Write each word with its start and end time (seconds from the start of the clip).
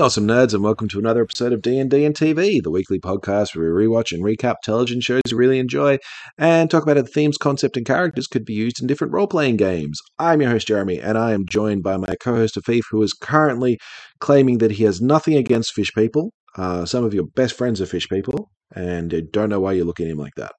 awesome 0.00 0.26
nerds, 0.26 0.54
and 0.54 0.64
welcome 0.64 0.88
to 0.88 0.98
another 0.98 1.22
episode 1.22 1.52
of 1.52 1.60
D 1.60 1.78
and 1.78 1.90
D 1.90 2.06
and 2.06 2.14
TV, 2.14 2.62
the 2.62 2.70
weekly 2.70 2.98
podcast 2.98 3.54
where 3.54 3.74
we 3.74 3.86
rewatch 3.86 4.12
and 4.12 4.24
recap 4.24 4.54
television 4.62 5.00
shows 5.00 5.20
we 5.30 5.34
really 5.34 5.58
enjoy, 5.58 5.98
and 6.38 6.70
talk 6.70 6.82
about 6.82 6.96
how 6.96 7.02
the 7.02 7.08
themes, 7.08 7.36
concept, 7.36 7.76
and 7.76 7.84
characters 7.84 8.26
could 8.26 8.44
be 8.46 8.54
used 8.54 8.80
in 8.80 8.86
different 8.86 9.12
role-playing 9.12 9.58
games. 9.58 10.00
I'm 10.18 10.40
your 10.40 10.50
host 10.50 10.66
Jeremy, 10.68 10.98
and 11.00 11.18
I 11.18 11.32
am 11.32 11.44
joined 11.46 11.82
by 11.82 11.98
my 11.98 12.14
co-host 12.20 12.56
Afif, 12.56 12.82
who 12.90 13.02
is 13.02 13.12
currently 13.12 13.78
claiming 14.20 14.58
that 14.58 14.72
he 14.72 14.84
has 14.84 15.02
nothing 15.02 15.34
against 15.36 15.74
fish 15.74 15.92
people. 15.94 16.32
Uh, 16.56 16.86
some 16.86 17.04
of 17.04 17.12
your 17.12 17.26
best 17.36 17.54
friends 17.56 17.80
are 17.80 17.86
fish 17.86 18.08
people, 18.08 18.50
and 18.74 19.12
I 19.12 19.20
don't 19.30 19.50
know 19.50 19.60
why 19.60 19.72
you're 19.74 19.84
looking 19.84 20.06
at 20.06 20.12
him 20.12 20.18
like 20.18 20.34
that. 20.36 20.52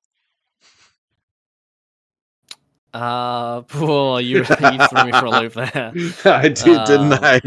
Uh, 2.94 3.64
well, 3.76 4.22
you, 4.22 4.46
you 4.60 4.80
threw 4.80 5.04
me 5.04 5.14
for 5.14 5.26
a 5.26 5.32
loop 5.32 5.54
there. 5.54 5.98
I 6.26 6.50
did, 6.50 6.84
didn't 6.84 7.14
Um, 7.14 7.20
I? 7.24 7.42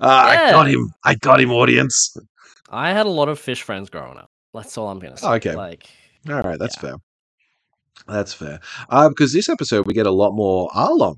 Ah, 0.00 0.28
I 0.28 0.50
got 0.50 0.68
him. 0.68 0.90
I 1.04 1.14
got 1.14 1.40
him, 1.40 1.50
audience. 1.52 2.16
I 2.70 2.92
had 2.92 3.06
a 3.06 3.10
lot 3.10 3.28
of 3.28 3.38
fish 3.38 3.62
friends 3.62 3.90
growing 3.90 4.16
up. 4.18 4.30
That's 4.54 4.76
all 4.78 4.88
I'm 4.88 4.98
gonna 4.98 5.16
say. 5.16 5.26
Oh, 5.26 5.34
okay. 5.34 5.54
Like, 5.54 5.88
All 6.28 6.42
right, 6.42 6.58
that's 6.58 6.76
Yeah. 6.76 6.80
fair. 6.82 6.94
That's 8.06 8.32
fair. 8.32 8.60
Uh, 8.90 9.08
because 9.08 9.32
this 9.32 9.48
episode 9.48 9.86
we 9.86 9.94
get 9.94 10.06
a 10.06 10.10
lot 10.10 10.32
more 10.32 10.68
Arlong. 10.70 11.16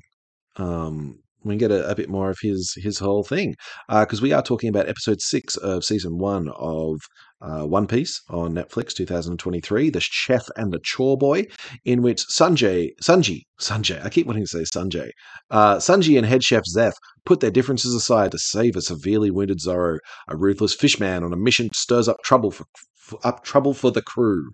Um, 0.56 1.18
we 1.42 1.56
get 1.56 1.70
a, 1.70 1.88
a 1.88 1.94
bit 1.94 2.10
more 2.10 2.30
of 2.30 2.38
his 2.42 2.74
his 2.76 2.98
whole 2.98 3.22
thing. 3.24 3.54
Because 3.88 4.20
we 4.20 4.32
are 4.32 4.42
talking 4.42 4.68
about 4.68 4.88
episode 4.88 5.20
six 5.20 5.56
of 5.56 5.84
season 5.84 6.18
one 6.18 6.48
of 6.56 6.96
uh, 7.40 7.64
One 7.66 7.86
Piece 7.86 8.20
on 8.28 8.52
Netflix, 8.54 8.92
2023, 8.94 9.88
The 9.90 10.00
Chef 10.00 10.42
and 10.56 10.70
the 10.72 10.80
Chore 10.80 11.16
Boy, 11.16 11.44
in 11.86 12.02
which 12.02 12.22
Sanjay, 12.26 12.90
Sanji, 13.02 13.40
Sanjay, 13.58 14.04
I 14.04 14.10
keep 14.10 14.26
wanting 14.26 14.44
to 14.44 14.48
say 14.48 14.78
Sanjay, 14.78 15.08
uh, 15.50 15.76
Sanji 15.76 16.18
and 16.18 16.26
head 16.26 16.42
chef 16.44 16.62
Zeff 16.76 16.92
put 17.24 17.40
their 17.40 17.50
differences 17.50 17.94
aside 17.94 18.32
to 18.32 18.38
save 18.38 18.76
a 18.76 18.82
severely 18.82 19.30
wounded 19.30 19.60
Zoro, 19.60 19.98
a 20.28 20.36
ruthless 20.36 20.74
fishman 20.74 21.24
on 21.24 21.32
a 21.32 21.36
mission 21.36 21.70
stirs 21.74 22.08
up 22.08 22.18
trouble 22.24 22.50
for, 22.50 22.64
for 22.94 23.18
up 23.24 23.44
trouble 23.44 23.74
for 23.74 23.90
the 23.90 24.02
crew. 24.02 24.50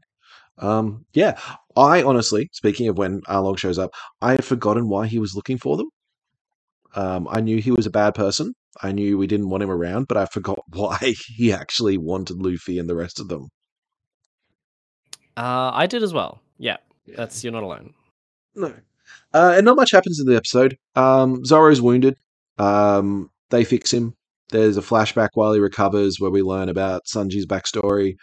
Um, 0.58 1.04
yeah, 1.12 1.38
I 1.76 2.02
honestly, 2.02 2.48
speaking 2.52 2.88
of 2.88 2.98
when 2.98 3.20
Arlong 3.22 3.58
shows 3.58 3.78
up, 3.78 3.90
I 4.22 4.32
had 4.32 4.44
forgotten 4.44 4.88
why 4.88 5.06
he 5.06 5.18
was 5.18 5.34
looking 5.34 5.58
for 5.58 5.76
them. 5.76 5.90
Um, 6.94 7.28
I 7.30 7.40
knew 7.40 7.60
he 7.60 7.70
was 7.70 7.86
a 7.86 7.90
bad 7.90 8.14
person. 8.14 8.54
I 8.82 8.92
knew 8.92 9.18
we 9.18 9.26
didn't 9.26 9.50
want 9.50 9.62
him 9.62 9.70
around, 9.70 10.06
but 10.08 10.16
I 10.16 10.26
forgot 10.26 10.60
why 10.68 11.14
he 11.36 11.52
actually 11.52 11.98
wanted 11.98 12.38
Luffy 12.38 12.78
and 12.78 12.88
the 12.88 12.96
rest 12.96 13.20
of 13.20 13.28
them. 13.28 13.48
uh, 15.36 15.70
I 15.72 15.86
did 15.86 16.02
as 16.02 16.14
well. 16.14 16.40
Yeah, 16.58 16.78
that's 17.06 17.44
you're 17.44 17.52
not 17.52 17.62
alone. 17.62 17.92
No. 18.54 18.72
Uh, 19.32 19.54
and 19.56 19.64
not 19.64 19.76
much 19.76 19.92
happens 19.92 20.18
in 20.18 20.26
the 20.26 20.36
episode. 20.36 20.76
Um, 20.94 21.44
Zoro's 21.44 21.80
wounded. 21.80 22.16
Um, 22.58 23.30
they 23.50 23.64
fix 23.64 23.92
him. 23.92 24.14
There's 24.50 24.76
a 24.76 24.82
flashback 24.82 25.30
while 25.34 25.52
he 25.52 25.60
recovers 25.60 26.20
where 26.20 26.30
we 26.30 26.42
learn 26.42 26.68
about 26.68 27.06
Sanji's 27.06 27.46
backstory. 27.46 28.14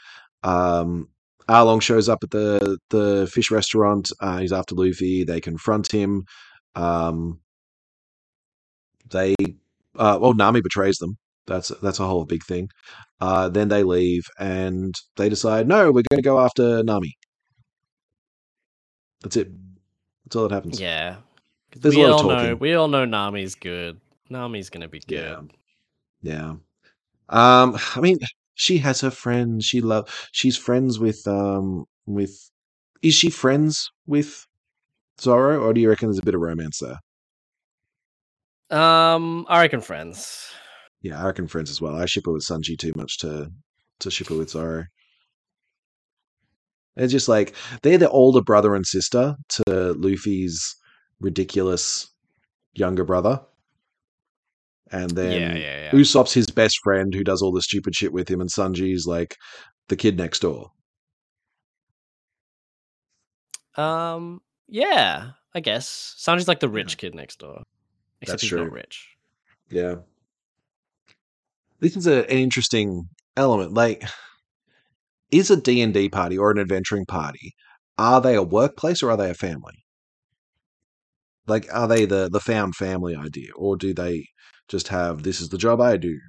Um, 0.44 1.09
Arlong 1.50 1.81
shows 1.81 2.08
up 2.08 2.20
at 2.23 2.31
the 2.31 2.78
the 2.90 3.30
fish 3.31 3.52
restaurant. 3.52 4.12
Uh, 4.20 4.40
he's 4.40 4.53
after 4.53 4.75
Luffy. 4.75 5.23
They 5.23 5.42
confront 5.42 5.92
him. 5.92 6.23
Um, 6.75 7.40
they, 9.09 9.36
uh, 9.98 10.17
well, 10.20 10.34
Nami 10.34 10.62
betrays 10.62 10.97
them. 10.97 11.18
That's 11.46 11.69
that's 11.81 12.00
a 12.00 12.06
whole 12.06 12.25
big 12.25 12.44
thing. 12.44 12.69
Uh, 13.19 13.50
then 13.50 13.68
they 13.68 13.84
leave 13.84 14.24
and 14.40 14.94
they 15.18 15.29
decide, 15.29 15.68
no, 15.68 15.88
we're 15.88 16.03
going 16.09 16.18
to 16.18 16.22
go 16.22 16.40
after 16.40 16.84
Nami. 16.84 17.16
That's 19.22 19.38
it. 19.38 19.50
That's 20.25 20.35
all 20.35 20.47
that 20.47 20.53
happens. 20.53 20.79
Yeah. 20.79 21.18
There's 21.75 21.96
a 21.96 22.00
we 22.00 22.06
all 22.06 22.24
know 22.24 22.56
we 22.56 22.74
all 22.75 22.88
know 22.88 23.06
Nami's 23.06 23.56
good. 23.56 24.00
Nami's 24.29 24.69
gonna 24.69 24.88
be 24.88 25.00
good. 25.00 25.51
Yeah. 26.22 26.31
Yeah. 26.34 26.56
Um, 27.29 27.78
I 27.95 28.00
mean, 28.00 28.19
she 28.56 28.78
has 28.79 29.01
her 29.01 29.11
friends. 29.11 29.66
She 29.66 29.81
love. 29.81 30.29
She's 30.31 30.57
friends 30.57 31.00
with 31.00 31.25
um 31.28 31.85
with. 32.06 32.50
Is 33.01 33.13
she 33.13 33.29
friends 33.29 33.91
with 34.07 34.45
Zoro, 35.19 35.59
or 35.59 35.73
do 35.73 35.81
you 35.81 35.89
reckon 35.89 36.07
there's 36.07 36.19
a 36.19 36.23
bit 36.23 36.35
of 36.35 36.41
romance 36.41 36.79
there? 36.79 37.00
Um, 38.78 39.45
I 39.50 39.61
reckon 39.61 39.81
friends. 39.81 40.51
Yeah, 41.01 41.22
I 41.22 41.25
reckon 41.25 41.47
friends 41.47 41.69
as 41.69 41.81
well. 41.81 41.95
I 41.95 42.05
ship 42.05 42.25
her 42.25 42.31
with 42.31 42.45
Sanji 42.45 42.78
too 42.78 42.94
much 42.95 43.19
to 43.19 43.50
to 44.00 44.11
ship 44.11 44.29
her 44.29 44.38
with 44.38 44.51
Zoro. 44.51 44.85
It's 46.95 47.11
just 47.11 47.28
like 47.28 47.55
they're 47.81 47.97
the 47.97 48.09
older 48.09 48.41
brother 48.41 48.75
and 48.75 48.85
sister 48.85 49.35
to 49.50 49.94
Luffy's 49.94 50.75
ridiculous 51.19 52.07
younger 52.73 53.03
brother. 53.03 53.41
And 54.94 55.09
then 55.09 55.31
yeah, 55.31 55.56
yeah, 55.56 55.81
yeah. 55.86 55.92
Usopp's 55.92 56.34
his 56.34 56.48
best 56.52 56.78
friend 56.84 57.14
who 57.14 57.24
does 57.24 57.42
all 57.42 57.52
the 57.52 57.64
stupid 57.64 57.96
shit 57.96 58.14
with 58.14 58.30
him, 58.30 58.40
and 58.40 58.50
Sanji's 58.50 59.08
like 59.08 59.36
the 59.90 59.96
kid 59.96 60.18
next 60.18 60.42
door. 60.42 60.70
Um, 63.76 64.42
yeah, 64.68 65.32
I 65.56 65.62
guess 65.62 66.16
Sanji's 66.24 66.48
like 66.48 66.59
the 66.59 66.70
rich 66.70 66.98
kid 66.98 67.16
next 67.16 67.40
door, 67.40 67.64
except 68.22 68.34
That's 68.34 68.42
he's 68.44 68.50
true. 68.50 68.66
not 68.66 68.72
rich. 68.72 69.09
Yeah. 69.72 69.96
This 71.80 71.98
is 71.98 72.06
a, 72.06 72.20
an 72.30 72.38
interesting 72.38 73.09
element. 73.36 73.74
Like, 73.74 74.03
is 75.32 75.50
a 75.50 75.58
D&D 75.58 76.09
party 76.09 76.38
or 76.38 76.52
an 76.52 76.59
adventuring 76.59 77.08
party, 77.08 77.56
are 77.98 78.22
they 78.22 78.36
a 78.36 78.44
workplace 78.44 79.02
or 79.02 79.09
are 79.09 79.18
they 79.18 79.32
a 79.32 79.34
family? 79.34 79.84
Like, 81.48 81.68
are 81.74 81.88
they 81.88 82.06
the, 82.06 82.30
the 82.30 82.40
found 82.42 82.76
family 82.76 83.16
idea? 83.16 83.52
Or 83.56 83.78
do 83.78 83.94
they 83.94 84.28
just 84.68 84.90
have, 84.90 85.24
this 85.24 85.42
is 85.42 85.50
the 85.50 85.58
job 85.58 85.81
I 85.81 85.98
do? 85.98 86.20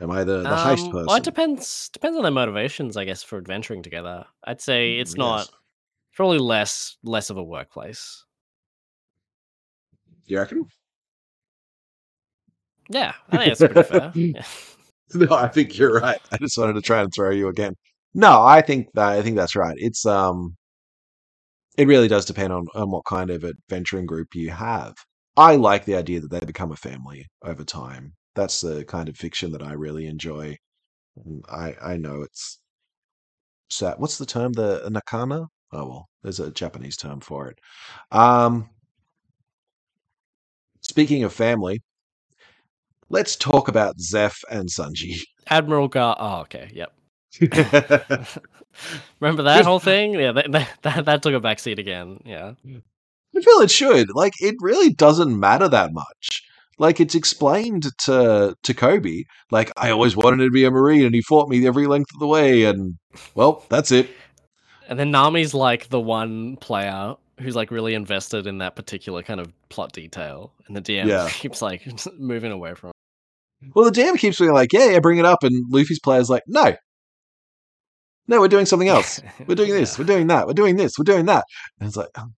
Am 0.00 0.10
I 0.10 0.24
the, 0.24 0.44
the 0.44 0.56
heist 0.56 0.88
Um, 0.88 0.90
person? 0.90 1.06
Well, 1.06 1.16
it 1.16 1.22
depends. 1.24 1.88
Depends 1.90 2.16
on 2.16 2.22
their 2.24 2.32
motivations, 2.32 2.96
I 2.96 3.04
guess, 3.04 3.22
for 3.22 3.38
adventuring 3.38 3.82
together. 3.82 4.26
I'd 4.44 4.60
say 4.60 4.98
it's 4.98 5.16
Mm, 5.16 5.16
not 5.16 5.50
probably 6.14 6.38
less 6.38 6.96
less 7.04 7.30
of 7.30 7.36
a 7.38 7.44
workplace. 7.44 8.24
You 10.26 10.38
reckon? 10.38 10.68
Yeah, 12.88 13.14
I 13.30 13.38
think 13.38 13.50
that's 13.50 13.62
pretty 13.62 13.82
fair. 13.82 14.14
Yeah. 14.34 14.44
No, 15.14 15.28
I 15.34 15.48
think 15.48 15.78
you're 15.78 16.00
right. 16.00 16.18
I 16.32 16.36
just 16.38 16.58
wanted 16.58 16.74
to 16.74 16.82
try 16.82 17.00
and 17.02 17.12
throw 17.14 17.30
you 17.30 17.48
again. 17.48 17.74
No, 18.14 18.42
I 18.42 18.60
think 18.62 18.88
that 18.94 19.08
I 19.10 19.22
think 19.22 19.36
that's 19.36 19.56
right. 19.56 19.74
It's 19.78 20.04
um 20.06 20.56
it 21.78 21.88
really 21.88 22.08
does 22.08 22.26
depend 22.26 22.52
on, 22.52 22.66
on 22.74 22.90
what 22.90 23.06
kind 23.06 23.30
of 23.30 23.44
adventuring 23.44 24.04
group 24.06 24.34
you 24.34 24.50
have. 24.50 24.94
I 25.36 25.56
like 25.56 25.86
the 25.86 25.94
idea 25.96 26.20
that 26.20 26.30
they 26.30 26.40
become 26.40 26.72
a 26.72 26.76
family 26.76 27.26
over 27.44 27.64
time. 27.64 28.14
That's 28.34 28.60
the 28.60 28.84
kind 28.84 29.08
of 29.08 29.16
fiction 29.16 29.52
that 29.52 29.62
I 29.62 29.72
really 29.72 30.06
enjoy. 30.06 30.58
I 31.50 31.76
I 31.82 31.96
know 31.96 32.22
it's 32.22 32.60
sad. 33.70 33.98
What's 33.98 34.18
the 34.18 34.26
term? 34.26 34.52
The 34.52 34.82
nakama? 34.90 35.48
Oh 35.72 35.86
well, 35.88 36.08
there's 36.22 36.40
a 36.40 36.50
Japanese 36.50 36.96
term 36.96 37.20
for 37.20 37.48
it. 37.50 37.58
Um 38.12 38.70
speaking 40.80 41.22
of 41.24 41.32
family, 41.32 41.80
let's 43.10 43.36
talk 43.36 43.68
about 43.68 43.98
Zeff 43.98 44.42
and 44.50 44.68
Sanji. 44.68 45.20
Admiral 45.48 45.88
Garp. 45.88 46.16
Oh, 46.18 46.40
okay. 46.40 46.70
Yep. 46.72 46.92
Remember 49.20 49.42
that 49.44 49.64
whole 49.64 49.80
thing? 49.80 50.14
Yeah, 50.14 50.32
that, 50.32 50.52
that, 50.82 51.04
that, 51.04 51.22
took 51.22 51.34
a 51.34 51.40
backseat 51.40 51.78
again. 51.78 52.20
Yeah. 52.24 52.52
I 53.36 53.40
feel 53.40 53.60
it 53.60 53.70
should. 53.70 54.08
Like, 54.14 54.34
it 54.40 54.56
really 54.60 54.90
doesn't 54.90 55.38
matter 55.38 55.68
that 55.68 55.92
much. 55.92 56.42
Like, 56.78 57.00
it's 57.00 57.14
explained 57.14 57.88
to 58.04 58.54
to 58.62 58.74
Koby. 58.74 59.24
Like, 59.50 59.72
I 59.76 59.90
always 59.90 60.16
wanted 60.16 60.44
to 60.44 60.50
be 60.50 60.64
a 60.64 60.70
marine, 60.70 61.04
and 61.04 61.14
he 61.14 61.22
fought 61.22 61.48
me 61.48 61.66
every 61.66 61.86
length 61.86 62.14
of 62.14 62.20
the 62.20 62.26
way. 62.26 62.64
And 62.64 62.98
well, 63.34 63.64
that's 63.68 63.90
it. 63.90 64.08
And 64.88 64.98
then 64.98 65.10
Nami's 65.10 65.54
like 65.54 65.88
the 65.88 66.00
one 66.00 66.56
player 66.56 67.16
who's 67.40 67.56
like 67.56 67.70
really 67.70 67.94
invested 67.94 68.46
in 68.46 68.58
that 68.58 68.76
particular 68.76 69.22
kind 69.22 69.40
of 69.40 69.52
plot 69.70 69.92
detail, 69.92 70.52
and 70.66 70.76
the 70.76 70.80
DM 70.80 71.06
Yeah. 71.06 71.28
keeps 71.32 71.60
like 71.60 71.86
moving 72.16 72.52
away 72.52 72.74
from. 72.74 72.92
Well, 73.74 73.90
the 73.90 74.00
DM 74.00 74.16
keeps 74.16 74.38
being 74.38 74.52
like, 74.52 74.72
"Yeah, 74.72 74.90
yeah, 74.90 75.00
bring 75.00 75.18
it 75.18 75.24
up," 75.24 75.42
and 75.42 75.64
Luffy's 75.72 75.98
player's 75.98 76.30
like, 76.30 76.44
"No, 76.46 76.76
no, 78.28 78.40
we're 78.40 78.48
doing 78.48 78.66
something 78.66 78.88
else. 78.88 79.20
We're 79.46 79.54
doing 79.54 79.70
this. 79.72 79.94
Yeah. 79.98 80.02
We're 80.02 80.06
doing 80.14 80.26
that. 80.28 80.46
We're 80.46 80.52
doing 80.52 80.76
this. 80.76 80.92
We're 80.98 81.04
doing 81.04 81.26
that." 81.26 81.44
And 81.80 81.88
it's 81.88 81.96
like, 81.96 82.08
um, 82.16 82.34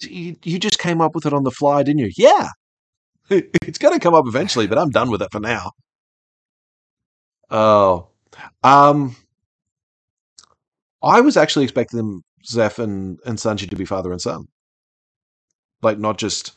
you, 0.00 0.36
you 0.44 0.58
just 0.58 0.78
came 0.78 1.00
up 1.00 1.14
with 1.14 1.26
it 1.26 1.32
on 1.32 1.42
the 1.44 1.50
fly, 1.50 1.82
didn't 1.82 2.00
you? 2.00 2.10
Yeah, 2.16 2.48
it's 3.30 3.78
going 3.78 3.94
to 3.94 4.00
come 4.00 4.14
up 4.14 4.26
eventually, 4.26 4.66
but 4.66 4.78
I'm 4.78 4.90
done 4.90 5.10
with 5.10 5.22
it 5.22 5.28
for 5.32 5.40
now. 5.40 5.72
Oh, 7.50 8.08
um, 8.62 9.16
I 11.02 11.20
was 11.20 11.36
actually 11.36 11.64
expecting 11.64 11.96
them, 11.98 12.22
Zeff 12.46 12.78
and, 12.78 13.18
and 13.26 13.38
Sanji 13.38 13.68
to 13.70 13.76
be 13.76 13.84
father 13.84 14.10
and 14.12 14.20
son, 14.20 14.46
like 15.82 15.98
not 15.98 16.18
just 16.18 16.52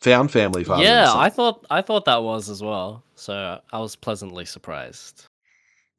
found 0.00 0.30
family 0.30 0.64
father. 0.64 0.82
and 0.82 0.88
Yeah. 0.88 1.12
I 1.14 1.30
thought 1.30 1.64
I 1.70 1.80
thought 1.82 2.04
that 2.04 2.22
was 2.22 2.50
as 2.50 2.62
well. 2.62 3.02
So 3.14 3.60
I 3.72 3.78
was 3.78 3.96
pleasantly 3.96 4.44
surprised. 4.44 5.24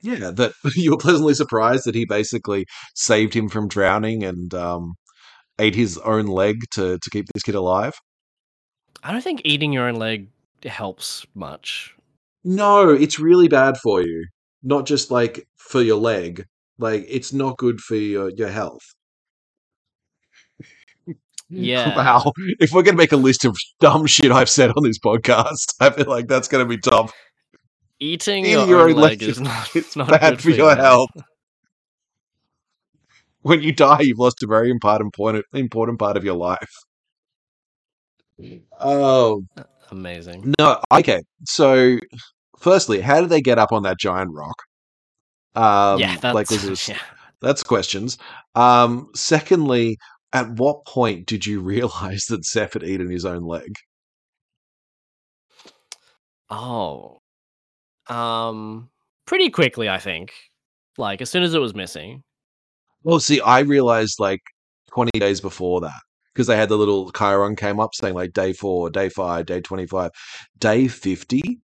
Yeah, 0.05 0.31
that 0.31 0.53
you 0.75 0.91
were 0.91 0.97
pleasantly 0.97 1.33
surprised 1.33 1.85
that 1.85 1.95
he 1.95 2.05
basically 2.05 2.65
saved 2.93 3.33
him 3.33 3.49
from 3.49 3.67
drowning 3.67 4.23
and 4.23 4.53
um, 4.53 4.93
ate 5.59 5.75
his 5.75 5.97
own 5.99 6.27
leg 6.27 6.57
to 6.71 6.97
to 6.99 7.09
keep 7.09 7.25
this 7.33 7.43
kid 7.43 7.55
alive. 7.55 7.93
I 9.03 9.11
don't 9.11 9.23
think 9.23 9.41
eating 9.43 9.73
your 9.73 9.87
own 9.87 9.95
leg 9.95 10.29
helps 10.63 11.25
much. 11.33 11.95
No, 12.43 12.89
it's 12.89 13.19
really 13.19 13.47
bad 13.47 13.77
for 13.77 14.01
you. 14.01 14.25
Not 14.63 14.85
just 14.85 15.11
like 15.11 15.47
for 15.57 15.81
your 15.81 15.97
leg. 15.97 16.45
Like 16.77 17.05
it's 17.07 17.33
not 17.33 17.57
good 17.57 17.79
for 17.79 17.95
your, 17.95 18.29
your 18.31 18.49
health. 18.49 18.83
Yeah. 21.49 21.95
Wow. 21.95 22.33
If 22.59 22.71
we're 22.71 22.81
gonna 22.81 22.97
make 22.97 23.11
a 23.11 23.17
list 23.17 23.45
of 23.45 23.55
dumb 23.79 24.07
shit 24.07 24.31
I've 24.31 24.49
said 24.49 24.71
on 24.71 24.83
this 24.83 24.99
podcast, 24.99 25.73
I 25.79 25.89
feel 25.91 26.07
like 26.07 26.27
that's 26.27 26.47
gonna 26.47 26.65
be 26.65 26.77
top. 26.77 27.11
Eating 27.99 28.45
Eating 28.45 28.67
your, 28.67 28.81
own 28.81 28.91
own 28.91 28.95
leg 28.97 29.21
leg 29.21 29.29
is 29.29 29.39
not, 29.39 29.69
it's 29.75 29.95
not 29.95 30.09
bad 30.09 30.31
good 30.31 30.41
for 30.41 30.49
your 30.49 30.75
health. 30.75 31.11
When 33.41 33.61
you 33.61 33.71
die, 33.71 34.01
you've 34.01 34.19
lost 34.19 34.43
a 34.43 34.47
very 34.47 34.71
important 34.71 35.07
important, 35.07 35.45
important 35.53 35.99
part 35.99 36.17
of 36.17 36.23
your 36.23 36.35
life. 36.35 36.71
Oh 38.79 39.43
Amazing. 39.91 40.53
no, 40.59 40.81
okay. 40.91 41.21
So 41.45 41.97
firstly, 42.59 42.99
how 42.99 43.21
did 43.21 43.29
they 43.29 43.41
get 43.41 43.57
up 43.57 43.71
on 43.71 43.83
that 43.83 43.97
giant 43.99 44.31
rock? 44.33 44.63
Um 45.55 45.99
yeah, 45.99 46.17
that's 46.17 46.35
like 46.35 46.49
was 46.49 46.89
yeah. 46.89 46.99
That's 47.41 47.63
questions. 47.63 48.17
Um, 48.55 49.09
secondly, 49.13 49.97
at 50.33 50.49
what 50.49 50.85
point 50.85 51.27
did 51.27 51.45
you 51.45 51.61
realize 51.61 52.25
that 52.29 52.41
Zeff 52.41 52.73
had 52.73 52.83
eaten 52.83 53.09
his 53.09 53.23
own 53.25 53.43
leg? 53.43 53.75
Oh. 56.49 57.19
Um 58.07 58.89
pretty 59.25 59.49
quickly, 59.49 59.89
I 59.89 59.97
think. 59.99 60.33
Like 60.97 61.21
as 61.21 61.29
soon 61.29 61.43
as 61.43 61.53
it 61.53 61.59
was 61.59 61.75
missing. 61.75 62.23
Well, 63.03 63.19
see, 63.19 63.39
I 63.41 63.59
realized 63.59 64.19
like 64.19 64.41
20 64.91 65.19
days 65.19 65.41
before 65.41 65.81
that 65.81 66.01
because 66.33 66.47
they 66.47 66.57
had 66.57 66.69
the 66.69 66.77
little 66.77 67.11
chyron 67.11 67.57
came 67.57 67.79
up 67.79 67.93
saying 67.93 68.13
like 68.13 68.33
day 68.33 68.51
four, 68.53 68.89
day 68.89 69.09
five, 69.09 69.45
day 69.45 69.61
25, 69.61 70.11
day 70.57 70.87
50. 70.87 71.61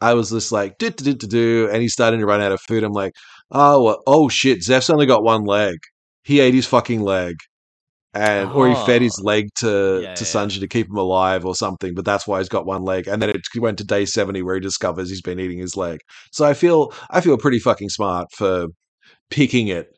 I 0.00 0.14
was 0.14 0.30
just 0.30 0.52
like, 0.52 0.78
do, 0.78 0.90
do, 0.90 1.14
do, 1.14 1.26
do, 1.26 1.68
and 1.72 1.80
he's 1.80 1.92
starting 1.92 2.20
to 2.20 2.26
run 2.26 2.40
out 2.40 2.52
of 2.52 2.60
food. 2.60 2.84
I'm 2.84 2.92
like, 2.92 3.14
oh, 3.50 4.02
oh 4.06 4.28
shit, 4.28 4.60
Zeff's 4.60 4.90
only 4.90 5.06
got 5.06 5.22
one 5.22 5.44
leg. 5.44 5.76
He 6.22 6.40
ate 6.40 6.54
his 6.54 6.66
fucking 6.66 7.00
leg. 7.02 7.36
And 8.14 8.52
or 8.52 8.68
he 8.68 8.74
fed 8.86 9.02
his 9.02 9.18
Oh. 9.20 9.24
leg 9.24 9.48
to 9.56 10.00
Yeah, 10.02 10.14
to 10.14 10.24
yeah. 10.24 10.30
Sanji 10.30 10.60
to 10.60 10.68
keep 10.68 10.88
him 10.88 10.96
alive 10.96 11.44
or 11.44 11.54
something, 11.56 11.94
but 11.94 12.04
that's 12.04 12.26
why 12.26 12.38
he's 12.38 12.48
got 12.48 12.66
one 12.66 12.82
leg. 12.82 13.08
And 13.08 13.20
then 13.20 13.30
it 13.30 13.42
went 13.58 13.78
to 13.78 13.84
day 13.84 14.04
70 14.06 14.42
where 14.42 14.54
he 14.54 14.60
discovers 14.60 15.10
he's 15.10 15.22
been 15.22 15.40
eating 15.40 15.58
his 15.58 15.76
leg. 15.76 16.00
So 16.32 16.44
I 16.44 16.54
feel 16.54 16.92
I 17.10 17.20
feel 17.20 17.36
pretty 17.38 17.58
fucking 17.58 17.90
smart 17.90 18.28
for 18.32 18.68
picking 19.30 19.68
it 19.68 19.88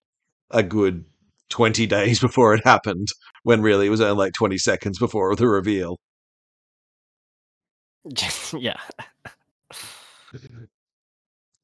a 0.50 0.62
good 0.62 1.04
20 1.50 1.86
days 1.96 2.20
before 2.20 2.54
it 2.54 2.64
happened 2.64 3.08
when 3.44 3.62
really 3.62 3.86
it 3.86 3.90
was 3.90 4.00
only 4.00 4.16
like 4.16 4.32
20 4.34 4.58
seconds 4.58 4.98
before 4.98 5.34
the 5.36 5.48
reveal. 5.48 5.98
yeah. 8.58 8.78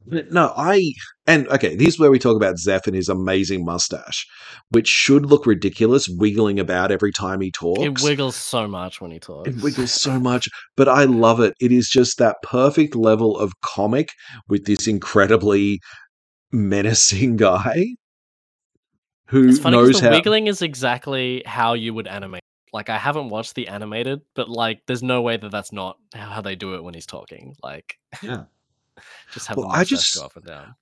But 0.07 0.33
no, 0.33 0.53
I 0.57 0.93
and 1.27 1.47
okay, 1.49 1.77
here's 1.77 1.99
where 1.99 2.11
we 2.11 2.19
talk 2.19 2.37
about 2.37 2.57
Zeff 2.57 2.87
and 2.87 2.97
his 2.97 3.09
amazing 3.09 3.65
mustache, 3.65 4.27
which 4.71 4.89
should 4.89 5.27
look 5.27 5.47
ridiculous, 5.47 6.09
wiggling 6.09 6.59
about 6.59 6.91
every 6.91 7.13
time 7.13 7.41
he 7.41 7.51
talks. 7.51 8.03
It 8.03 8.03
wiggles 8.03 8.37
so 8.37 8.67
much 8.67 9.01
when 9.01 9.11
he 9.11 9.19
talks. 9.19 9.49
It 9.49 9.63
wiggles 9.63 9.93
so 9.93 10.19
much, 10.19 10.49
but 10.77 10.89
I 10.89 11.05
love 11.05 11.41
it. 11.41 11.55
It 11.61 11.73
is 11.73 11.89
just 11.89 12.19
that 12.19 12.37
perfect 12.43 12.97
level 12.97 13.37
of 13.39 13.53
comic 13.65 14.09
with 14.49 14.67
this 14.67 14.87
incredibly 14.87 15.81
menacing 16.51 17.37
guy 17.37 17.85
who 19.27 19.49
It's 19.49 19.59
funny 19.59 19.77
knows 19.77 19.89
because 19.89 20.03
the 20.03 20.09
how. 20.09 20.15
wiggling 20.15 20.47
is 20.47 20.63
exactly 20.63 21.43
how 21.47 21.75
you 21.75 21.95
would 21.95 22.07
animate. 22.09 22.43
Like 22.73 22.89
I 22.91 22.99
haven't 22.99 23.29
watched 23.29 23.55
the 23.55 23.69
animated, 23.69 24.21
but 24.35 24.49
like 24.49 24.83
there's 24.87 25.03
no 25.03 25.23
way 25.23 25.37
that 25.37 25.51
that's 25.51 25.73
not 25.73 25.97
how 26.15 26.31
how 26.31 26.41
they 26.41 26.57
do 26.57 26.75
it 26.75 26.83
when 26.83 26.95
he's 26.95 27.07
talking. 27.07 27.55
Like 27.63 27.97
Yeah. 28.23 28.45
Just 29.33 29.47
have 29.49 29.56
Well, 29.56 29.71
I 29.71 29.85
just- 29.85 30.15
go 30.17 30.25
up 30.25 30.37
and 30.37 30.44
down. 30.44 30.75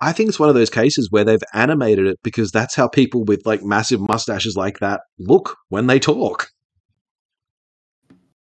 I 0.00 0.12
think 0.12 0.28
it's 0.28 0.38
one 0.38 0.48
of 0.48 0.54
those 0.54 0.70
cases 0.70 1.08
where 1.10 1.24
they've 1.24 1.42
animated 1.54 2.06
it 2.06 2.18
because 2.22 2.52
that's 2.52 2.76
how 2.76 2.86
people 2.86 3.24
with 3.24 3.44
like 3.44 3.64
massive 3.64 4.00
mustaches 4.00 4.54
like 4.56 4.78
that 4.78 5.00
look 5.18 5.56
when 5.70 5.88
they 5.88 5.98
talk. 5.98 6.50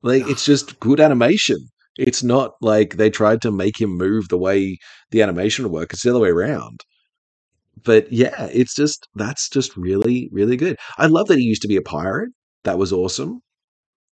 Like 0.02 0.28
it's 0.28 0.44
just 0.44 0.78
good 0.80 1.00
animation. 1.00 1.56
It's 1.98 2.22
not 2.22 2.52
like 2.60 2.96
they 2.96 3.08
tried 3.08 3.40
to 3.42 3.50
make 3.50 3.80
him 3.80 3.90
move 3.96 4.28
the 4.28 4.36
way 4.36 4.76
the 5.10 5.22
animation 5.22 5.64
would 5.64 5.72
work. 5.72 5.92
It's 5.94 6.02
the 6.02 6.10
other 6.10 6.20
way 6.20 6.28
around. 6.28 6.80
But 7.82 8.12
yeah, 8.12 8.48
it's 8.52 8.74
just 8.74 9.08
that's 9.14 9.48
just 9.48 9.74
really 9.76 10.28
really 10.32 10.56
good. 10.56 10.76
I 10.98 11.06
love 11.06 11.28
that 11.28 11.38
he 11.38 11.44
used 11.44 11.62
to 11.62 11.68
be 11.68 11.76
a 11.76 11.82
pirate. 11.82 12.30
That 12.64 12.78
was 12.78 12.92
awesome. 12.92 13.40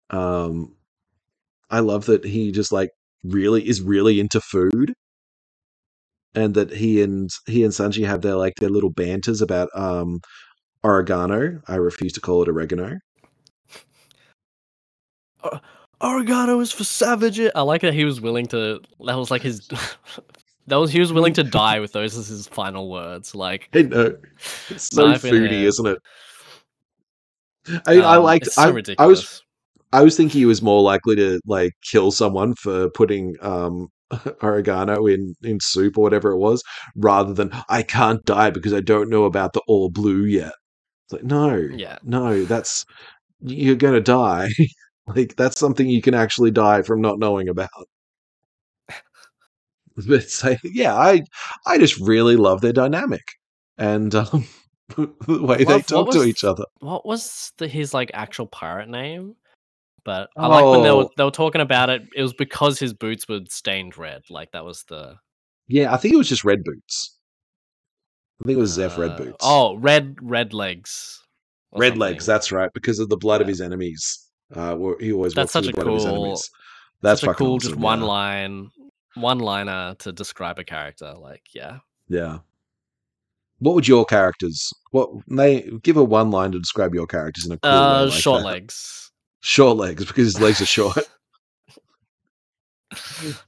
Um 0.10 0.76
I 1.70 1.80
love 1.80 2.06
that 2.08 2.26
he 2.26 2.52
just 2.52 2.72
like 2.74 2.90
really 3.24 3.68
is 3.68 3.82
really 3.82 4.20
into 4.20 4.40
food 4.40 4.94
and 6.36 6.54
that 6.54 6.72
he 6.72 7.02
and 7.02 7.30
he 7.48 7.64
and 7.64 7.74
Sanji 7.74 8.06
have 8.06 8.22
their 8.22 8.36
like 8.36 8.56
their 8.56 8.70
little 8.70 8.92
banters 8.92 9.42
about 9.42 9.70
um 9.74 10.20
oregano. 10.84 11.62
I 11.68 11.76
refuse 11.76 12.14
to 12.14 12.22
call 12.22 12.44
it 12.44 12.50
oregano. 12.50 13.00
Oregano 16.02 16.60
is 16.60 16.72
for 16.72 16.84
savages. 16.84 17.52
I 17.56 17.62
like 17.62 17.82
that 17.82 17.94
he 17.94 18.06
was 18.06 18.22
willing 18.22 18.48
to. 18.48 18.80
That 19.06 19.16
was 19.16 19.32
like 19.32 19.42
his. 19.42 19.68
that 20.68 20.78
was 20.78 20.92
he 20.92 21.00
was 21.00 21.12
willing 21.12 21.34
to 21.34 21.44
die 21.44 21.80
with 21.80 21.92
those 21.92 22.18
as 22.18 22.28
his 22.28 22.48
final 22.48 22.90
words. 22.90 23.36
Like 23.36 23.70
I 23.74 23.82
know. 23.82 24.18
It's 24.70 24.90
so 24.94 25.08
foodie, 25.14 25.64
isn't 25.64 25.86
it? 25.86 25.98
I 27.86 27.96
mean, 27.96 28.04
I 28.04 28.16
um, 28.16 28.24
liked. 28.24 28.48
it's 28.48 28.56
so 28.56 28.76
I, 28.76 29.04
I 29.04 29.06
was. 29.06 29.44
I 29.92 30.02
was 30.04 30.16
thinking 30.18 30.40
he 30.40 30.46
was 30.46 30.62
more 30.62 30.82
likely 30.82 31.16
to 31.16 31.40
like 31.46 31.74
kill 31.84 32.12
someone 32.12 32.56
for 32.56 32.90
putting 32.92 33.36
um 33.42 33.88
oregano 34.44 35.06
in 35.08 35.36
in 35.44 35.60
soup 35.60 35.98
or 35.98 36.02
whatever 36.04 36.32
it 36.32 36.38
was, 36.38 36.64
rather 36.96 37.34
than 37.34 37.52
I 37.70 37.84
can't 37.84 38.24
die 38.26 38.50
because 38.52 38.74
I 38.74 38.82
don't 38.82 39.10
know 39.10 39.26
about 39.26 39.54
the 39.54 39.62
all 39.68 39.90
blue 39.90 40.26
yet. 40.26 40.54
It's 41.06 41.14
like 41.14 41.24
no, 41.24 41.56
Yeah. 41.56 41.98
no, 42.04 42.46
that's 42.46 42.86
you're 43.42 43.76
gonna 43.76 44.02
die. 44.02 44.50
like 45.08 45.36
that's 45.38 45.60
something 45.60 45.90
you 45.90 46.02
can 46.02 46.14
actually 46.16 46.52
die 46.52 46.82
from 46.84 47.02
not 47.02 47.20
knowing 47.20 47.50
about. 47.50 47.70
But 50.08 50.30
so, 50.30 50.56
yeah, 50.64 50.96
I 50.96 51.24
I 51.66 51.78
just 51.78 52.00
really 52.00 52.36
love 52.38 52.62
their 52.62 52.72
dynamic 52.74 53.22
and 53.78 54.14
um, 54.16 54.48
the 54.96 55.10
way 55.28 55.58
they 55.58 55.66
what 55.66 55.88
talk 55.88 56.12
to 56.12 56.24
each 56.24 56.44
other. 56.44 56.64
What 56.80 57.06
was 57.06 57.52
the, 57.58 57.68
his 57.68 57.94
like 57.94 58.12
actual 58.14 58.48
pirate 58.48 58.90
name? 58.90 59.36
But 60.10 60.32
I 60.36 60.48
like 60.48 60.66
when 60.66 60.82
they 60.82 60.90
were 60.90 61.04
Oh. 61.04 61.10
they 61.18 61.24
were 61.24 61.30
talking 61.30 61.62
about 61.62 61.92
it. 61.92 62.02
It 62.16 62.24
was 62.24 62.34
because 62.34 62.80
his 62.80 62.94
boots 62.96 63.28
were 63.30 63.42
stained 63.48 63.96
red. 63.96 64.24
Like 64.32 64.52
that 64.54 64.66
was 64.66 64.84
the 64.86 65.18
Yeah, 65.68 65.94
I 65.94 65.98
think 65.98 66.16
it 66.16 66.18
was 66.18 66.28
just 66.28 66.44
Red 66.44 66.64
Boots. 66.64 67.16
I 68.42 68.46
think 68.48 68.58
it 68.58 68.60
was 68.62 68.76
Zeff 68.76 68.98
Red 68.98 69.12
uh, 69.12 69.18
Boots. 69.18 69.38
Oh, 69.42 69.76
red 69.78 70.16
red 70.20 70.52
legs. 70.52 71.22
Red 71.76 71.96
Legs. 72.00 72.26
That's 72.26 72.52
right, 72.52 72.72
because 72.74 72.98
of 72.98 73.10
the 73.10 73.18
blood 73.18 73.40
of 73.42 73.48
his 73.48 73.62
enemies. 73.62 74.32
Uh, 74.52 74.76
he 75.00 75.12
always 75.14 75.36
That's 75.36 75.52
such 75.54 75.66
the 75.66 75.70
a 75.70 75.74
blood 75.74 75.88
of 75.90 75.94
his 75.94 76.06
cool- 76.06 76.16
enemies. 76.24 76.50
That's 77.04 77.22
Such 77.22 77.30
a 77.30 77.34
cool, 77.36 77.56
awesome, 77.58 77.70
just 77.70 77.80
one 77.80 78.00
yeah. 78.00 78.06
line, 78.08 78.72
one 79.14 79.38
liner 79.38 79.94
to 80.00 80.12
describe 80.12 80.58
a 80.58 80.64
character. 80.64 81.14
Like, 81.14 81.44
yeah, 81.54 81.78
Yeah. 82.08 82.40
What 83.60 83.76
would 83.76 83.88
your 83.88 84.06
characters? 84.06 84.74
What 84.90 85.10
they 85.28 85.70
give 85.84 85.98
a 85.98 86.04
one 86.04 86.32
line 86.32 86.52
to 86.54 86.60
describe 86.60 86.96
your 86.96 87.06
characters 87.06 87.46
in 87.46 87.52
a 87.52 87.58
cool 87.60 87.72
way 87.72 87.78
uh, 87.78 88.06
like 88.06 88.14
short 88.20 88.40
that. 88.42 88.48
legs. 88.48 89.09
Short 89.42 89.78
legs 89.78 90.06
because 90.06 90.26
his 90.26 90.42
legs 90.42 90.62
are 90.62 90.66
short. 90.66 90.98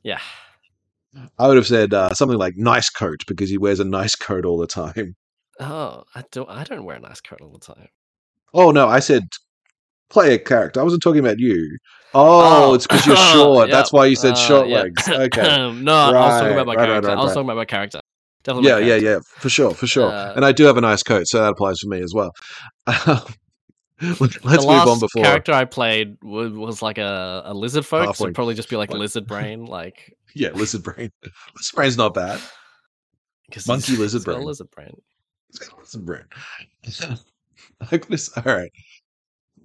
Yeah, 0.03 0.19
I 1.37 1.47
would 1.47 1.57
have 1.57 1.67
said 1.67 1.93
uh, 1.93 2.13
something 2.13 2.37
like 2.37 2.55
nice 2.57 2.89
coat 2.89 3.21
because 3.27 3.49
he 3.49 3.57
wears 3.57 3.79
a 3.79 3.85
nice 3.85 4.15
coat 4.15 4.45
all 4.45 4.57
the 4.57 4.67
time. 4.67 5.15
Oh, 5.59 6.03
I 6.15 6.23
don't. 6.31 6.49
I 6.49 6.63
don't 6.63 6.85
wear 6.85 6.97
a 6.97 6.99
nice 6.99 7.21
coat 7.21 7.41
all 7.41 7.51
the 7.51 7.59
time. 7.59 7.87
Oh 8.53 8.71
no, 8.71 8.87
I 8.87 8.99
said 8.99 9.23
play 10.09 10.33
a 10.33 10.39
character. 10.39 10.79
I 10.79 10.83
wasn't 10.83 11.03
talking 11.03 11.19
about 11.19 11.39
you. 11.39 11.77
Oh, 12.13 12.73
it's 12.73 12.87
because 12.87 13.05
you're 13.07 13.15
short. 13.33 13.69
yeah, 13.69 13.75
That's 13.75 13.93
why 13.93 14.05
you 14.05 14.15
said 14.15 14.31
uh, 14.33 14.35
short 14.35 14.67
yeah. 14.67 14.83
legs. 14.83 15.07
Okay. 15.09 15.41
no, 15.83 15.93
I 15.93 16.11
was 16.11 16.39
talking 16.39 16.53
about 16.53 16.67
my 16.67 16.75
Right, 16.75 16.77
right, 16.77 16.87
character. 16.87 17.09
right, 17.09 17.17
I 17.17 17.21
was 17.23 17.33
talking 17.33 17.47
about 17.47 17.57
my 17.57 17.65
character. 17.65 18.01
Definitely. 18.43 18.69
Yeah, 18.71 18.77
yeah, 18.79 18.95
yeah, 18.95 19.19
for 19.39 19.49
sure, 19.49 19.71
for 19.71 19.87
sure. 19.87 20.09
Uh, 20.11 20.33
and 20.35 20.45
I 20.45 20.51
do 20.51 20.65
have 20.65 20.77
a 20.77 20.81
nice 20.81 21.03
coat, 21.03 21.27
so 21.27 21.41
that 21.41 21.51
applies 21.51 21.79
for 21.79 21.89
me 21.89 22.01
as 22.01 22.13
well. 22.13 22.31
Let's 24.19 24.19
the 24.39 24.57
move 24.67 24.87
on 24.87 24.99
before. 24.99 25.23
character 25.23 25.53
I 25.53 25.65
played 25.65 26.17
was, 26.23 26.51
was 26.53 26.81
like 26.81 26.97
a, 26.97 27.43
a 27.45 27.53
lizard 27.53 27.85
folk, 27.85 28.15
so 28.15 28.23
it'd 28.25 28.35
probably 28.35 28.55
just 28.55 28.69
be 28.69 28.75
like 28.75 28.89
What? 28.89 28.99
lizard 28.99 29.27
brain, 29.27 29.65
like 29.65 30.15
Yeah, 30.33 30.49
lizard 30.49 30.83
brain. 30.83 31.11
Lizard 31.23 31.75
brain's 31.75 31.97
not 31.97 32.13
bad. 32.13 32.39
Monkey 33.67 33.97
lizard 33.97 34.19
he's 34.19 34.25
got 34.25 34.31
a 34.31 34.35
brain. 34.35 34.47
lizard 34.47 34.71
brain. 34.71 34.95
It's 35.49 35.59
got 35.59 35.77
lizard 35.77 36.05
brain. 36.05 36.23
Could 36.83 36.95
have- 37.05 38.29
all 38.37 38.53
right. 38.55 38.71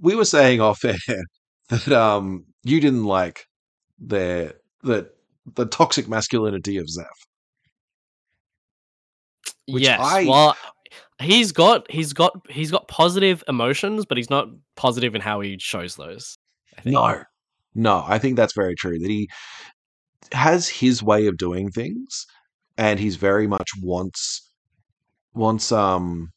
We 0.01 0.15
were 0.17 0.25
saying 0.25 0.61
off 0.61 0.85
air 0.85 0.97
that 1.69 1.89
um 1.89 2.45
you 2.65 2.81
didn't 2.81 3.05
like 3.05 3.47
their 3.99 4.55
that 4.83 5.13
the 5.55 5.65
toxic 5.67 6.09
masculinity 6.09 6.77
of 6.79 6.87
Zeff. 6.87 7.07
Which 9.69 9.85
yes. 9.85 10.01
I- 10.01 10.25
Well, 10.27 10.57
he's 11.21 11.53
got 11.53 11.91
he's 11.91 12.13
got 12.13 12.33
he's 12.51 12.71
got 12.71 12.89
positive 12.89 13.43
emotions, 13.49 14.05
but 14.07 14.17
he's 14.17 14.31
not 14.31 14.49
positive 14.77 15.15
in 15.15 15.21
how 15.21 15.41
he 15.41 15.59
shows 15.59 15.97
those. 15.97 16.37
No, 16.85 17.23
no, 17.75 18.05
I 18.07 18.19
think 18.19 18.37
that's 18.37 18.55
very 18.55 18.75
true. 18.75 18.99
That 18.99 19.11
he 19.11 19.29
has 20.33 20.69
his 20.69 21.03
way 21.03 21.27
of 21.27 21.37
doing 21.37 21.71
things, 21.71 22.27
and 22.77 23.01
he's 23.01 23.17
very 23.17 23.47
much 23.47 23.71
wants 23.83 24.51
wants 25.35 25.73
um 25.73 26.31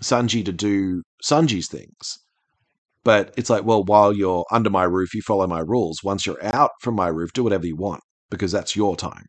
Sanji 0.00 0.44
to 0.44 0.52
do 0.52 1.02
Sanji's 1.24 1.68
things. 1.68 2.18
But 3.04 3.32
it's 3.36 3.48
like, 3.48 3.64
well, 3.64 3.84
while 3.84 4.12
you're 4.12 4.44
under 4.50 4.70
my 4.70 4.84
roof, 4.84 5.14
you 5.14 5.22
follow 5.22 5.46
my 5.46 5.60
rules. 5.60 6.02
Once 6.04 6.26
you're 6.26 6.44
out 6.44 6.72
from 6.82 6.94
my 6.94 7.08
roof, 7.08 7.32
do 7.32 7.42
whatever 7.42 7.66
you 7.66 7.76
want 7.76 8.02
because 8.30 8.52
that's 8.52 8.76
your 8.76 8.96
time. 8.96 9.24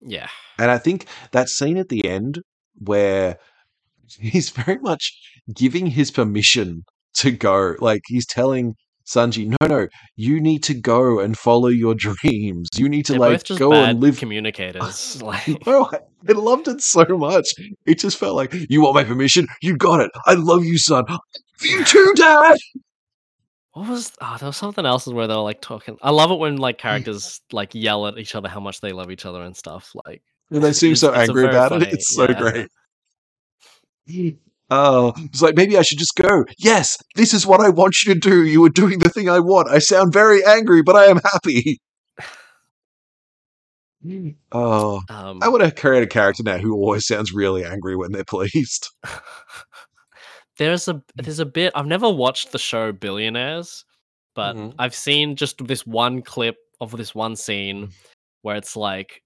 Yeah. 0.00 0.28
And 0.58 0.70
I 0.70 0.78
think 0.78 1.06
that 1.32 1.48
scene 1.48 1.76
at 1.76 1.90
the 1.90 2.06
end 2.06 2.40
where 2.80 3.38
he's 4.18 4.50
very 4.50 4.78
much 4.78 5.12
giving 5.54 5.86
his 5.86 6.10
permission 6.10 6.82
to 7.14 7.30
go, 7.30 7.76
like 7.80 8.02
he's 8.06 8.26
telling 8.26 8.74
Sanji, 9.06 9.48
no, 9.60 9.66
no, 9.66 9.88
you 10.14 10.40
need 10.40 10.62
to 10.64 10.74
go 10.74 11.18
and 11.18 11.36
follow 11.36 11.66
your 11.68 11.94
dreams. 11.96 12.68
You 12.76 12.88
need 12.88 13.06
to 13.06 13.14
They're 13.14 13.20
like 13.20 13.44
go 13.56 13.72
and 13.72 14.00
live. 14.00 14.18
communicators. 14.18 15.20
like 15.22 15.66
No, 15.66 15.88
I, 15.92 15.98
I 16.28 16.32
loved 16.32 16.68
it 16.68 16.80
so 16.80 17.04
much. 17.08 17.48
It 17.86 17.98
just 17.98 18.18
felt 18.18 18.36
like, 18.36 18.54
you 18.68 18.82
want 18.82 18.94
my 18.94 19.04
permission? 19.04 19.48
You 19.62 19.76
got 19.76 20.00
it. 20.00 20.10
I 20.26 20.34
love 20.34 20.64
you, 20.64 20.78
son. 20.78 21.04
You 21.62 21.84
too, 21.84 22.12
Dad. 22.16 22.56
what 23.72 23.88
was 23.88 24.12
oh, 24.20 24.36
there 24.38 24.46
was 24.46 24.56
something 24.56 24.86
else 24.86 25.06
where 25.08 25.26
they 25.26 25.34
were 25.34 25.40
like 25.40 25.60
talking. 25.60 25.96
I 26.02 26.10
love 26.10 26.30
it 26.30 26.38
when 26.38 26.56
like 26.58 26.76
Mm. 26.76 26.80
characters 26.80 27.40
like 27.50 27.74
yell 27.74 28.06
at 28.06 28.16
each 28.18 28.34
other 28.36 28.48
how 28.48 28.60
much 28.60 28.80
they 28.80 28.92
love 28.92 29.10
each 29.10 29.26
other 29.26 29.42
and 29.42 29.56
stuff. 29.56 29.90
Like 30.06 30.22
And 30.50 30.62
they 30.64 30.72
seem 30.72 30.92
It's- 30.92 31.00
so 31.00 31.12
angry 31.12 31.44
about 31.46 31.72
it. 31.72 31.80
funny- 31.80 31.92
It's 31.92 32.14
so 32.14 32.26
great. 32.26 32.68
Oh, 34.72 35.12
it's 35.18 35.42
like 35.42 35.56
maybe 35.56 35.76
I 35.76 35.82
should 35.82 35.98
just 35.98 36.14
go. 36.16 36.44
Yes, 36.58 36.96
this 37.16 37.32
is 37.34 37.46
what 37.46 37.60
I 37.60 37.68
want 37.68 38.02
you 38.04 38.14
to 38.14 38.20
do. 38.20 38.44
You 38.44 38.64
are 38.64 38.68
doing 38.68 38.98
the 39.00 39.08
thing 39.08 39.28
I 39.28 39.40
want. 39.40 39.68
I 39.68 39.78
sound 39.80 40.12
very 40.12 40.44
angry, 40.44 40.82
but 40.82 40.96
I 40.96 41.06
am 41.06 41.20
happy. 41.32 41.78
Oh, 44.52 45.02
um 45.10 45.40
I 45.42 45.48
want 45.48 45.62
to 45.62 45.70
create 45.70 46.02
a 46.02 46.06
character 46.06 46.42
now 46.42 46.56
who 46.58 46.72
always 46.74 47.06
sounds 47.06 47.32
really 47.34 47.64
angry 47.64 47.96
when 47.96 48.12
they're 48.12 48.24
pleased. 48.24 48.88
there's 50.56 50.88
a 50.88 51.02
there's 51.16 51.38
a 51.38 51.44
bit 51.46 51.72
I've 51.74 51.86
never 51.86 52.08
watched 52.08 52.52
the 52.52 52.58
show 52.58 52.92
Billionaires, 52.92 53.84
but 54.34 54.56
Mhm. 54.56 54.74
I've 54.78 54.94
seen 54.94 55.36
just 55.36 55.58
this 55.66 55.86
one 55.86 56.22
clip 56.22 56.56
of 56.80 56.92
this 56.96 57.14
one 57.14 57.36
scene 57.36 57.88
Mm. 57.88 57.92
where 58.42 58.56
it's 58.56 58.74
like 58.74 59.22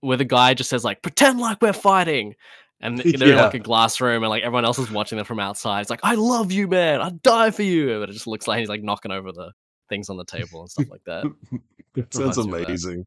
where 0.00 0.16
the 0.16 0.24
guy 0.24 0.54
just 0.54 0.70
says 0.70 0.84
like 0.84 1.02
pretend 1.02 1.40
like 1.40 1.60
we're 1.60 1.72
fighting 1.72 2.34
and 2.80 2.98
they're 3.18 3.30
in 3.30 3.36
like 3.36 3.54
a 3.54 3.58
glass 3.58 4.00
room 4.00 4.22
and 4.22 4.30
like 4.30 4.42
everyone 4.42 4.64
else 4.64 4.78
is 4.78 4.90
watching 4.90 5.16
them 5.16 5.24
from 5.24 5.40
outside. 5.40 5.80
It's 5.80 5.90
like 5.90 6.00
I 6.02 6.14
love 6.14 6.52
you, 6.52 6.68
man. 6.68 7.00
I'd 7.00 7.22
die 7.22 7.50
for 7.50 7.62
you. 7.62 7.98
But 8.00 8.10
it 8.10 8.12
just 8.12 8.26
looks 8.26 8.46
like 8.46 8.60
he's 8.60 8.68
like 8.68 8.82
knocking 8.82 9.12
over 9.12 9.32
the 9.32 9.52
things 9.88 10.08
on 10.08 10.16
the 10.16 10.24
table 10.24 10.60
and 10.60 10.70
stuff 10.70 10.86
like 10.90 11.04
that. 11.06 11.24
Sounds 12.10 12.36
Reminds 12.36 12.46
me 12.46 12.52
of 12.52 12.52
that. 12.52 12.66
amazing. 12.66 13.04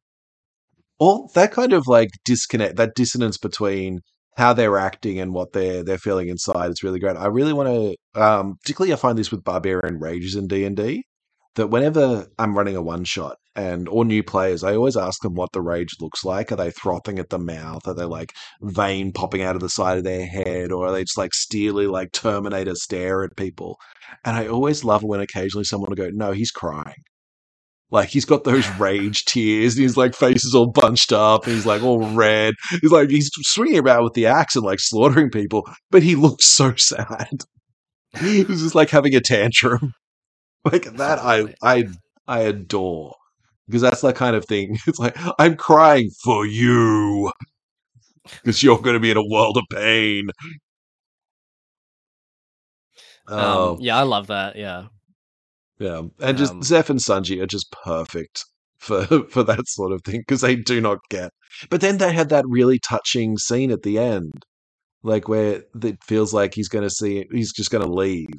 All 0.98 1.31
that 1.36 1.51
kind 1.51 1.74
of 1.74 1.88
like 1.88 2.10
disconnect, 2.25 2.75
that 2.77 2.96
dissonance 2.96 3.38
between 3.38 4.01
how 4.36 4.53
they're 4.53 4.77
acting 4.77 5.19
and 5.19 5.34
what 5.34 5.53
they're 5.53 5.84
they're 5.84 5.98
feeling 5.98 6.29
inside 6.29 6.72
is 6.72 6.84
really 6.84 7.00
great. 7.00 7.15
I 7.15 7.27
really 7.27 7.53
want 7.53 7.69
to, 8.15 8.22
um, 8.22 8.58
particularly 8.62 8.93
I 8.93 8.96
find 8.96 9.17
this 9.17 9.31
with 9.31 9.43
barbarian 9.43 10.00
rages 10.00 10.36
in 10.36 10.48
D 10.48 10.65
and 10.65 10.75
D, 10.75 11.03
that 11.60 11.68
whenever 11.68 12.25
I'm 12.39 12.58
running 12.58 12.78
a 12.78 12.82
one 12.82 13.04
shot 13.04 13.38
and 13.54 13.89
or 13.89 14.06
new 14.06 14.24
players, 14.24 14.63
I 14.63 14.75
always 14.75 14.96
ask 14.96 15.22
them 15.22 15.36
what 15.36 15.51
the 15.51 15.62
rage 15.62 15.92
looks 16.00 16.24
like. 16.24 16.51
Are 16.51 16.56
they 16.56 16.72
frothing 16.72 17.20
at 17.20 17.30
the 17.30 17.38
mouth? 17.38 17.86
Are 17.86 17.94
they 17.94 18.06
like 18.06 18.34
vein 18.62 19.12
popping 19.12 19.42
out 19.42 19.56
of 19.56 19.62
the 19.62 19.70
side 19.70 19.98
of 19.98 20.06
their 20.06 20.25
head, 20.25 20.72
or 20.72 20.88
are 20.88 20.92
they 20.94 21.04
just 21.04 21.18
like 21.18 21.34
steely 21.34 21.86
like 21.86 22.13
Terminator 22.13 22.75
stare 22.75 23.24
at 23.24 23.36
people? 23.36 23.78
And 24.24 24.38
I 24.38 24.48
always 24.48 24.86
love 24.86 25.04
when 25.04 25.20
occasionally 25.20 25.66
someone 25.66 25.89
will 25.89 25.98
go, 25.98 26.10
"No, 26.13 26.32
he's 26.32 26.51
crying." 26.51 27.04
Like 27.92 28.10
he's 28.10 28.25
got 28.25 28.46
those 28.46 28.68
rage 28.80 29.25
tears, 29.25 29.75
and 29.75 29.84
his 29.84 29.98
like 29.98 30.16
face 30.16 30.46
is 30.46 30.56
all 30.56 30.72
bunched 30.72 31.12
up, 31.12 31.44
and 31.46 31.54
he's 31.54 31.66
like 31.66 31.84
all 31.84 32.10
red. 32.13 32.54
He's 32.82 32.92
like 32.92 33.10
he's 33.10 33.30
swinging 33.42 33.80
around 33.80 34.06
with 34.06 34.13
the 34.13 34.28
axe 34.28 34.56
and 34.56 34.66
like 34.66 34.80
slaughtering 34.80 35.30
people, 35.30 35.63
but 35.92 36.04
he 36.04 36.16
looks 36.16 36.46
so 36.46 36.74
sad. 36.78 37.44
He's 38.18 38.48
just 38.48 38.75
like 38.75 38.89
having 38.89 39.13
a 39.16 39.20
tantrum. 39.22 39.94
Like 40.66 40.86
that, 40.98 41.20
I 41.20 41.54
I 41.62 41.86
I 42.28 42.42
adore 42.42 43.16
because 43.68 43.82
that's 43.82 44.01
that 44.01 44.16
kind 44.16 44.36
of 44.36 44.46
thing. 44.46 44.78
It's 44.88 45.00
like 45.00 45.16
I'm 45.39 45.56
crying 45.56 46.10
for 46.24 46.46
you 46.46 47.32
because 48.44 48.63
you're 48.63 48.80
going 48.80 48.96
to 48.96 49.00
be 49.00 49.12
in 49.12 49.18
a 49.18 49.25
world 49.25 49.58
of 49.58 49.63
pain. 49.72 50.30
Oh, 53.36 53.75
Um, 53.75 53.78
yeah, 53.80 53.98
I 53.98 54.04
love 54.04 54.28
that. 54.28 54.56
Yeah. 54.56 54.88
Yeah, 55.80 56.04
and 56.20 56.38
just 56.38 56.54
Um, 56.54 56.62
Zeff 56.62 56.89
and 56.89 57.00
Sanji 57.00 57.42
are 57.42 57.48
just 57.48 57.72
perfect 57.72 58.46
for 58.78 59.06
for 59.30 59.44
that 59.44 59.68
sort 59.68 59.92
of 59.94 60.01
thing 60.04 60.22
because 60.22 60.42
they 60.42 60.56
do 60.56 60.82
not 60.82 61.00
get. 61.10 61.32
But 61.70 61.82
then 61.82 61.98
they 61.98 62.13
had 62.13 62.30
that 62.30 62.46
really 62.48 62.80
touching 62.80 63.38
scene 63.38 63.72
at 63.72 63.84
the 63.84 63.98
end, 63.98 64.46
like 65.04 65.28
where 65.30 65.63
it 65.84 66.04
feels 66.04 66.34
like 66.34 66.54
he's 66.56 66.70
going 66.70 66.84
to 66.84 66.89
see 66.89 67.28
he's 67.32 67.54
just 67.54 67.72
going 67.72 67.86
to 67.86 67.92
leave, 67.94 68.30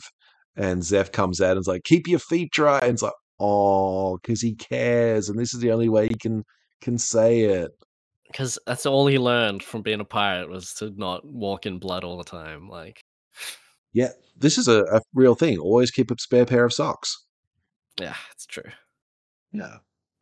and 0.56 0.82
Zeff 0.82 1.12
comes 1.12 1.40
out 1.40 1.52
and 1.52 1.60
is 1.60 1.68
like, 1.68 1.84
"Keep 1.84 2.08
your 2.08 2.18
feet 2.18 2.50
dry," 2.52 2.78
and 2.80 2.92
it's 2.92 3.02
like, 3.02 3.12
"Oh, 3.38 4.18
because 4.18 4.40
he 4.40 4.54
cares, 4.54 5.28
and 5.28 5.38
this 5.38 5.54
is 5.54 5.60
the 5.60 5.72
only 5.72 5.88
way 5.88 6.08
he 6.08 6.14
can 6.16 6.44
can 6.80 6.98
say 6.98 7.42
it." 7.42 7.70
because 8.26 8.58
that's 8.64 8.86
all 8.86 9.08
he 9.08 9.18
learned 9.18 9.60
from 9.60 9.82
being 9.82 9.98
a 9.98 10.04
pirate 10.04 10.48
was 10.48 10.72
to 10.74 10.90
not 10.96 11.24
walk 11.26 11.66
in 11.66 11.80
blood 11.80 12.04
all 12.04 12.16
the 12.16 12.22
time. 12.22 12.68
Like, 12.68 13.00
Yeah, 13.92 14.10
this 14.36 14.56
is 14.56 14.68
a, 14.68 14.84
a 14.84 15.00
real 15.14 15.34
thing. 15.34 15.58
Always 15.58 15.90
keep 15.90 16.12
a 16.12 16.14
spare 16.18 16.46
pair 16.46 16.64
of 16.64 16.72
socks. 16.72 17.12
yeah, 18.00 18.14
it's 18.32 18.46
true. 18.46 18.70
Yeah. 19.52 19.78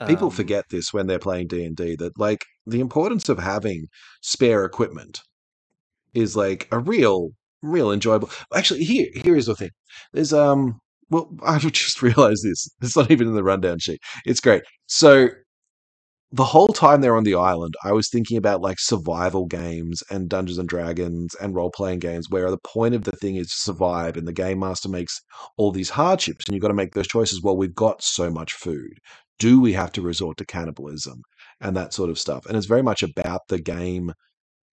People 0.06 0.28
Um, 0.28 0.32
forget 0.34 0.64
this 0.70 0.90
when 0.92 1.06
they're 1.06 1.18
playing 1.18 1.48
D&D 1.48 1.96
that 1.96 2.18
like 2.18 2.46
the 2.66 2.80
importance 2.80 3.28
of 3.28 3.38
having 3.38 3.88
spare 4.22 4.64
equipment 4.64 5.20
is 6.14 6.34
like 6.34 6.66
a 6.72 6.78
real 6.78 7.30
real 7.62 7.92
enjoyable. 7.92 8.30
Actually, 8.54 8.84
here 8.84 9.08
here 9.14 9.36
is 9.36 9.46
the 9.46 9.54
thing. 9.56 9.70
There's 10.12 10.32
um 10.32 10.80
well 11.10 11.30
I've 11.44 11.70
just 11.72 12.02
realized 12.02 12.44
this. 12.44 12.68
It's 12.82 12.96
not 12.96 13.10
even 13.10 13.28
in 13.28 13.34
the 13.34 13.44
rundown 13.44 13.78
sheet. 13.78 14.00
It's 14.26 14.40
great. 14.40 14.62
So 14.86 15.28
the 16.30 16.44
whole 16.44 16.68
time 16.68 17.00
they're 17.00 17.16
on 17.16 17.24
the 17.24 17.34
island, 17.34 17.74
I 17.84 17.92
was 17.92 18.08
thinking 18.10 18.36
about 18.36 18.60
like 18.60 18.78
survival 18.78 19.46
games 19.46 20.02
and 20.10 20.28
Dungeons 20.28 20.58
and 20.58 20.68
Dragons 20.68 21.34
and 21.40 21.54
role 21.54 21.70
playing 21.70 22.00
games 22.00 22.28
where 22.28 22.50
the 22.50 22.58
point 22.58 22.94
of 22.94 23.04
the 23.04 23.12
thing 23.12 23.36
is 23.36 23.48
to 23.48 23.56
survive 23.56 24.16
and 24.16 24.28
the 24.28 24.32
game 24.32 24.58
master 24.58 24.88
makes 24.90 25.22
all 25.56 25.72
these 25.72 25.88
hardships 25.90 26.44
and 26.46 26.54
you've 26.54 26.62
got 26.62 26.68
to 26.68 26.74
make 26.74 26.92
those 26.92 27.08
choices. 27.08 27.42
Well, 27.42 27.56
we've 27.56 27.74
got 27.74 28.02
so 28.02 28.30
much 28.30 28.52
food. 28.52 28.98
Do 29.38 29.58
we 29.60 29.72
have 29.72 29.92
to 29.92 30.02
resort 30.02 30.36
to 30.38 30.44
cannibalism 30.44 31.22
and 31.60 31.74
that 31.76 31.94
sort 31.94 32.10
of 32.10 32.18
stuff? 32.18 32.44
And 32.46 32.56
it's 32.56 32.66
very 32.66 32.82
much 32.82 33.02
about 33.02 33.42
the 33.48 33.60
game 33.60 34.12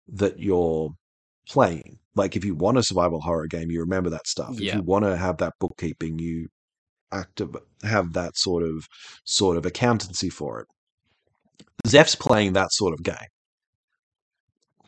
that 0.08 0.40
you're 0.40 0.92
playing. 1.50 2.00
Like 2.16 2.36
if 2.36 2.46
you 2.46 2.56
want 2.56 2.78
a 2.78 2.84
survival 2.84 3.22
horror 3.22 3.48
game, 3.48 3.72
you 3.72 3.80
remember 3.80 4.10
that 4.12 4.28
stuff. 4.28 4.56
If 4.56 4.76
you 4.76 4.82
want 4.84 5.06
to 5.06 5.18
have 5.18 5.38
that 5.38 5.54
bookkeeping, 5.60 6.20
you 6.20 6.48
active 7.12 7.56
have 7.84 8.14
that 8.14 8.38
sort 8.38 8.64
of 8.64 8.88
sort 9.24 9.58
of 9.58 9.66
accountancy 9.66 10.30
for 10.30 10.60
it. 10.62 10.68
Zeff's 11.88 12.16
playing 12.16 12.54
that 12.54 12.72
sort 12.72 12.94
of 12.94 13.04
game 13.04 13.30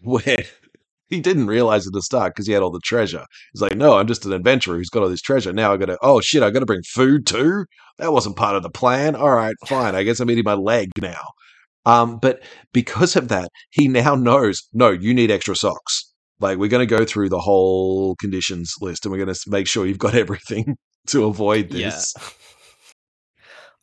where 0.01 0.37
he 1.07 1.19
didn't 1.19 1.47
realize 1.47 1.85
at 1.85 1.93
the 1.93 2.01
start 2.01 2.33
because 2.33 2.47
he 2.47 2.53
had 2.53 2.63
all 2.63 2.71
the 2.71 2.79
treasure. 2.83 3.25
He's 3.53 3.61
like, 3.61 3.75
no, 3.75 3.97
I'm 3.97 4.07
just 4.07 4.25
an 4.25 4.33
adventurer 4.33 4.77
who's 4.77 4.89
got 4.89 5.03
all 5.03 5.09
this 5.09 5.21
treasure. 5.21 5.53
Now 5.53 5.73
I 5.73 5.77
got 5.77 5.87
to, 5.87 5.97
oh 6.01 6.21
shit, 6.21 6.43
I 6.43 6.49
got 6.49 6.59
to 6.59 6.65
bring 6.65 6.81
food 6.83 7.25
too. 7.25 7.65
That 7.97 8.13
wasn't 8.13 8.37
part 8.37 8.55
of 8.55 8.63
the 8.63 8.69
plan. 8.69 9.15
All 9.15 9.35
right, 9.35 9.55
fine. 9.67 9.95
I 9.95 10.03
guess 10.03 10.19
I'm 10.19 10.29
eating 10.29 10.43
my 10.45 10.53
leg 10.53 10.89
now. 11.01 11.29
Um, 11.85 12.17
but 12.19 12.41
because 12.73 13.15
of 13.15 13.27
that, 13.27 13.49
he 13.69 13.87
now 13.87 14.15
knows, 14.15 14.63
no, 14.73 14.89
you 14.89 15.13
need 15.13 15.29
extra 15.29 15.55
socks. 15.55 16.11
Like 16.39 16.57
we're 16.57 16.69
going 16.69 16.85
to 16.87 16.95
go 16.97 17.05
through 17.05 17.29
the 17.29 17.39
whole 17.39 18.15
conditions 18.15 18.73
list 18.81 19.05
and 19.05 19.11
we're 19.11 19.23
going 19.23 19.33
to 19.33 19.39
make 19.47 19.67
sure 19.67 19.85
you've 19.85 19.97
got 19.97 20.15
everything 20.23 20.75
to 21.07 21.25
avoid 21.25 21.71
Yeah. 21.73 21.85
this. 21.89 22.13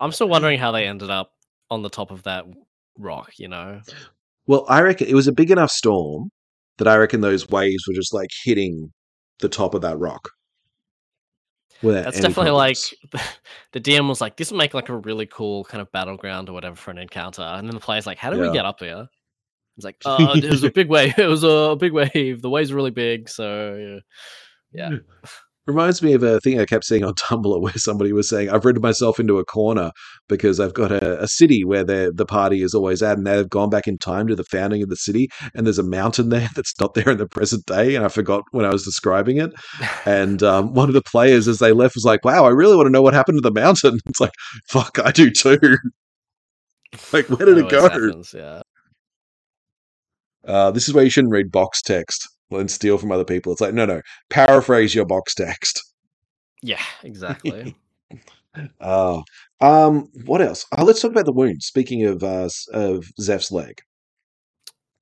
I'm 0.01 0.13
still 0.13 0.29
wondering 0.29 0.59
how 0.59 0.73
they 0.73 0.87
ended 0.87 1.11
up 1.11 1.31
on 1.71 1.83
the 1.83 1.89
top 1.91 2.11
of 2.11 2.25
that 2.25 2.45
rock. 2.99 3.31
You 3.39 3.49
know, 3.49 3.81
Well, 4.47 4.65
I 4.69 4.81
reckon 4.83 5.07
it 5.07 5.15
was 5.15 5.29
a 5.29 5.33
big 5.33 5.51
enough 5.51 5.71
storm 5.71 6.31
that 6.79 6.89
I 6.89 6.97
reckon 6.97 7.21
those 7.21 7.49
waves 7.49 7.85
were 7.87 7.95
just 7.95 8.13
like 8.13 8.31
hitting 8.45 8.93
the 9.39 9.49
top 9.49 9.75
of 9.75 9.83
that 9.83 9.99
rock. 9.99 10.31
that's 11.83 12.21
definitely 12.21 12.53
like 12.53 12.77
the 13.73 13.81
DM 13.81 14.09
was 14.09 14.21
like, 14.21 14.37
"This 14.37 14.51
will 14.51 14.59
make 14.59 14.75
like 14.75 14.89
a 14.89 14.97
really 14.97 15.27
cool 15.27 15.65
kind 15.65 15.81
of 15.81 15.91
battleground 15.93 16.49
or 16.49 16.53
whatever 16.53 16.77
for 16.77 16.91
an 16.91 16.99
encounter." 16.99 17.43
And 17.43 17.67
then 17.69 17.75
the 17.75 17.81
player's 17.81 18.07
like, 18.07 18.19
"How 18.19 18.31
do 18.31 18.37
Yeah. 18.37 18.49
we 18.49 18.53
get 18.53 18.65
up 18.67 18.81
here?" 18.81 19.07
It's 19.77 19.85
like, 19.85 19.97
"Uh, 20.05 20.35
it 20.37 20.51
was 20.51 20.65
a 20.65 20.71
big 20.75 20.89
wave. 20.89 21.15
It 21.19 21.27
was 21.27 21.45
a 21.45 21.77
big 21.79 21.93
wave. 21.93 22.43
The 22.43 22.51
waves 22.51 22.73
really 22.73 22.91
big, 22.91 23.29
so 23.29 23.75
yeah." 23.75 23.99
Yeah. 24.73 24.99
Reminds 25.65 26.03
me 26.03 26.13
of 26.13 26.25
a 26.25 26.41
thing 26.41 26.59
I 26.59 26.65
kept 26.65 26.85
seeing 26.85 27.05
on 27.05 27.15
Tumblr 27.15 27.61
where 27.61 27.73
somebody 27.75 28.13
was 28.13 28.29
saying, 28.29 28.51
I've 28.51 28.65
ridden 28.65 28.83
myself 28.83 29.21
into 29.21 29.39
a 29.39 29.45
corner 29.45 29.93
because 30.29 30.59
I've 30.59 30.75
got 30.75 30.91
a, 30.91 31.23
a 31.23 31.29
city 31.29 31.63
where 31.63 31.85
the 31.85 32.13
the 32.13 32.27
party 32.27 32.63
is 32.63 32.75
always 32.75 33.01
at, 33.01 33.17
and 33.17 33.25
they've 33.25 33.49
gone 33.49 33.71
back 33.71 33.87
in 33.87 33.97
time 33.97 34.27
to 34.27 34.35
the 34.35 34.43
founding 34.43 34.83
of 34.83 34.89
the 34.89 34.97
city, 34.97 35.29
and 35.55 35.65
there's 35.65 35.79
a 35.79 35.85
mountain 35.85 36.31
there 36.31 36.49
that's 36.57 36.75
not 36.81 36.95
there 36.95 37.11
in 37.11 37.19
the 37.19 37.29
present 37.29 37.65
day, 37.67 37.95
and 37.95 38.05
I 38.05 38.09
forgot 38.09 38.43
when 38.51 38.65
I 38.65 38.73
was 38.73 38.85
describing 38.85 39.37
it. 39.37 39.53
And 40.05 40.43
um, 40.43 40.75
one 40.75 40.89
of 40.89 40.95
the 40.95 41.03
players, 41.03 41.47
as 41.47 41.61
they 41.61 41.71
left, 41.71 41.95
was 41.95 42.05
like, 42.05 42.25
"Wow, 42.25 42.45
I 42.45 42.51
really 42.51 42.75
want 42.75 42.87
to 42.87 42.93
know 42.93 43.03
what 43.03 43.15
happened 43.15 43.39
to 43.39 43.49
the 43.49 43.55
mountain." 43.55 44.01
It's 44.07 44.19
like, 44.21 44.33
"Fuck, 44.69 44.99
I 44.99 45.13
do 45.13 45.31
too." 45.31 45.79
Like, 47.13 47.29
where 47.29 47.47
did 47.47 47.59
it 47.59 47.71
go? 47.71 47.83
happens, 47.83 48.35
yeah. 48.37 48.63
Uh, 50.47 50.71
this 50.71 50.89
is 50.89 50.95
where 50.95 51.05
you 51.05 51.11
shouldn't 51.11 51.33
read 51.33 51.53
box 51.53 51.81
text 51.83 52.29
and 52.51 52.71
steal 52.71 52.99
from 52.99 53.13
other 53.13 53.25
people. 53.25 53.53
It's 53.53 53.61
like, 53.61 53.75
no, 53.75 53.87
no, 53.87 54.03
paraphrase 54.29 54.95
your 54.95 55.07
box 55.07 55.35
text. 55.35 55.83
Yeah, 56.63 56.83
exactly. 57.03 57.75
Oh, 58.81 59.23
um, 59.63 60.09
what 60.27 60.43
else? 60.43 60.67
Oh, 60.77 60.85
let's 60.85 61.01
talk 61.01 61.11
about 61.11 61.25
the 61.25 61.33
wound. 61.33 61.63
Speaking 61.63 62.05
of 62.05 62.23
uh, 62.23 62.51
of 62.75 63.07
Zeff's 63.19 63.51
leg, 63.51 63.81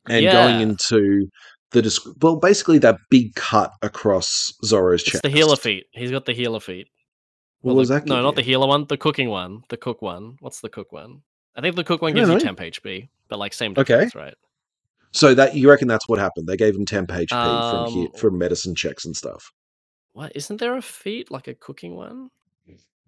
and 0.09 0.25
going 0.25 0.61
into 0.61 1.26
the 1.73 1.82
disc- 1.82 2.06
well, 2.23 2.37
basically 2.37 2.78
that 2.78 2.99
big 3.11 3.35
cut 3.35 3.73
across 3.82 4.52
Zoro's 4.64 5.02
it's 5.02 5.11
chest. 5.11 5.23
the 5.25 5.30
healer 5.30 5.56
feat. 5.56 5.87
He's 5.90 6.12
got 6.12 6.26
the 6.26 6.32
healer 6.32 6.61
feat. 6.61 6.87
Well, 7.62 7.75
does 7.76 7.88
the- 7.88 7.94
that 7.94 8.06
no, 8.06 8.23
not 8.23 8.37
the 8.37 8.42
healer 8.42 8.68
one. 8.68 8.87
The 8.87 8.97
cooking 8.97 9.28
one. 9.28 9.64
The 9.68 9.76
cook 9.76 10.00
one. 10.00 10.37
What's 10.38 10.61
the 10.61 10.68
cook 10.68 10.92
one? 10.92 11.23
I 11.56 11.61
think 11.61 11.75
the 11.75 11.82
cook 11.85 12.02
one 12.02 12.14
gives 12.14 12.28
you 12.28 12.35
know. 12.35 12.40
temp 12.40 12.61
HP, 12.61 13.09
but 13.28 13.40
like 13.40 13.52
same 13.52 13.75
Okay. 13.76 14.09
right? 14.14 14.35
So 15.12 15.35
that 15.35 15.55
you 15.57 15.69
reckon 15.69 15.88
that's 15.88 16.09
what 16.09 16.19
happened? 16.19 16.47
They 16.47 16.57
gave 16.57 16.75
him 16.76 16.87
temp 16.87 17.11
HP 17.11 17.29
from 17.31 17.93
here 17.93 18.07
Um, 18.07 18.12
from 18.17 18.38
medicine 18.38 18.75
checks 18.75 19.05
and 19.05 19.17
stuff. 19.17 19.52
What 20.12 20.33
isn't 20.35 20.59
there 20.59 20.76
a 20.76 20.83
feat 20.83 21.31
like 21.31 21.49
a 21.49 21.55
cooking 21.55 21.97
one? 21.97 22.31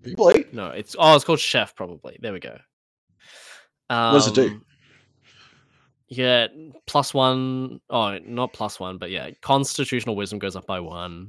Probably. 0.03 0.47
No, 0.53 0.69
it's 0.71 0.97
oh, 0.99 1.15
it's 1.15 1.25
called 1.25 1.39
chef 1.41 1.77
probably. 1.77 2.17
There 2.21 2.33
we 2.33 2.41
go. 2.41 2.57
Um, 3.89 4.15
does 4.15 4.27
it 4.27 4.35
do? 4.35 4.61
Yeah, 6.09 6.49
plus 6.87 7.15
one. 7.15 7.81
Oh, 7.89 8.19
not 8.25 8.53
plus 8.53 8.79
one, 8.81 8.99
but 8.99 9.11
yeah, 9.11 9.31
constitutional 9.41 10.17
wisdom 10.17 10.39
goes 10.39 10.57
up 10.57 10.67
by 10.67 10.81
one. 10.81 11.29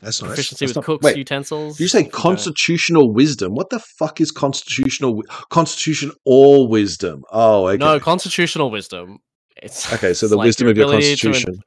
That's 0.00 0.22
nice. 0.22 0.28
Proficiency 0.28 0.66
That's 0.66 0.70
with 0.70 0.76
not- 0.76 0.84
cooks 0.84 1.04
Wait, 1.04 1.16
utensils. 1.16 1.80
You 1.80 1.88
say 1.88 2.04
constitutional 2.04 3.12
wisdom? 3.12 3.54
What 3.54 3.70
the 3.70 3.80
fuck 3.80 4.20
is 4.20 4.30
constitutional? 4.30 5.22
Constitution 5.50 6.12
or 6.24 6.68
wisdom? 6.68 7.24
Oh, 7.30 7.66
okay. 7.68 7.78
No, 7.78 7.98
constitutional 7.98 8.70
wisdom. 8.70 9.18
It's 9.62 9.92
okay, 9.94 10.12
so 10.14 10.26
it's 10.26 10.30
the 10.30 10.36
like 10.36 10.46
wisdom 10.46 10.68
of 10.68 10.76
your 10.76 10.86
to 10.86 10.92
in- 10.94 11.00
constitution. 11.00 11.60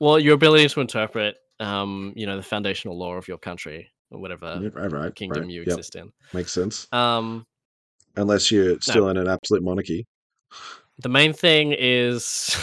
well, 0.00 0.18
your 0.18 0.34
ability 0.34 0.68
to 0.68 0.80
interpret, 0.80 1.36
um, 1.60 2.12
you 2.16 2.26
know, 2.26 2.36
the 2.36 2.42
foundational 2.42 2.98
law 2.98 3.14
of 3.14 3.26
your 3.28 3.38
country 3.38 3.90
or 4.10 4.20
whatever 4.20 4.60
Yeah, 4.62 4.68
right, 4.74 4.92
right. 4.92 5.14
kingdom 5.14 5.44
right. 5.44 5.50
you 5.50 5.60
Yep, 5.62 5.68
exist 5.68 5.96
in. 5.96 6.12
makes 6.32 6.52
sense. 6.52 6.86
Um, 6.92 7.46
Unless 8.16 8.50
you're 8.52 8.80
still 8.80 9.08
in 9.08 9.16
an 9.16 9.26
absolute 9.28 9.62
monarchy. 9.64 10.06
the 11.02 11.08
main 11.08 11.32
thing 11.32 11.74
is, 11.76 12.56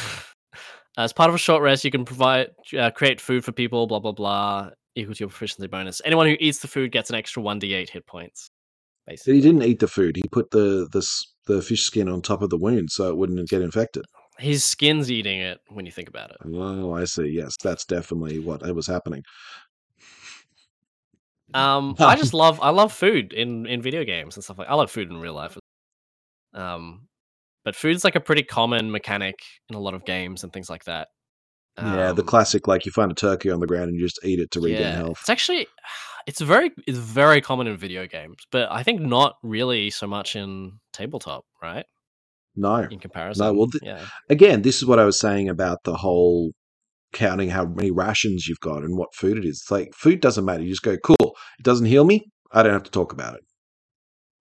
as 0.98 1.12
part 1.12 1.30
of 1.30 1.36
a 1.36 1.40
short 1.40 1.62
rest, 1.62 1.84
you 1.84 1.92
can 1.92 2.06
provide 2.06 2.52
uh, 2.78 2.90
create 2.92 3.20
food 3.20 3.44
for 3.44 3.52
people. 3.52 3.88
Blah 3.88 4.00
blah 4.00 4.14
blah. 4.14 4.70
Equal 4.96 5.16
to 5.16 5.20
your 5.22 5.30
proficiency 5.30 5.68
bonus. 5.68 6.02
Anyone 6.06 6.28
who 6.28 6.36
eats 6.40 6.60
the 6.60 6.68
food 6.68 6.92
gets 6.92 7.10
an 7.10 7.16
extra 7.16 7.42
one 7.42 7.60
d8 7.62 7.90
hit 7.90 8.06
points. 8.08 8.50
But 9.06 9.14
Basically, 9.14 9.36
he 9.36 9.42
didn't 9.42 9.64
eat 9.64 9.80
the 9.80 9.88
food. 9.88 10.16
He 10.18 10.24
put 10.32 10.52
the 10.52 10.88
the 10.92 11.00
s- 11.00 11.34
the 11.48 11.62
fish 11.62 11.84
skin 11.84 12.08
on 12.08 12.22
top 12.22 12.42
of 12.42 12.50
the 12.50 12.58
wound 12.58 12.92
so 12.92 13.10
it 13.10 13.18
wouldn't 13.18 13.50
get 13.50 13.62
infected. 13.62 14.06
His 14.42 14.64
skin's 14.64 15.12
eating 15.12 15.40
it 15.40 15.60
when 15.70 15.86
you 15.86 15.92
think 15.92 16.10
about 16.10 16.32
it. 16.32 16.38
Oh, 16.46 16.94
I 16.94 17.06
see. 17.06 17.28
Yes, 17.30 17.56
that's 17.58 17.86
definitely 17.86 18.40
what 18.40 18.62
it 18.64 18.74
was 18.76 18.88
happening. 18.88 19.24
Um, 21.54 21.98
I 22.00 22.16
just 22.16 22.34
love 22.34 22.60
I 22.62 22.70
love 22.70 22.94
food 22.94 23.34
in 23.34 23.66
in 23.66 23.82
video 23.82 24.04
games 24.04 24.36
and 24.38 24.44
stuff 24.44 24.58
like. 24.58 24.70
I 24.70 24.76
love 24.76 24.90
food 24.92 25.10
in 25.10 25.18
real 25.18 25.34
life. 25.34 25.58
Um, 26.54 27.08
but 27.66 27.76
food's 27.76 28.04
like 28.04 28.16
a 28.16 28.22
pretty 28.22 28.44
common 28.44 28.92
mechanic 28.92 29.40
in 29.70 29.76
a 29.76 29.80
lot 29.80 29.94
of 29.94 30.06
games 30.06 30.44
and 30.44 30.54
things 30.54 30.70
like 30.70 30.86
that. 30.86 31.10
yeah, 31.80 32.12
the 32.14 32.22
Um, 32.22 32.26
classic 32.26 32.68
like 32.68 32.86
you 32.86 32.92
find 32.92 33.12
a 33.12 33.16
turkey 33.16 33.50
on 33.50 33.60
the 33.60 33.68
ground 33.68 33.90
and 33.90 33.96
you 33.96 34.06
just 34.06 34.24
eat 34.24 34.40
it 34.40 34.52
to 34.52 34.62
regain 34.62 34.94
yeah, 34.94 34.98
health. 34.98 35.20
It's 35.22 35.30
actually 35.30 35.68
it's 36.28 36.42
very 36.42 36.72
it's 36.88 36.98
very 36.98 37.42
common 37.42 37.68
in 37.68 37.78
video 37.78 38.08
games, 38.08 38.38
but 38.52 38.72
I 38.72 38.84
think 38.84 39.02
not 39.02 39.36
really 39.44 39.90
so 39.90 40.08
much 40.08 40.36
in 40.36 40.80
tabletop, 40.94 41.46
right? 41.62 41.86
No, 42.56 42.88
In 42.90 43.00
comparison, 43.00 43.46
No, 43.46 43.54
well, 43.54 43.68
th- 43.68 43.84
yeah, 43.84 44.06
again, 44.30 44.62
this 44.62 44.78
is 44.78 44.86
what 44.86 45.00
I 45.00 45.06
was 45.06 45.20
saying 45.20 45.50
about 45.50 45.80
the 45.84 45.96
whole 45.98 46.52
counting 47.14 47.50
how 47.50 47.66
many 47.66 47.92
rations 47.92 48.48
you've 48.48 48.60
got 48.60 48.84
and 48.84 48.98
what 48.98 49.14
food 49.16 49.38
it 49.38 49.46
is. 49.46 49.62
It's 49.64 49.72
like 49.72 49.90
food 49.96 50.22
doesn't 50.22 50.46
matter. 50.46 50.64
You 50.64 50.70
just 50.70 50.82
go, 50.84 50.98
cool. 50.98 51.36
It 51.60 51.64
doesn't 51.64 51.86
heal 51.88 52.06
me. 52.06 52.26
I 52.52 52.64
don't 52.64 52.74
have 52.74 52.84
to 52.84 52.92
talk 52.92 53.14
about 53.14 53.36
it. 53.36 53.42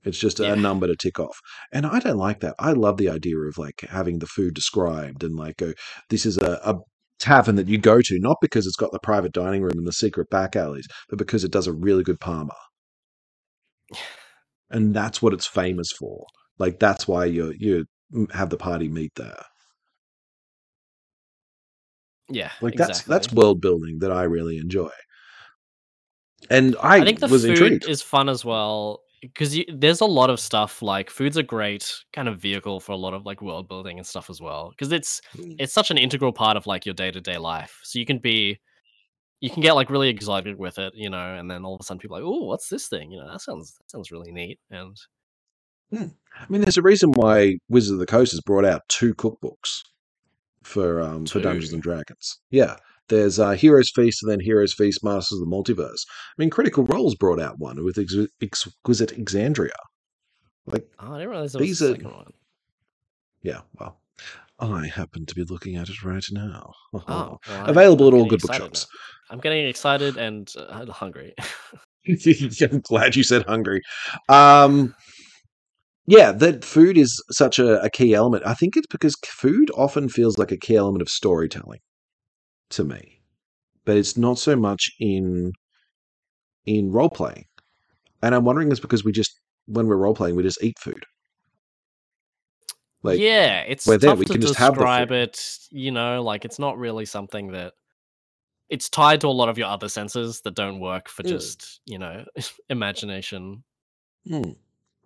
It's 0.02 0.18
just 0.18 0.40
a 0.40 0.56
number 0.56 0.86
to 0.86 0.96
tick 0.96 1.20
off. 1.20 1.38
And 1.72 1.86
I 1.86 1.98
don't 1.98 2.16
like 2.16 2.40
that. 2.40 2.54
I 2.58 2.72
love 2.72 2.96
the 2.96 3.10
idea 3.10 3.36
of 3.36 3.58
like 3.58 3.84
having 3.90 4.18
the 4.18 4.26
food 4.26 4.54
described 4.54 5.22
and 5.22 5.36
like 5.36 5.58
go, 5.58 5.74
this 6.08 6.24
is 6.24 6.38
a, 6.38 6.58
a 6.64 6.76
tavern 7.18 7.56
that 7.56 7.68
you 7.68 7.76
go 7.76 8.00
to, 8.00 8.18
not 8.18 8.38
because 8.40 8.66
it's 8.66 8.76
got 8.76 8.92
the 8.92 8.98
private 9.00 9.32
dining 9.32 9.62
room 9.62 9.76
and 9.76 9.86
the 9.86 9.92
secret 9.92 10.30
back 10.30 10.56
alleys, 10.56 10.86
but 11.10 11.18
because 11.18 11.44
it 11.44 11.52
does 11.52 11.66
a 11.66 11.72
really 11.72 12.02
good 12.02 12.20
parma. 12.20 12.54
And 14.72 14.94
that's 14.94 15.20
what 15.20 15.34
it's 15.34 15.48
famous 15.48 15.88
for. 15.98 16.26
Like 16.60 16.78
that's 16.78 17.08
why 17.08 17.24
you're 17.24 17.54
you 17.58 17.86
have 18.32 18.50
the 18.50 18.56
party 18.56 18.88
meet 18.88 19.14
there. 19.14 19.42
yeah. 22.30 22.50
Like 22.60 22.74
that's 22.74 23.02
that's 23.02 23.32
world 23.32 23.60
building 23.60 23.98
that 24.00 24.12
I 24.12 24.22
really 24.24 24.58
enjoy. 24.58 24.90
And 26.48 26.76
I, 26.82 26.98
I 26.98 27.04
think 27.04 27.20
the 27.20 27.28
food 27.28 27.44
intrigued. 27.44 27.88
is 27.88 28.00
fun 28.00 28.28
as 28.28 28.44
well 28.44 29.02
because 29.20 29.58
there's 29.74 30.00
a 30.00 30.06
lot 30.06 30.30
of 30.30 30.40
stuff 30.40 30.80
like 30.80 31.10
food's 31.10 31.36
a 31.36 31.42
great 31.42 31.92
kind 32.14 32.28
of 32.28 32.40
vehicle 32.40 32.80
for 32.80 32.92
a 32.92 32.96
lot 32.96 33.12
of 33.12 33.26
like 33.26 33.42
world 33.42 33.68
building 33.68 33.98
and 33.98 34.06
stuff 34.06 34.30
as 34.30 34.40
well 34.40 34.70
because 34.70 34.92
it's 34.92 35.20
Mm. 35.36 35.56
it's 35.58 35.74
such 35.74 35.90
an 35.90 35.98
integral 35.98 36.32
part 36.32 36.56
of 36.56 36.66
like 36.66 36.86
your 36.86 36.94
day-to-day 36.94 37.36
life 37.36 37.78
so 37.82 37.98
you 37.98 38.06
can 38.06 38.18
be 38.18 38.58
you 39.40 39.50
can 39.50 39.62
get 39.62 39.74
like 39.74 39.90
really 39.90 40.08
excited 40.08 40.58
with 40.58 40.78
it 40.78 40.94
you 40.96 41.10
know 41.10 41.34
and 41.34 41.50
then 41.50 41.66
all 41.66 41.74
of 41.74 41.80
a 41.80 41.84
sudden 41.84 41.98
people 41.98 42.16
are 42.16 42.20
like 42.20 42.26
oh 42.26 42.44
what's 42.46 42.68
this 42.70 42.88
thing 42.88 43.10
you 43.10 43.20
know 43.20 43.30
that 43.30 43.42
sounds 43.42 43.74
that 43.74 43.90
sounds 43.90 44.10
really 44.10 44.32
neat 44.32 44.58
and 44.70 44.96
I 45.92 46.46
mean, 46.48 46.60
there's 46.62 46.76
a 46.76 46.82
reason 46.82 47.12
why 47.12 47.58
Wizards 47.68 47.92
of 47.92 47.98
the 47.98 48.06
Coast 48.06 48.32
has 48.32 48.40
brought 48.40 48.64
out 48.64 48.82
two 48.88 49.14
cookbooks 49.14 49.80
for 50.62 51.00
um 51.00 51.26
for 51.26 51.40
Dungeons 51.40 51.72
and 51.72 51.82
Dragons. 51.82 52.38
Yeah. 52.50 52.76
There's 53.08 53.40
uh, 53.40 53.50
Heroes 53.50 53.90
Feast 53.92 54.22
and 54.22 54.30
then 54.30 54.38
Heroes 54.38 54.72
Feast 54.72 55.02
Masters 55.02 55.40
of 55.40 55.40
the 55.40 55.50
Multiverse. 55.56 56.06
I 56.08 56.34
mean, 56.38 56.48
Critical 56.48 56.84
Role's 56.84 57.16
brought 57.16 57.40
out 57.40 57.58
one 57.58 57.82
with 57.84 57.98
Ex- 57.98 58.14
Exquisite 58.40 59.10
Exandria. 59.18 59.70
Like, 60.66 60.86
oh, 61.00 61.14
i 61.14 61.18
didn't 61.18 61.30
realize 61.30 61.52
there 61.52 61.60
was 61.60 61.82
a 61.82 61.86
are- 61.86 61.94
second 61.96 62.12
one. 62.12 62.32
yeah, 63.42 63.62
well, 63.80 64.00
I 64.60 64.86
happen 64.86 65.26
to 65.26 65.34
be 65.34 65.42
looking 65.42 65.74
at 65.74 65.88
it 65.88 66.04
right 66.04 66.24
now. 66.30 66.72
Oh, 66.94 67.02
well, 67.48 67.66
Available 67.66 68.06
I'm 68.08 68.14
at 68.14 68.18
all 68.20 68.26
good 68.28 68.42
bookshops. 68.42 68.86
now. 68.92 69.34
i'm 69.34 69.40
getting 69.40 69.66
excited 69.66 70.16
and 70.16 70.48
uh, 70.56 70.86
hungry 70.86 71.34
I'm 72.06 72.80
glad 72.80 73.16
you 73.16 73.22
said 73.24 73.44
hungry. 73.44 73.82
Um, 74.28 74.94
yeah, 76.10 76.32
that 76.32 76.64
food 76.64 76.98
is 76.98 77.22
such 77.30 77.58
a, 77.58 77.80
a 77.82 77.90
key 77.90 78.14
element. 78.14 78.44
I 78.44 78.54
think 78.54 78.76
it's 78.76 78.86
because 78.86 79.14
food 79.24 79.70
often 79.76 80.08
feels 80.08 80.38
like 80.38 80.50
a 80.50 80.56
key 80.56 80.76
element 80.76 81.02
of 81.02 81.08
storytelling 81.08 81.80
to 82.70 82.84
me, 82.84 83.20
but 83.84 83.96
it's 83.96 84.16
not 84.16 84.38
so 84.38 84.56
much 84.56 84.90
in 84.98 85.52
in 86.66 86.90
role 86.90 87.10
playing. 87.10 87.44
And 88.22 88.34
I'm 88.34 88.44
wondering, 88.44 88.72
is 88.72 88.80
because 88.80 89.04
we 89.04 89.12
just 89.12 89.38
when 89.66 89.86
we're 89.86 89.96
role 89.96 90.14
playing, 90.14 90.34
we 90.34 90.42
just 90.42 90.62
eat 90.62 90.78
food. 90.80 91.04
Like, 93.02 93.20
yeah, 93.20 93.60
it's 93.60 93.86
we're 93.86 93.96
there, 93.96 94.14
we 94.14 94.26
to 94.26 94.32
can 94.32 94.40
just 94.40 94.58
describe 94.58 95.12
it. 95.12 95.58
You 95.70 95.92
know, 95.92 96.22
like 96.22 96.44
it's 96.44 96.58
not 96.58 96.76
really 96.76 97.06
something 97.06 97.52
that 97.52 97.74
it's 98.68 98.88
tied 98.88 99.20
to 99.20 99.28
a 99.28 99.28
lot 99.28 99.48
of 99.48 99.58
your 99.58 99.68
other 99.68 99.88
senses 99.88 100.40
that 100.42 100.54
don't 100.54 100.80
work 100.80 101.08
for 101.08 101.22
Mm. 101.22 101.28
just 101.28 101.80
you 101.86 101.98
know 101.98 102.24
imagination. 102.68 103.62
Hmm. 104.26 104.50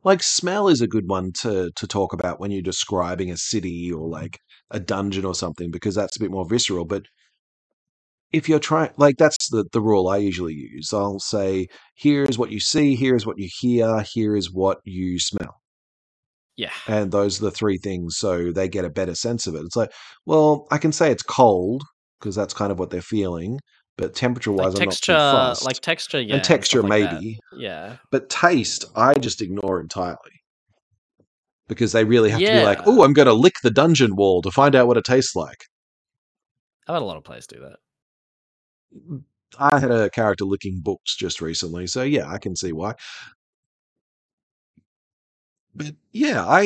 Like 0.05 0.23
smell 0.23 0.69
is 0.69 0.81
a 0.81 0.87
good 0.89 1.09
one 1.09 1.33
to 1.43 1.71
to 1.77 1.87
talk 1.87 2.13
about 2.13 2.39
when 2.41 2.51
you're 2.51 2.63
describing 2.63 3.31
a 3.31 3.37
city 3.37 3.91
or 3.93 4.03
mm-hmm. 4.03 4.13
like 4.13 4.39
a 4.71 4.81
dungeon 4.81 5.25
or 5.25 5.35
something 5.35 5.71
because 5.71 5.95
that's 5.95 6.17
a 6.17 6.21
bit 6.21 6.31
more 6.31 6.47
visceral. 6.49 6.85
But 6.85 7.05
if 8.33 8.49
you're 8.49 8.59
trying, 8.59 8.91
like 8.97 9.17
that's 9.17 9.49
the 9.51 9.65
the 9.73 9.81
rule 9.81 10.09
I 10.09 10.19
usually 10.19 10.55
use. 10.55 10.93
I'll 10.93 11.21
say, 11.21 11.69
here's 11.97 12.39
what 12.39 12.51
you 12.51 12.61
see, 12.61 12.97
here's 12.97 13.27
what 13.27 13.39
you 13.39 13.49
hear, 13.61 14.03
here 14.03 14.37
is 14.37 14.53
what 14.53 14.79
you 14.85 15.19
smell, 15.19 15.61
Yeah, 16.57 16.71
and 16.87 17.11
those 17.13 17.41
are 17.41 17.47
the 17.47 17.51
three 17.51 17.79
things. 17.79 18.17
So 18.19 18.53
they 18.53 18.69
get 18.69 18.85
a 18.85 18.91
better 18.91 19.15
sense 19.15 19.47
of 19.47 19.55
it. 19.55 19.63
It's 19.65 19.77
like, 19.77 19.93
well, 20.27 20.67
I 20.71 20.79
can 20.79 20.93
say 20.93 21.11
it's 21.11 21.23
cold 21.23 21.83
because 22.21 22.35
that's 22.37 22.55
kind 22.55 22.71
of 22.73 22.79
what 22.79 22.91
they're 22.91 23.03
feeling, 23.03 23.59
but 23.97 24.15
temperature 24.15 24.51
like 24.51 24.67
wise, 24.67 24.75
I'm 24.75 24.81
texture, 24.81 25.13
not 25.13 25.59
too 25.59 25.65
like 25.65 25.81
texture, 25.81 26.21
yeah, 26.21 26.37
and 26.37 26.45
texture 26.45 26.81
stuff 26.81 26.91
like 26.91 27.11
maybe. 27.11 27.39
Yeah, 27.57 27.97
But 28.11 28.29
taste, 28.29 28.85
I 28.97 29.15
just 29.15 29.41
ignore 29.41 29.81
entirely. 29.81 30.17
Because 31.69 31.93
they 31.93 32.05
really 32.05 32.29
have 32.31 32.41
to 32.41 32.47
be 32.47 32.65
like, 32.65 32.81
oh, 32.87 33.05
I'm 33.05 33.15
going 33.15 33.27
to 33.27 33.33
lick 33.33 33.55
the 33.63 33.71
dungeon 33.71 34.17
wall 34.17 34.43
to 34.43 34.51
find 34.51 34.75
out 34.75 34.87
what 34.87 34.99
it 34.99 35.05
tastes 35.05 35.35
like. 35.35 35.65
I've 36.87 36.95
had 36.95 37.03
a 37.03 37.07
lot 37.07 37.17
of 37.17 37.25
players 37.25 37.47
do 37.47 37.61
that. 37.61 37.77
Mm, 39.11 39.23
I 39.59 39.79
had 39.79 39.91
a 39.91 40.11
character 40.11 40.45
licking 40.45 40.81
books 40.83 41.17
just 41.17 41.41
recently, 41.41 41.87
so 41.87 42.03
yeah, 42.03 42.29
I 42.31 42.39
can 42.39 42.55
see 42.57 42.73
why. 42.73 42.95
But 45.75 45.95
yeah, 46.13 46.45
I. 46.45 46.63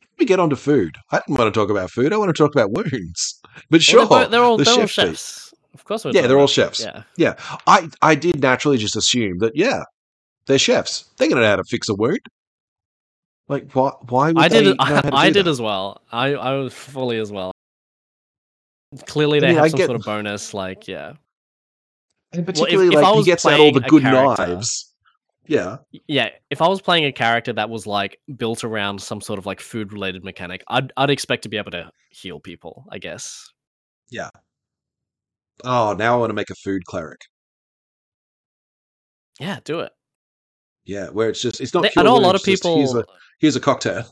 Let 0.00 0.18
me 0.20 0.26
get 0.26 0.40
on 0.40 0.50
to 0.50 0.56
food. 0.56 0.96
I 1.10 1.18
didn't 1.18 1.38
want 1.38 1.52
to 1.52 1.58
talk 1.58 1.70
about 1.70 1.90
food. 1.90 2.12
I 2.12 2.16
want 2.16 2.34
to 2.34 2.42
talk 2.42 2.54
about 2.54 2.72
wounds. 2.72 3.40
But 3.70 3.82
Well, 3.92 4.06
sure, 4.06 4.06
they're, 4.06 4.28
they're 4.28 4.42
all 4.42 4.56
the 4.58 4.64
they're 4.64 4.74
chef 4.74 4.96
bit. 4.96 5.08
chefs. 5.08 5.49
Of 5.74 5.84
course, 5.84 6.04
we're 6.04 6.12
Yeah, 6.12 6.26
they're 6.26 6.38
all 6.38 6.46
chefs. 6.46 6.80
Yeah, 6.80 7.02
Yeah, 7.16 7.34
I 7.66 7.88
I 8.02 8.14
did 8.14 8.40
naturally 8.40 8.76
just 8.78 8.96
assume 8.96 9.38
that 9.38 9.54
yeah, 9.56 9.84
they're 10.46 10.58
chefs. 10.58 11.04
They're 11.16 11.28
going 11.28 11.36
to 11.36 11.42
know 11.42 11.48
how 11.50 11.56
to 11.56 11.64
fix 11.64 11.88
a 11.88 11.94
wound. 11.94 12.20
Like, 13.48 13.70
why? 13.72 13.90
Why 14.08 14.28
would 14.32 14.38
I 14.38 14.48
they 14.48 14.62
did. 14.64 14.76
know 14.78 14.84
how 14.84 15.00
to 15.00 15.14
I, 15.14 15.20
I 15.22 15.26
do 15.28 15.34
did 15.34 15.46
that? 15.46 15.50
as 15.50 15.60
well. 15.60 16.02
I 16.12 16.34
I 16.34 16.54
was 16.56 16.72
fully 16.74 17.18
as 17.18 17.30
well. 17.32 17.52
Clearly, 19.06 19.38
I 19.38 19.40
they 19.40 19.46
mean, 19.48 19.56
have 19.56 19.64
I 19.64 19.68
some 19.68 19.78
get- 19.78 19.86
sort 19.86 20.00
of 20.00 20.04
bonus. 20.04 20.52
Like, 20.54 20.88
yeah, 20.88 21.12
And 22.32 22.40
if- 22.40 22.46
particularly, 22.46 22.88
if 22.88 22.96
I 22.96 23.00
like 23.02 23.12
he 23.12 23.16
was 23.18 23.26
gets 23.26 23.46
out 23.46 23.60
all 23.60 23.72
the 23.72 23.80
playing 23.80 23.84
a 23.84 23.88
good 23.88 24.02
knives. 24.02 24.86
Yeah, 25.46 25.78
yeah. 26.06 26.30
If 26.50 26.60
I 26.62 26.68
was 26.68 26.80
playing 26.80 27.04
a 27.06 27.12
character 27.12 27.52
that 27.52 27.70
was 27.70 27.86
like 27.86 28.18
built 28.36 28.62
around 28.62 29.00
some 29.00 29.20
sort 29.20 29.38
of 29.38 29.46
like 29.46 29.60
food 29.60 29.92
related 29.92 30.22
mechanic, 30.24 30.62
I'd 30.68 30.92
I'd 30.96 31.10
expect 31.10 31.42
to 31.44 31.48
be 31.48 31.56
able 31.56 31.70
to 31.72 31.90
heal 32.10 32.38
people. 32.40 32.84
I 32.90 32.98
guess. 32.98 33.48
Oh, 35.64 35.92
now 35.94 36.14
I 36.14 36.18
want 36.18 36.30
to 36.30 36.34
make 36.34 36.50
a 36.50 36.54
food 36.54 36.84
cleric. 36.84 37.20
Yeah, 39.38 39.58
do 39.64 39.80
it. 39.80 39.92
Yeah, 40.84 41.08
where 41.10 41.28
it's 41.30 41.40
just 41.40 41.60
it's 41.60 41.72
not. 41.74 41.82
They- 41.84 41.92
I 41.96 42.02
know 42.02 42.12
a 42.16 42.18
lot 42.18 42.32
wounds, 42.34 42.42
of 42.42 42.46
just 42.46 42.64
Here's 42.64 42.88
people. 42.92 43.00
a, 43.00 43.04
here's 43.38 43.56
a 43.56 43.60
cocktail. 43.60 44.04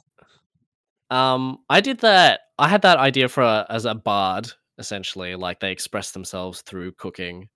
Um, 1.11 1.59
I 1.71 1.81
did 1.81 2.01
that. 2.01 2.41
I 2.59 2.69
had 2.69 2.83
that 2.83 2.99
idea 2.99 3.29
for 3.29 3.43
a, 3.43 3.67
as 3.71 3.85
a 3.85 3.95
bard, 3.95 4.51
essentially. 4.79 5.35
Like 5.35 5.61
they 5.61 5.73
express 5.73 6.11
themselves 6.13 6.63
through 6.63 6.93
cooking, 6.93 7.49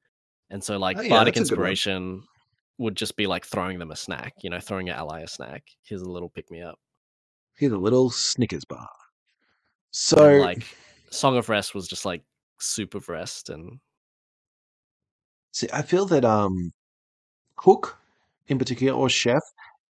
and 0.51 0.63
so 0.63 0.79
like 0.79 0.99
Oh, 0.99 1.03
yeah, 1.03 1.11
bardic 1.11 1.35
that's 1.35 1.51
a 1.51 1.53
good 1.55 1.59
one. 1.61 1.71
inspiration 1.71 2.23
would 2.79 2.97
just 2.97 3.17
be 3.17 3.27
like 3.27 3.45
throwing 3.45 3.79
them 3.79 3.91
a 3.91 3.97
snack. 3.97 4.35
You 4.43 4.51
know, 4.51 4.61
throwing 4.61 4.87
your 4.87 4.97
ally 4.97 5.21
a 5.21 5.29
snack. 5.29 5.63
Here's 5.85 6.03
a 6.03 6.09
little 6.11 6.31
pick 6.31 6.51
me 6.51 6.63
up. 6.63 6.79
Here's 7.57 7.73
a 7.73 7.79
little 7.79 8.11
Snickers 8.11 8.65
bar. 8.65 8.79
And, 8.81 8.89
So, 9.93 10.37
like 10.39 10.65
Song 11.11 11.37
of 11.37 11.49
Rest 11.51 11.75
was 11.75 11.87
just 11.87 12.05
like 12.07 12.23
soup 12.61 12.95
of 12.95 13.09
rest, 13.09 13.49
and 13.51 13.81
see, 15.53 15.69
I 15.73 15.83
feel 15.83 16.07
that 16.07 16.25
um, 16.25 16.73
cook 17.57 17.99
in 18.49 18.59
particular 18.59 18.95
or 18.99 19.09
chef 19.09 19.43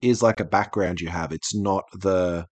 is 0.01 0.21
like 0.23 0.39
a 0.39 0.45
background 0.45 1.01
you 1.01 1.09
have. 1.09 1.31
It's 1.31 1.55
not 1.55 1.85
the 1.93 2.47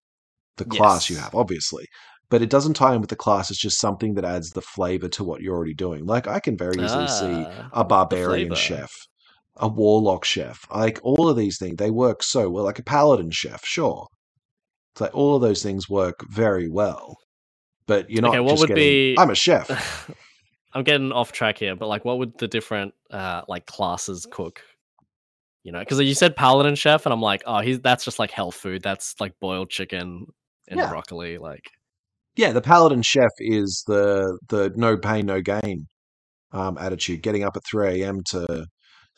the 0.57 0.65
class 0.65 1.09
you 1.09 1.17
have, 1.17 1.35
obviously, 1.35 1.87
but 2.29 2.41
it 2.41 2.49
doesn't 2.49 2.75
tie 2.75 2.95
in 2.95 3.01
with 3.01 3.09
the 3.11 3.15
class. 3.17 3.51
It's 3.51 3.61
just 3.61 3.79
something 3.79 4.15
that 4.15 4.25
adds 4.25 4.51
the 4.51 4.61
flavor 4.61 5.09
to 5.09 5.23
what 5.23 5.41
you're 5.41 5.55
already 5.55 5.73
doing. 5.75 6.05
Like 6.05 6.27
I 6.27 6.39
can 6.41 6.57
very 6.57 6.81
easily 6.83 7.07
see 7.07 7.47
Ah, 7.51 7.69
a 7.73 7.85
barbarian 7.85 8.53
chef, 8.55 8.91
a 9.57 9.67
warlock 9.67 10.25
chef, 10.25 10.59
like 10.71 10.99
all 11.03 11.29
of 11.29 11.37
these 11.37 11.57
things. 11.59 11.77
They 11.77 11.91
work 11.91 12.23
so 12.23 12.49
well. 12.49 12.65
Like 12.65 12.79
a 12.79 12.83
paladin 12.83 13.31
chef, 13.31 13.65
sure. 13.65 14.07
It's 14.93 15.01
like 15.01 15.15
all 15.15 15.35
of 15.35 15.41
those 15.43 15.63
things 15.63 15.89
work 15.89 16.17
very 16.29 16.69
well. 16.69 17.17
But 17.87 18.09
you're 18.09 18.21
not 18.21 18.31
Okay, 18.31 18.39
what 18.39 18.51
just 18.51 18.61
would 18.61 18.67
getting, 18.69 18.83
be- 18.83 19.15
I'm 19.17 19.29
a 19.29 19.35
chef. 19.35 20.09
I'm 20.73 20.83
getting 20.83 21.11
off 21.11 21.31
track 21.31 21.57
here, 21.57 21.75
but 21.75 21.87
like, 21.87 22.03
what 22.03 22.17
would 22.17 22.37
the 22.37 22.47
different 22.47 22.93
uh 23.11 23.43
like 23.47 23.65
classes 23.65 24.27
cook? 24.29 24.61
You 25.63 25.71
know, 25.71 25.79
because 25.79 25.99
you 25.99 26.13
said 26.13 26.35
paladin 26.35 26.75
chef, 26.75 27.05
and 27.05 27.13
I'm 27.13 27.21
like, 27.21 27.43
oh, 27.45 27.59
he's 27.61 27.79
that's 27.79 28.03
just 28.05 28.19
like 28.19 28.31
health 28.31 28.55
food. 28.55 28.83
That's 28.83 29.15
like 29.19 29.33
boiled 29.39 29.69
chicken 29.69 30.25
and 30.67 30.79
Yeah. 30.79 30.89
broccoli. 30.89 31.37
Like, 31.37 31.63
Yeah, 32.35 32.51
the 32.51 32.61
paladin 32.61 33.01
chef 33.01 33.31
is 33.39 33.83
the 33.87 34.37
the 34.49 34.71
no 34.75 34.97
pain 34.97 35.25
no 35.25 35.41
gain 35.41 35.87
um, 36.51 36.77
attitude. 36.77 37.21
Getting 37.21 37.43
up 37.43 37.55
at 37.55 37.63
three 37.65 38.01
a.m. 38.03 38.21
to 38.31 38.65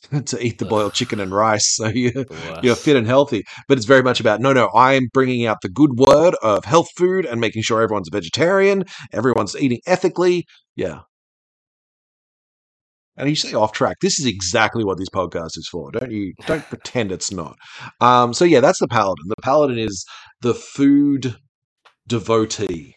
to 0.25 0.45
eat 0.45 0.59
the 0.59 0.65
boiled 0.65 0.93
chicken 0.93 1.19
and 1.19 1.31
rice, 1.31 1.75
so 1.75 1.87
you, 1.87 2.25
you're 2.61 2.75
fit 2.75 2.95
and 2.95 3.07
healthy. 3.07 3.43
But 3.67 3.77
it's 3.77 3.87
very 3.87 4.03
much 4.03 4.19
about 4.19 4.39
no, 4.39 4.53
no. 4.53 4.69
I'm 4.75 5.07
bringing 5.13 5.45
out 5.45 5.57
the 5.61 5.69
good 5.69 5.97
word 5.97 6.35
of 6.41 6.65
health 6.65 6.89
food 6.95 7.25
and 7.25 7.41
making 7.41 7.63
sure 7.63 7.81
everyone's 7.81 8.07
a 8.07 8.15
vegetarian, 8.15 8.83
everyone's 9.11 9.55
eating 9.55 9.79
ethically. 9.85 10.45
Yeah. 10.75 11.01
And 13.17 13.27
you 13.27 13.35
say 13.35 13.53
off 13.53 13.71
track. 13.71 13.97
This 13.99 14.19
is 14.19 14.27
exactly 14.27 14.83
what 14.83 14.99
this 14.99 15.09
podcast 15.09 15.57
is 15.57 15.67
for. 15.71 15.91
Don't 15.91 16.11
you? 16.11 16.33
Don't 16.45 16.63
pretend 16.69 17.11
it's 17.11 17.31
not. 17.31 17.55
Um, 17.99 18.33
so 18.33 18.45
yeah, 18.45 18.59
that's 18.59 18.79
the 18.79 18.87
paladin. 18.87 19.25
The 19.27 19.41
paladin 19.41 19.79
is 19.79 20.05
the 20.41 20.53
food 20.53 21.35
devotee 22.07 22.93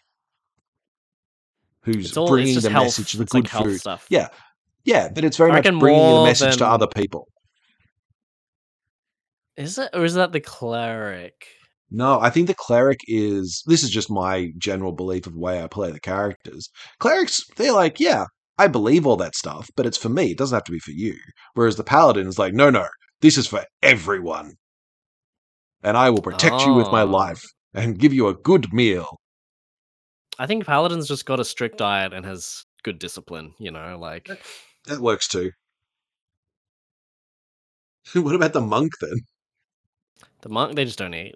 who's 1.82 2.14
all 2.16 2.28
bringing 2.28 2.60
the 2.60 2.70
health. 2.70 2.84
message, 2.84 3.12
the 3.14 3.22
it's 3.22 3.32
good 3.32 3.52
like 3.52 3.64
food. 3.64 3.80
stuff. 3.80 4.06
Yeah, 4.10 4.28
yeah, 4.84 5.08
but 5.14 5.24
it's 5.24 5.36
very 5.36 5.50
I 5.50 5.54
much 5.56 5.64
bringing 5.64 5.80
the 5.80 5.88
more 5.88 6.26
message 6.26 6.56
to 6.58 6.66
other 6.66 6.86
people. 6.86 7.26
Is 9.56 9.78
it 9.78 9.90
or 9.92 10.04
is 10.04 10.14
that 10.14 10.32
the 10.32 10.40
cleric? 10.40 11.34
No, 11.90 12.20
I 12.20 12.30
think 12.30 12.46
the 12.46 12.54
cleric 12.54 13.00
is. 13.08 13.62
This 13.66 13.82
is 13.82 13.90
just 13.90 14.10
my 14.10 14.50
general 14.58 14.92
belief 14.92 15.26
of 15.26 15.34
the 15.34 15.40
way 15.40 15.62
I 15.62 15.66
play 15.66 15.90
the 15.90 16.00
characters. 16.00 16.68
Clerics, 16.98 17.42
they're 17.56 17.72
like, 17.72 17.98
yeah, 17.98 18.26
I 18.58 18.68
believe 18.68 19.06
all 19.06 19.16
that 19.16 19.34
stuff, 19.34 19.68
but 19.76 19.86
it's 19.86 19.98
for 19.98 20.08
me. 20.08 20.30
It 20.30 20.38
doesn't 20.38 20.54
have 20.54 20.64
to 20.64 20.72
be 20.72 20.78
for 20.78 20.92
you. 20.92 21.16
Whereas 21.54 21.76
the 21.76 21.84
paladin 21.84 22.28
is 22.28 22.38
like, 22.38 22.54
no, 22.54 22.70
no, 22.70 22.86
this 23.20 23.36
is 23.36 23.48
for 23.48 23.64
everyone, 23.82 24.52
and 25.82 25.96
I 25.96 26.10
will 26.10 26.22
protect 26.22 26.62
you 26.62 26.74
with 26.74 26.90
my 26.92 27.02
Oh. 27.02 27.06
life 27.06 27.42
and 27.74 27.98
give 27.98 28.12
you 28.14 28.28
a 28.28 28.34
good 28.34 28.72
meal. 28.72 29.18
I 30.38 30.46
think 30.46 30.64
paladin's 30.64 31.08
just 31.08 31.26
got 31.26 31.40
a 31.40 31.44
strict 31.44 31.76
diet 31.78 32.12
and 32.14 32.24
has 32.24 32.64
good 32.84 32.98
discipline. 32.98 33.52
You 33.58 33.72
know, 33.72 33.98
like 34.00 34.30
That 34.86 35.00
works 35.00 35.28
too. 35.28 35.50
what 38.14 38.34
about 38.34 38.52
the 38.52 38.60
monk 38.60 38.92
then? 39.00 39.20
the 40.42 40.48
monk, 40.48 40.74
they 40.74 40.84
just 40.86 40.98
don't 40.98 41.14
eat. 41.14 41.34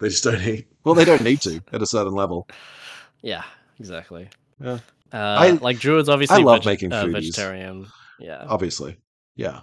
They 0.00 0.08
just 0.08 0.24
don't 0.24 0.40
eat. 0.42 0.66
Well, 0.84 0.94
they 0.96 1.04
don't 1.04 1.22
need 1.22 1.40
to 1.42 1.60
at 1.72 1.82
a 1.82 1.86
certain 1.86 2.14
level. 2.14 2.48
Yeah, 3.22 3.44
exactly. 3.80 4.28
Yeah. 4.62 4.80
Uh, 5.10 5.16
I- 5.16 5.50
like 5.52 5.78
druids, 5.78 6.10
obviously, 6.10 6.36
I 6.36 6.44
love 6.44 6.66
making 6.66 6.92
uh, 6.92 7.04
foodies. 7.04 7.12
vegetarian. 7.12 7.86
Yeah. 8.20 8.44
Obviously, 8.46 8.98
yeah. 9.34 9.60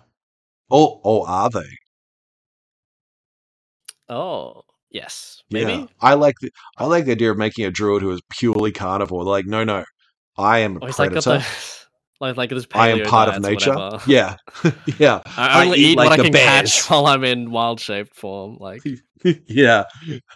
Or 0.71 0.99
or 1.03 1.29
are 1.29 1.51
they? 1.51 1.69
Oh, 4.09 4.63
yes, 4.89 5.43
maybe. 5.51 5.73
Yeah. 5.73 5.85
I 6.01 6.15
like 6.15 6.35
the 6.41 6.49
I 6.77 6.85
like 6.85 7.05
the 7.05 7.11
idea 7.11 7.29
of 7.29 7.37
making 7.37 7.65
a 7.65 7.69
druid 7.71 8.01
who 8.01 8.09
is 8.11 8.21
purely 8.31 8.71
carnivore. 8.71 9.23
Like, 9.23 9.45
no, 9.45 9.63
no, 9.63 9.85
I 10.37 10.59
am 10.59 10.77
a 10.77 10.85
like 10.85 10.95
predator. 10.95 11.37
the 11.37 11.45
like 12.21 12.37
like 12.37 12.49
this. 12.51 12.67
I 12.73 12.89
am 12.89 13.01
part 13.01 13.29
of 13.29 13.41
nature. 13.41 13.73
whatever. 13.73 14.01
Yeah, 14.07 14.37
yeah, 14.99 15.21
I 15.37 15.63
I 15.63 15.65
only 15.65 15.79
eat 15.79 15.85
eat, 15.93 15.97
like 15.97 16.09
what 16.09 16.13
I 16.13 16.17
can 16.19 16.31
bears. 16.31 16.71
catch 16.73 16.89
while 16.89 17.07
I'm 17.07 17.23
in 17.23 17.51
wild 17.51 17.79
shaped 17.79 18.15
form. 18.15 18.57
Like, 18.59 18.83
yeah. 19.47 19.85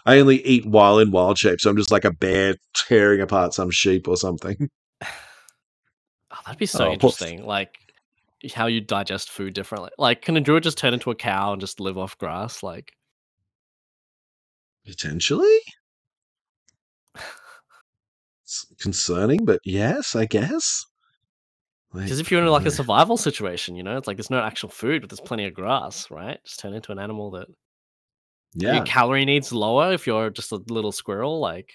I 0.04 0.18
only 0.18 0.44
eat 0.46 0.66
while 0.66 0.98
in 0.98 1.10
wild 1.12 1.38
shape, 1.38 1.60
so 1.60 1.70
I'm 1.70 1.76
just 1.76 1.90
like 1.92 2.04
a 2.04 2.12
bear 2.12 2.56
tearing 2.74 3.20
apart 3.20 3.54
some 3.54 3.70
sheep 3.70 4.08
or 4.08 4.16
something. 4.16 4.68
oh, 5.04 5.06
that'd 6.44 6.58
be 6.58 6.66
so 6.66 6.88
Oh, 6.88 6.92
interesting. 6.92 7.44
Like 7.46 7.78
how 8.54 8.66
you 8.66 8.80
digest 8.80 9.30
food 9.30 9.54
differently. 9.54 9.90
Like, 9.98 10.22
can 10.22 10.36
a 10.36 10.40
druid 10.40 10.62
just 10.64 10.78
turn 10.78 10.94
into 10.94 11.10
a 11.10 11.14
cow 11.16 11.52
and 11.52 11.60
just 11.60 11.80
live 11.80 11.98
off 11.98 12.18
grass? 12.18 12.62
Like, 12.62 12.92
Potentially. 14.84 15.58
It's 18.44 18.66
concerning, 18.80 19.44
but 19.44 19.60
yes, 19.64 20.14
I 20.14 20.26
guess. 20.26 20.84
Because 22.04 22.20
if 22.20 22.30
you're 22.30 22.42
in 22.42 22.46
like 22.48 22.66
a 22.66 22.70
survival 22.70 23.16
situation, 23.16 23.76
you 23.76 23.82
know, 23.82 23.96
it's 23.96 24.06
like 24.06 24.16
there's 24.16 24.30
no 24.30 24.40
actual 24.40 24.68
food, 24.68 25.02
but 25.02 25.10
there's 25.10 25.20
plenty 25.20 25.46
of 25.46 25.54
grass, 25.54 26.10
right? 26.10 26.38
Just 26.44 26.60
turn 26.60 26.74
into 26.74 26.92
an 26.92 26.98
animal 26.98 27.30
that 27.32 27.46
yeah, 28.54 28.76
your 28.76 28.84
calorie 28.84 29.24
needs 29.24 29.52
lower 29.52 29.92
if 29.92 30.06
you're 30.06 30.30
just 30.30 30.52
a 30.52 30.60
little 30.68 30.92
squirrel. 30.92 31.40
Like, 31.40 31.70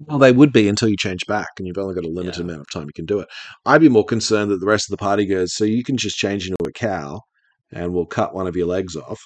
Well, 0.00 0.18
they 0.18 0.32
would 0.32 0.52
be 0.52 0.68
until 0.68 0.88
you 0.88 0.96
change 0.96 1.24
back, 1.26 1.48
and 1.58 1.66
you've 1.66 1.78
only 1.78 1.94
got 1.94 2.04
a 2.04 2.08
limited 2.08 2.38
Yeah. 2.38 2.44
amount 2.44 2.60
of 2.60 2.70
time 2.70 2.86
you 2.86 2.92
can 2.94 3.06
do 3.06 3.20
it. 3.20 3.28
I'd 3.64 3.80
be 3.80 3.88
more 3.88 4.04
concerned 4.04 4.50
that 4.50 4.60
the 4.60 4.66
rest 4.66 4.88
of 4.88 4.90
the 4.90 5.02
party 5.02 5.24
goes, 5.26 5.54
so 5.54 5.64
you 5.64 5.82
can 5.84 5.96
just 5.96 6.16
change 6.18 6.46
into 6.48 6.56
a 6.68 6.72
cow, 6.72 7.20
and 7.72 7.92
we'll 7.94 8.06
cut 8.06 8.34
one 8.34 8.46
of 8.46 8.56
your 8.56 8.66
legs 8.66 8.96
off, 8.96 9.20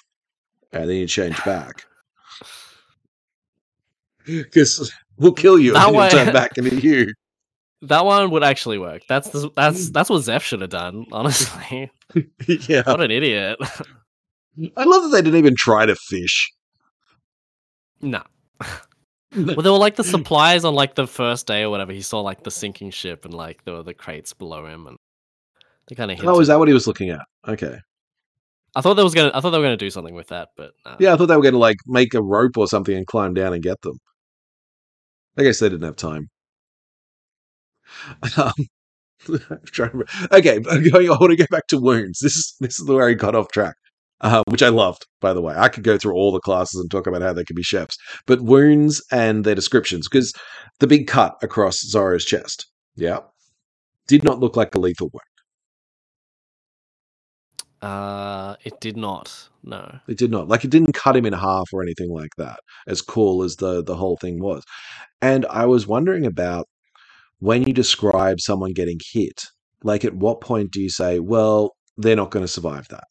and 0.71 0.89
then 0.89 0.97
you 0.97 1.07
change 1.07 1.43
back. 1.43 1.83
Because 4.25 4.91
we'll 5.17 5.33
kill 5.33 5.59
you, 5.59 5.73
That 5.73 5.87
and 5.89 5.97
way- 5.97 6.09
turn 6.09 6.31
back 6.33 6.57
into 6.57 6.75
you. 6.77 7.13
That 7.83 8.05
one 8.05 8.31
would 8.31 8.43
actually 8.43 8.77
work. 8.77 9.03
That's 9.09 9.29
the, 9.29 9.49
that's 9.55 9.89
mm. 9.89 9.93
that's 9.93 10.09
what 10.09 10.21
Zeff 10.21 10.41
should 10.41 10.61
have 10.61 10.69
done. 10.69 11.05
Honestly, 11.11 11.91
yeah. 12.47 12.83
what 12.85 13.01
an 13.01 13.11
idiot. 13.11 13.59
I 14.77 14.83
love 14.83 15.03
that 15.03 15.09
they 15.11 15.21
didn't 15.21 15.39
even 15.39 15.55
try 15.55 15.85
to 15.85 15.95
fish. 15.95 16.51
no. 18.01 18.23
Well, 19.35 19.63
there 19.63 19.71
were 19.71 19.79
like 19.79 19.95
the 19.95 20.03
supplies 20.03 20.63
on 20.63 20.75
like 20.75 20.93
the 20.93 21.07
first 21.07 21.47
day 21.47 21.63
or 21.63 21.71
whatever. 21.71 21.91
He 21.91 22.03
saw 22.03 22.21
like 22.21 22.43
the 22.43 22.51
sinking 22.51 22.91
ship 22.91 23.25
and 23.25 23.33
like 23.33 23.65
there 23.65 23.73
were 23.73 23.81
the 23.81 23.95
crates 23.95 24.31
below 24.31 24.67
him, 24.67 24.85
and 24.85 24.95
they 25.87 25.95
kind 25.95 26.11
of. 26.11 26.23
Oh, 26.23 26.39
is 26.39 26.49
that 26.49 26.59
what 26.59 26.67
he 26.67 26.73
was 26.75 26.85
looking 26.85 27.09
at? 27.09 27.21
Okay. 27.47 27.79
I 28.75 28.81
thought 28.81 28.93
there 28.93 29.03
was 29.03 29.15
gonna. 29.15 29.31
I 29.33 29.41
thought 29.41 29.49
they 29.49 29.57
were 29.57 29.63
gonna 29.63 29.75
do 29.75 29.89
something 29.89 30.13
with 30.13 30.27
that, 30.27 30.49
but 30.55 30.73
nah. 30.85 30.97
Yeah, 30.99 31.13
I 31.13 31.17
thought 31.17 31.25
they 31.25 31.35
were 31.35 31.41
going 31.41 31.55
to 31.55 31.59
like 31.59 31.77
make 31.87 32.13
a 32.13 32.21
rope 32.21 32.57
or 32.57 32.67
something 32.67 32.95
and 32.95 33.07
climb 33.07 33.33
down 33.33 33.53
and 33.53 33.63
get 33.63 33.81
them. 33.81 33.97
I 35.35 35.41
guess 35.41 35.59
they 35.59 35.69
didn't 35.69 35.85
have 35.85 35.95
time. 35.95 36.29
Um, 38.37 38.53
I'm 39.29 39.59
trying 39.65 39.91
to 39.91 39.97
remember. 39.97 40.07
Okay, 40.31 40.57
I'm 40.69 40.89
going, 40.89 41.07
I 41.07 41.11
want 41.11 41.31
to 41.31 41.35
go 41.35 41.45
back 41.49 41.67
to 41.67 41.79
wounds. 41.79 42.19
This 42.19 42.35
is 42.35 42.55
this 42.59 42.79
is 42.79 42.87
where 42.87 43.07
he 43.09 43.15
got 43.15 43.35
off 43.35 43.51
track, 43.51 43.75
uh, 44.21 44.43
which 44.49 44.61
I 44.63 44.69
loved. 44.69 45.05
By 45.21 45.33
the 45.33 45.41
way, 45.41 45.55
I 45.55 45.69
could 45.69 45.83
go 45.83 45.97
through 45.97 46.13
all 46.13 46.31
the 46.31 46.39
classes 46.39 46.79
and 46.79 46.91
talk 46.91 47.07
about 47.07 47.21
how 47.21 47.33
they 47.33 47.45
can 47.45 47.55
be 47.55 47.63
chefs, 47.63 47.97
but 48.25 48.41
wounds 48.41 49.03
and 49.11 49.45
their 49.45 49.55
descriptions 49.55 50.07
because 50.09 50.33
the 50.79 50.87
big 50.87 51.07
cut 51.07 51.35
across 51.41 51.79
Zoro's 51.79 52.25
chest, 52.25 52.67
yeah, 52.95 53.19
did 54.07 54.23
not 54.23 54.39
look 54.39 54.57
like 54.57 54.75
a 54.75 54.79
lethal 54.79 55.09
wound. 55.13 55.23
Uh, 57.81 58.55
it 58.63 58.79
did 58.79 58.95
not. 58.95 59.49
No. 59.63 59.99
It 60.07 60.17
did 60.17 60.31
not. 60.31 60.47
Like 60.47 60.63
it 60.63 60.71
didn't 60.71 60.93
cut 60.93 61.17
him 61.17 61.25
in 61.25 61.33
half 61.33 61.67
or 61.73 61.83
anything 61.83 62.09
like 62.09 62.31
that. 62.37 62.59
As 62.87 63.01
cool 63.01 63.43
as 63.43 63.57
the 63.57 63.83
the 63.83 63.95
whole 63.95 64.17
thing 64.17 64.41
was. 64.41 64.63
And 65.21 65.45
I 65.49 65.65
was 65.65 65.85
wondering 65.87 66.25
about 66.25 66.67
when 67.43 67.63
you 67.63 67.73
describe 67.73 68.39
someone 68.39 68.71
getting 68.71 68.97
hit, 69.11 69.43
like 69.83 70.05
at 70.05 70.15
what 70.15 70.39
point 70.39 70.71
do 70.71 70.79
you 70.81 70.89
say, 70.89 71.19
well, 71.19 71.75
they're 71.97 72.15
not 72.15 72.31
going 72.31 72.45
to 72.45 72.47
survive 72.51 72.87
that? 72.89 73.03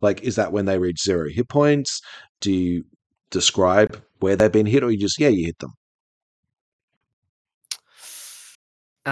Like, 0.00 0.22
is 0.22 0.36
that 0.36 0.52
when 0.52 0.66
they 0.66 0.78
reach 0.78 1.02
zero 1.02 1.28
hit 1.28 1.48
points? 1.48 2.00
Do 2.40 2.52
you 2.52 2.84
describe 3.30 4.00
where 4.20 4.36
they've 4.36 4.52
been 4.52 4.66
hit, 4.66 4.84
or 4.84 4.92
you 4.92 4.98
just 4.98 5.18
yeah, 5.18 5.28
you 5.28 5.46
hit 5.46 5.58
them? 5.58 5.72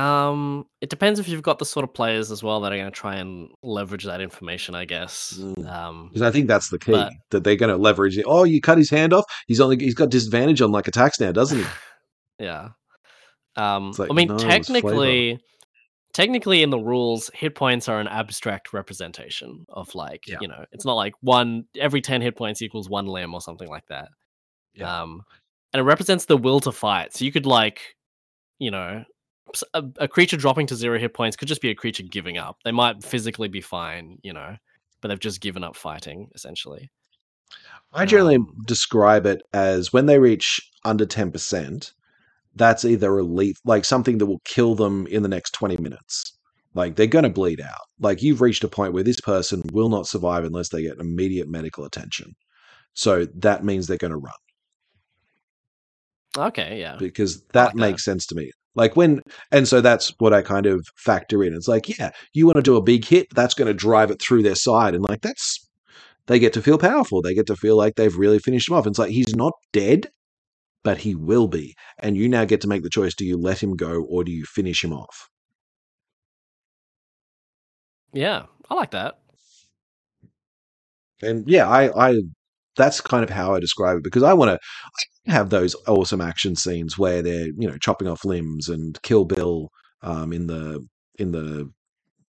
Um, 0.01 0.65
it 0.81 0.91
depends 0.91 1.19
if 1.19 1.29
you've 1.29 1.43
got 1.43 1.59
the 1.59 1.67
sort 1.67 1.83
of 1.83 1.93
players 1.93 2.31
as 2.31 2.43
well 2.43 2.61
that 2.61 2.73
are 2.73 2.77
going 2.77 2.87
to 2.87 2.93
try 2.93 3.17
and 3.17 3.49
leverage 3.65 4.05
that 4.05 4.21
information. 4.21 4.77
I 4.77 4.85
guess. 4.85 5.35
Mm. 5.41 5.69
Um, 5.69 6.09
Because 6.09 6.23
I 6.23 6.31
think 6.31 6.47
that's 6.47 6.69
the 6.71 6.79
key 6.79 6.93
But- 6.93 7.13
that 7.31 7.43
they're 7.43 7.57
going 7.57 7.77
to 7.77 7.83
leverage. 7.83 8.17
it. 8.17 8.27
Oh, 8.29 8.45
you 8.45 8.61
cut 8.61 8.79
his 8.79 8.91
hand 8.91 9.13
off. 9.13 9.25
He's 9.49 9.61
only 9.61 9.77
he's 9.79 9.95
got 9.97 10.11
disadvantage 10.11 10.63
on 10.63 10.71
like 10.71 10.87
attacks 10.87 11.19
now, 11.19 11.33
doesn't 11.33 11.59
he? 11.59 11.65
yeah. 12.39 12.69
Um, 13.57 13.93
like, 13.99 14.11
I 14.11 14.15
mean, 14.15 14.29
no, 14.29 14.39
technically, 14.39 15.39
technically 16.13 16.63
in 16.63 16.71
the 16.71 16.79
rules, 16.79 17.31
hit 17.35 17.55
points 17.55 17.89
are 17.89 18.01
an 18.01 18.09
abstract 18.09 18.73
representation 18.73 19.65
of 19.69 19.95
like 19.95 20.27
Yeah. 20.27 20.39
you 20.41 20.49
know, 20.49 20.65
it's 20.73 20.85
not 20.85 20.95
like 20.95 21.15
one 21.21 21.65
every 21.79 22.01
ten 22.01 22.23
hit 22.23 22.37
points 22.37 22.63
equals 22.63 22.89
one 22.89 23.07
limb 23.07 23.35
or 23.35 23.41
something 23.41 23.69
like 23.69 23.87
that. 23.89 24.09
Yeah. 24.75 25.03
Um, 25.03 25.23
and 25.73 25.81
it 25.81 25.85
represents 25.85 26.27
the 26.27 26.37
will 26.37 26.61
to 26.61 26.73
fight. 26.73 27.15
So 27.15 27.25
you 27.25 27.33
could 27.33 27.47
like, 27.47 27.97
you 28.59 28.71
know, 28.71 29.05
a 29.99 30.09
creature 30.09 30.37
dropping 30.39 30.67
to 30.69 30.77
zero 30.77 30.99
hit 30.99 31.13
points 31.13 31.37
could 31.37 31.49
just 31.49 31.61
be 31.61 31.71
a 31.71 31.75
creature 31.75 32.05
giving 32.05 32.39
up. 32.39 32.59
They 32.65 32.73
might 32.73 33.03
physically 33.03 33.49
be 33.49 33.61
fine, 33.61 34.19
you 34.23 34.33
know, 34.33 34.57
but 35.01 35.09
they've 35.09 35.19
just 35.19 35.41
given 35.43 35.63
up 35.65 35.77
fighting 35.77 36.31
essentially. 36.35 36.91
I 37.93 38.07
generally 38.07 38.37
Um, 38.37 38.55
describe 38.67 39.27
it 39.27 39.43
as 39.53 39.93
when 39.93 40.07
they 40.07 40.19
reach 40.19 40.61
under 40.85 41.05
10%, 41.05 41.93
that's 42.57 42.85
either 42.85 43.19
a 43.19 43.23
leaf, 43.23 43.57
like 43.65 43.85
something 43.85 44.19
that 44.19 44.27
will 44.27 44.41
kill 44.45 44.75
them 44.75 45.07
in 45.09 45.23
the 45.23 45.29
next 45.29 45.53
20 45.53 45.77
minutes. 45.79 46.37
Like 46.75 46.97
they're 46.97 47.07
going 47.07 47.25
to 47.25 47.31
bleed 47.31 47.61
out. 47.61 47.81
Like 48.01 48.23
you've 48.23 48.41
reached 48.41 48.65
a 48.65 48.69
point 48.69 48.95
where 48.95 49.03
this 49.03 49.21
person 49.21 49.63
will 49.73 49.89
not 49.89 50.07
survive 50.07 50.45
unless 50.45 50.71
they 50.71 50.83
get 50.83 50.99
immediate 50.99 51.49
medical 51.49 51.85
attention. 51.85 52.33
So 52.95 53.27
that 53.37 53.65
means 53.65 53.87
they're 53.87 53.97
going 53.99 54.13
to 54.13 54.17
run 54.19 54.35
Okay, 56.37 56.81
yeah. 56.81 56.99
because 56.99 57.43
that 57.53 57.75
like 57.75 57.77
that. 57.79 57.93
makes 57.93 58.05
sense 58.05 58.27
to 58.27 58.35
me. 58.35 58.51
Like 58.75 58.97
when, 58.97 59.21
and 59.51 59.69
so 59.69 59.81
that's 59.83 60.13
what 60.19 60.33
I 60.33 60.41
kind 60.43 60.67
of 60.67 60.87
factor 60.97 61.45
in. 61.45 61.55
It's 61.55 61.69
like, 61.69 61.89
yeah, 61.99 62.11
you 62.33 62.47
want 62.47 62.57
to 62.57 62.63
do 62.63 62.77
a 62.77 62.83
big 62.83 63.05
hit, 63.05 63.27
that's 63.35 63.55
going 63.55 63.69
to 63.69 63.75
drive 63.75 64.11
it 64.11 64.21
through 64.21 64.43
their 64.43 64.55
side. 64.55 64.95
And 64.95 65.05
like, 65.05 65.21
that's, 65.21 65.69
they 66.27 66.39
get 66.39 66.55
to 66.55 66.63
feel 66.63 66.79
powerful. 66.79 67.21
They 67.21 67.35
get 67.35 67.47
to 67.49 67.57
feel 67.57 67.77
like 67.77 67.97
they've 67.97 68.17
really 68.17 68.39
finished 68.39 68.69
him 68.69 68.77
off. 68.77 68.87
It's 68.87 68.99
like, 68.99 69.11
he's 69.11 69.35
not 69.37 69.53
dead, 69.73 70.09
but 70.85 70.99
he 70.99 71.15
will 71.15 71.49
be. 71.49 71.75
And 71.99 72.17
you 72.17 72.29
now 72.29 72.45
get 72.45 72.61
to 72.63 72.69
make 72.69 72.83
the 72.83 72.91
choice 72.91 73.15
do 73.15 73.25
you 73.25 73.37
let 73.37 73.63
him 73.63 73.77
go 73.77 74.05
or 74.09 74.25
do 74.25 74.33
you 74.33 74.45
finish 74.45 74.83
him 74.83 74.93
off? 74.93 75.29
Yeah, 78.13 78.45
I 78.69 78.75
like 78.75 78.91
that. 78.91 79.19
And 81.23 81.49
yeah, 81.49 81.69
I, 81.69 82.09
I, 82.11 82.21
that's 82.77 83.01
kind 83.01 83.23
of 83.23 83.31
how 83.31 83.55
I 83.55 83.61
describe 83.61 83.99
it 83.99 84.05
because 84.05 84.23
I 84.23 84.33
want 84.33 84.51
to 84.51 85.31
have 85.31 85.51
those 85.51 85.77
awesome 85.87 86.21
action 86.21 86.57
scenes 86.57 86.99
where 86.99 87.23
they're, 87.23 87.47
you 87.47 87.69
know, 87.69 87.79
chopping 87.79 88.09
off 88.09 88.25
limbs 88.25 88.69
and 88.69 89.01
Kill 89.03 89.25
Bill 89.25 89.69
um, 90.03 90.33
in 90.33 90.47
the, 90.49 90.85
in 91.19 91.33
the, 91.33 91.71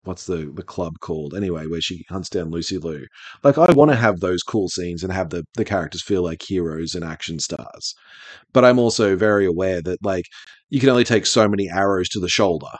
what's 0.08 0.26
the, 0.26 0.50
the 0.54 0.62
club 0.64 0.94
called 1.00 1.34
anyway, 1.34 1.66
where 1.66 1.80
she 1.82 2.04
hunts 2.08 2.30
down 2.30 2.50
Lucy 2.50 2.78
Liu. 2.78 3.06
Like, 3.44 3.58
I 3.58 3.70
want 3.72 3.90
to 3.90 3.96
have 3.96 4.20
those 4.20 4.42
cool 4.42 4.68
scenes 4.68 5.04
and 5.04 5.12
have 5.12 5.30
the, 5.30 5.44
the 5.54 5.64
characters 5.66 6.02
feel 6.02 6.22
like 6.22 6.42
heroes 6.42 6.94
and 6.94 7.04
action 7.04 7.38
stars. 7.38 7.94
But 8.54 8.64
I'm 8.64 8.78
also 8.78 9.16
very 9.16 9.46
aware 9.46 9.82
that, 9.82 10.04
like, 10.04 10.24
you 10.70 10.80
can 10.80 10.88
only 10.88 11.04
take 11.04 11.26
so 11.26 11.48
many 11.48 11.68
arrows 11.70 12.08
to 12.10 12.20
the 12.20 12.28
shoulder 12.28 12.70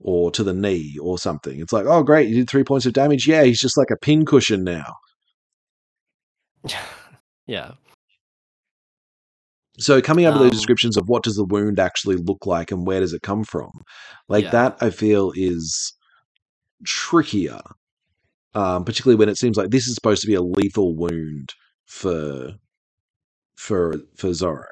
or 0.00 0.30
to 0.32 0.42
the 0.42 0.54
knee 0.54 0.96
or 1.02 1.18
something. 1.18 1.60
It's 1.60 1.72
like, 1.72 1.86
oh, 1.86 2.02
great, 2.02 2.28
you 2.28 2.36
did 2.36 2.48
three 2.50 2.64
points 2.64 2.86
of 2.86 2.94
damage. 2.94 3.28
Yeah, 3.28 3.44
he's 3.44 3.60
just 3.60 3.76
like 3.76 3.90
a 3.90 3.98
pincushion 3.98 4.64
now. 4.64 4.94
yeah. 7.46 7.72
So 9.78 10.00
coming 10.02 10.26
up 10.26 10.34
with 10.34 10.42
those 10.42 10.52
Um, 10.52 10.56
descriptions 10.58 10.96
of 10.96 11.08
what 11.08 11.22
does 11.22 11.36
the 11.36 11.44
wound 11.44 11.78
actually 11.78 12.16
look 12.16 12.46
like 12.46 12.70
and 12.70 12.86
where 12.86 13.00
does 13.00 13.12
it 13.14 13.22
come 13.22 13.44
from, 13.44 13.70
like 14.28 14.44
Yeah. 14.44 14.50
that, 14.50 14.76
I 14.80 14.90
feel 14.90 15.32
is 15.34 15.92
trickier. 16.84 17.60
Um, 18.52 18.84
particularly 18.84 19.16
when 19.16 19.28
it 19.28 19.38
seems 19.38 19.56
like 19.56 19.70
this 19.70 19.86
is 19.86 19.94
supposed 19.94 20.22
to 20.22 20.26
be 20.26 20.34
a 20.34 20.42
lethal 20.42 20.96
wound 20.96 21.50
for 21.86 22.54
for 23.56 23.94
for 24.16 24.34
Zoro. 24.34 24.66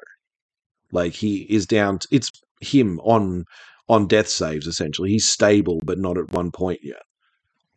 Like 0.91 1.13
he 1.13 1.43
is 1.49 1.65
down. 1.65 1.99
To, 1.99 2.07
it's 2.11 2.29
him 2.59 2.99
on 2.99 3.45
on 3.87 4.07
death 4.07 4.27
saves 4.27 4.67
essentially. 4.67 5.11
He's 5.11 5.27
stable, 5.27 5.79
but 5.85 5.97
not 5.97 6.17
at 6.17 6.31
one 6.31 6.51
point 6.51 6.79
yet. 6.83 7.03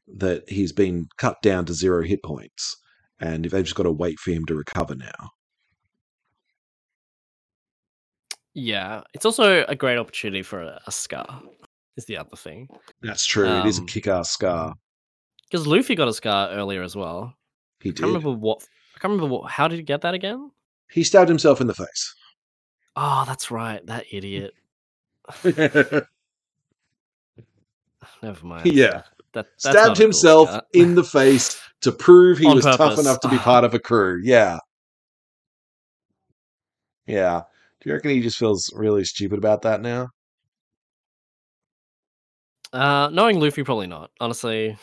That 0.09 0.49
he's 0.49 0.73
been 0.73 1.07
cut 1.19 1.41
down 1.41 1.67
to 1.67 1.73
zero 1.73 2.03
hit 2.03 2.23
points, 2.25 2.77
and 3.21 3.47
if 3.47 3.53
they've 3.53 3.65
just 3.65 3.77
got 3.77 3.85
to 3.85 3.93
wait 3.93 4.19
for 4.19 4.33
him 4.33 4.45
to 4.47 4.57
recover 4.57 4.97
now. 4.97 5.31
Yeah. 8.55 9.03
It's 9.15 9.25
also 9.25 9.65
a 9.67 9.75
great 9.75 9.99
opportunity 9.99 10.43
for 10.43 10.61
a, 10.61 10.81
a 10.87 10.93
scar, 10.93 11.43
is 11.97 12.05
the 12.07 12.17
other 12.17 12.37
thing. 12.37 12.69
That's 13.03 13.25
true. 13.27 13.47
it 13.49 13.67
is 13.67 13.79
a 13.79 13.83
Um, 13.83 13.87
kick-ass 13.87 14.31
scar. 14.31 14.75
Because 15.51 15.67
Luffy 15.67 15.95
got 15.95 16.09
a 16.09 16.13
scar 16.15 16.49
earlier 16.51 16.83
as 16.83 16.97
well. 16.97 17.35
He 17.81 17.91
did. 17.91 17.99
I 17.99 18.09
can't 18.09 18.15
remember 18.17 18.39
what. 18.39 18.63
I 18.97 18.99
can't 19.01 19.13
remember 19.13 19.35
what. 19.35 19.51
How 19.51 19.69
did 19.69 19.77
he 19.77 19.83
get 19.83 20.01
that 20.03 20.15
again? 20.15 20.51
He 20.91 21.05
stabbed 21.05 21.29
himself 21.29 21.61
in 21.61 21.67
the 21.67 21.75
face. 21.75 22.15
Oh, 22.97 23.25
that's 23.27 23.51
right. 23.51 23.85
That 23.87 24.05
idiot. 24.13 24.55
Never 28.23 28.47
mind. 28.47 28.67
yeah. 28.67 29.03
That, 29.33 29.47
Stabbed 29.57 29.97
himself 29.97 30.49
scar. 30.49 30.63
in 30.75 30.95
the 30.95 31.03
face 31.05 31.59
to 31.81 31.91
prove 31.91 32.39
he 32.39 32.47
On 32.47 32.55
was 32.57 32.65
tough 32.65 32.99
enough 32.99 33.19
to 33.21 33.29
be 33.29 33.39
part 33.39 33.65
of 33.65 33.73
a 33.75 33.79
crew. 33.79 34.21
Yeah. 34.23 34.59
Yeah. 37.07 37.43
Do 37.81 37.89
you 37.89 37.95
reckon 37.95 38.11
he 38.11 38.21
just 38.21 38.37
feels 38.37 38.71
really 38.75 39.05
stupid 39.05 39.39
about 39.39 39.63
that 39.63 39.81
now? 39.81 40.11
Uh, 42.73 43.09
knowing 43.13 43.39
Luffy, 43.41 43.63
probably 43.63 43.87
not. 43.87 44.11
Honestly, 44.21 44.77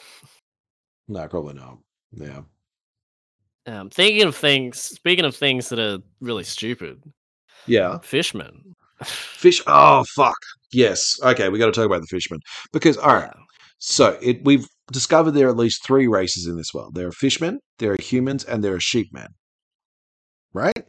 No, 1.08 1.28
probably 1.28 1.56
not. 1.56 1.78
Yeah. 2.12 2.42
um, 3.66 3.90
thinking 3.90 4.24
of 4.24 4.36
things. 4.36 4.80
Speaking 4.82 5.26
of 5.26 5.36
things 5.36 5.70
that 5.70 5.80
are 5.80 6.00
really 6.22 6.44
stupid, 6.44 7.02
Yeah. 7.66 7.98
Fishman. 8.00 8.76
Fish. 9.04 9.62
Oh, 9.66 10.04
fuck. 10.16 10.38
Yes. 10.72 11.18
Okay, 11.24 11.50
we 11.50 11.58
got 11.58 11.68
to 11.68 11.72
talk 11.72 11.86
about 11.86 12.02
the 12.02 12.08
fishermen. 12.08 12.42
Because, 12.74 12.98
all 12.98 13.14
right. 13.14 13.32
Yeah. 13.34 13.44
So 13.80 14.18
it, 14.22 14.44
we've 14.44 14.68
discovered 14.92 15.32
there 15.32 15.48
are 15.48 15.52
at 15.52 15.58
least 15.58 15.84
three 15.86 16.08
races 16.08 16.46
in 16.48 16.58
this 16.58 16.74
world. 16.74 16.96
There 16.96 17.08
are 17.08 17.12
fishmen, 17.14 17.60
there 17.80 17.94
are 17.94 18.02
humans, 18.02 18.44
and 18.44 18.62
there 18.64 18.74
are 18.76 18.80
sheepmen. 18.80 19.28
Right? 20.54 20.86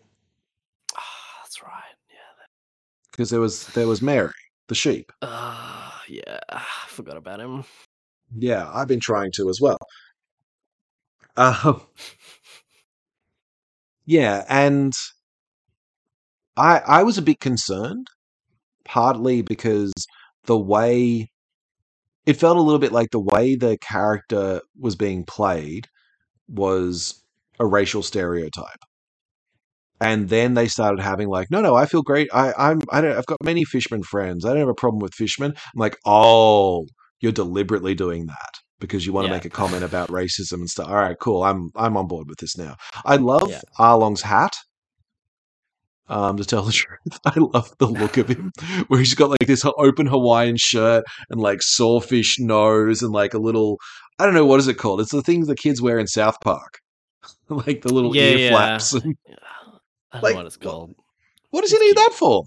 Ah, 0.96 1.38
that's 1.42 1.62
right. 1.62 1.94
Yeah. 2.10 2.44
Because 3.12 3.30
there 3.30 3.40
was 3.40 3.66
there 3.68 3.86
was 3.86 4.02
Merry, 4.02 4.32
the 4.68 4.74
sheep. 4.74 5.12
Uh, 5.22 5.89
yeah. 6.10 6.40
I 6.50 6.64
forgot 6.88 7.16
about 7.16 7.40
him. 7.40 7.64
Yeah, 8.36 8.70
I've 8.72 8.88
been 8.88 9.00
trying 9.00 9.32
to 9.36 9.48
as 9.48 9.60
well. 9.60 9.78
Um, 11.36 11.82
yeah, 14.06 14.44
and 14.48 14.92
I 16.56 16.78
I 16.78 17.02
was 17.02 17.18
a 17.18 17.22
bit 17.22 17.40
concerned, 17.40 18.08
partly 18.84 19.42
because 19.42 19.92
the 20.44 20.58
way 20.58 21.30
it 22.26 22.34
felt 22.34 22.56
a 22.56 22.60
little 22.60 22.78
bit 22.78 22.92
like 22.92 23.10
the 23.10 23.20
way 23.20 23.56
the 23.56 23.78
character 23.78 24.60
was 24.78 24.96
being 24.96 25.24
played 25.24 25.86
was 26.48 27.22
a 27.58 27.66
racial 27.66 28.02
stereotype. 28.02 28.80
And 30.00 30.28
then 30.28 30.54
they 30.54 30.66
started 30.66 31.00
having 31.02 31.28
like, 31.28 31.50
no, 31.50 31.60
no, 31.60 31.74
I 31.74 31.86
feel 31.86 32.02
great. 32.02 32.28
I, 32.32 32.52
I'm, 32.56 32.80
I 32.90 33.00
don't, 33.00 33.16
I've 33.16 33.26
got 33.26 33.38
many 33.44 33.64
fishermen 33.64 34.02
friends. 34.02 34.44
I 34.44 34.50
don't 34.50 34.60
have 34.60 34.68
a 34.68 34.74
problem 34.74 35.00
with 35.00 35.14
fishermen. 35.14 35.52
I'm 35.56 35.78
like, 35.78 35.96
oh, 36.06 36.86
you're 37.20 37.32
deliberately 37.32 37.94
doing 37.94 38.26
that 38.26 38.54
because 38.78 39.04
you 39.04 39.12
want 39.12 39.26
to 39.26 39.30
make 39.30 39.44
a 39.44 39.50
comment 39.50 39.84
about 39.84 40.08
racism 40.08 40.54
and 40.54 40.70
stuff. 40.70 40.88
All 40.88 40.94
right, 40.94 41.18
cool. 41.18 41.42
I'm, 41.44 41.68
I'm 41.76 41.98
on 41.98 42.06
board 42.06 42.28
with 42.28 42.38
this 42.38 42.56
now. 42.56 42.76
I 43.04 43.16
love 43.16 43.50
Yeah. 43.50 43.60
Arlong's 43.78 44.22
hat. 44.22 44.54
Um, 46.08 46.36
to 46.38 46.44
tell 46.44 46.62
the 46.62 46.72
truth, 46.82 47.20
I 47.24 47.34
love 47.38 47.72
the 47.78 47.86
look 47.86 48.16
of 48.16 48.26
him, 48.28 48.50
where 48.88 48.98
he's 48.98 49.14
got 49.14 49.30
like 49.30 49.46
this 49.46 49.64
open 49.78 50.06
Hawaiian 50.06 50.56
shirt 50.58 51.04
and 51.28 51.40
like 51.40 51.62
sawfish 51.62 52.36
nose 52.40 53.02
and 53.02 53.12
like 53.12 53.32
a 53.32 53.38
little, 53.38 53.78
I 54.18 54.24
don't 54.24 54.34
know 54.34 54.44
what 54.44 54.58
is 54.58 54.66
it 54.66 54.74
called. 54.74 55.00
It's 55.00 55.12
the 55.12 55.22
things 55.22 55.46
the 55.46 55.54
kids 55.54 55.80
wear 55.80 56.00
in 56.00 56.08
South 56.08 56.34
Park, 56.42 56.80
like 57.48 57.82
the 57.82 57.92
little 57.94 58.16
Yeah, 58.16 58.22
ear 58.24 58.38
yeah. 58.38 58.50
flaps. 58.50 58.96
I 60.12 60.20
don't 60.20 60.22
Like, 60.22 60.34
know 60.34 60.36
what 60.36 60.46
it's 60.46 60.56
called. 60.56 60.94
What 61.50 61.62
does 61.62 61.72
he 61.72 61.78
need 61.78 61.96
cute. 61.96 61.96
that 61.96 62.12
for? 62.14 62.44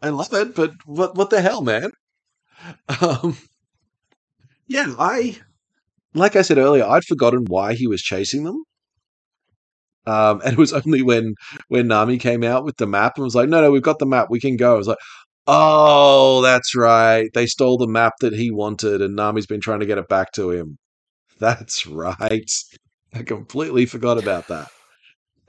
I 0.00 0.08
love 0.08 0.32
it, 0.32 0.54
but 0.54 0.72
what 0.86 1.16
what 1.16 1.28
the 1.28 1.42
hell, 1.42 1.60
man? 1.60 1.90
Um, 3.00 3.36
yeah, 4.68 4.94
I 4.98 5.40
like 6.14 6.36
I 6.36 6.42
said 6.42 6.58
earlier, 6.58 6.84
I'd 6.84 7.04
forgotten 7.04 7.46
why 7.46 7.74
he 7.74 7.86
was 7.88 8.02
chasing 8.02 8.44
them. 8.44 8.64
Um, 10.06 10.40
and 10.44 10.52
it 10.52 10.58
was 10.58 10.72
only 10.72 11.02
when 11.02 11.34
when 11.68 11.88
Nami 11.88 12.18
came 12.18 12.44
out 12.44 12.64
with 12.64 12.76
the 12.76 12.86
map 12.86 13.14
and 13.16 13.24
was 13.24 13.34
like, 13.34 13.48
"No, 13.48 13.60
no, 13.60 13.70
we've 13.70 13.82
got 13.82 13.98
the 13.98 14.06
map. 14.06 14.28
We 14.30 14.40
can 14.40 14.56
go." 14.56 14.74
I 14.74 14.78
was 14.78 14.86
like, 14.88 14.98
"Oh, 15.48 16.42
that's 16.42 16.74
right. 16.76 17.28
They 17.34 17.46
stole 17.46 17.76
the 17.78 17.88
map 17.88 18.14
that 18.20 18.32
he 18.34 18.50
wanted, 18.50 19.02
and 19.02 19.16
Nami's 19.16 19.46
been 19.46 19.60
trying 19.60 19.80
to 19.80 19.86
get 19.86 19.98
it 19.98 20.08
back 20.08 20.32
to 20.32 20.50
him." 20.50 20.78
That's 21.40 21.86
right. 21.86 22.50
I 23.14 23.22
completely 23.24 23.86
forgot 23.86 24.18
about 24.18 24.48
that. 24.48 24.68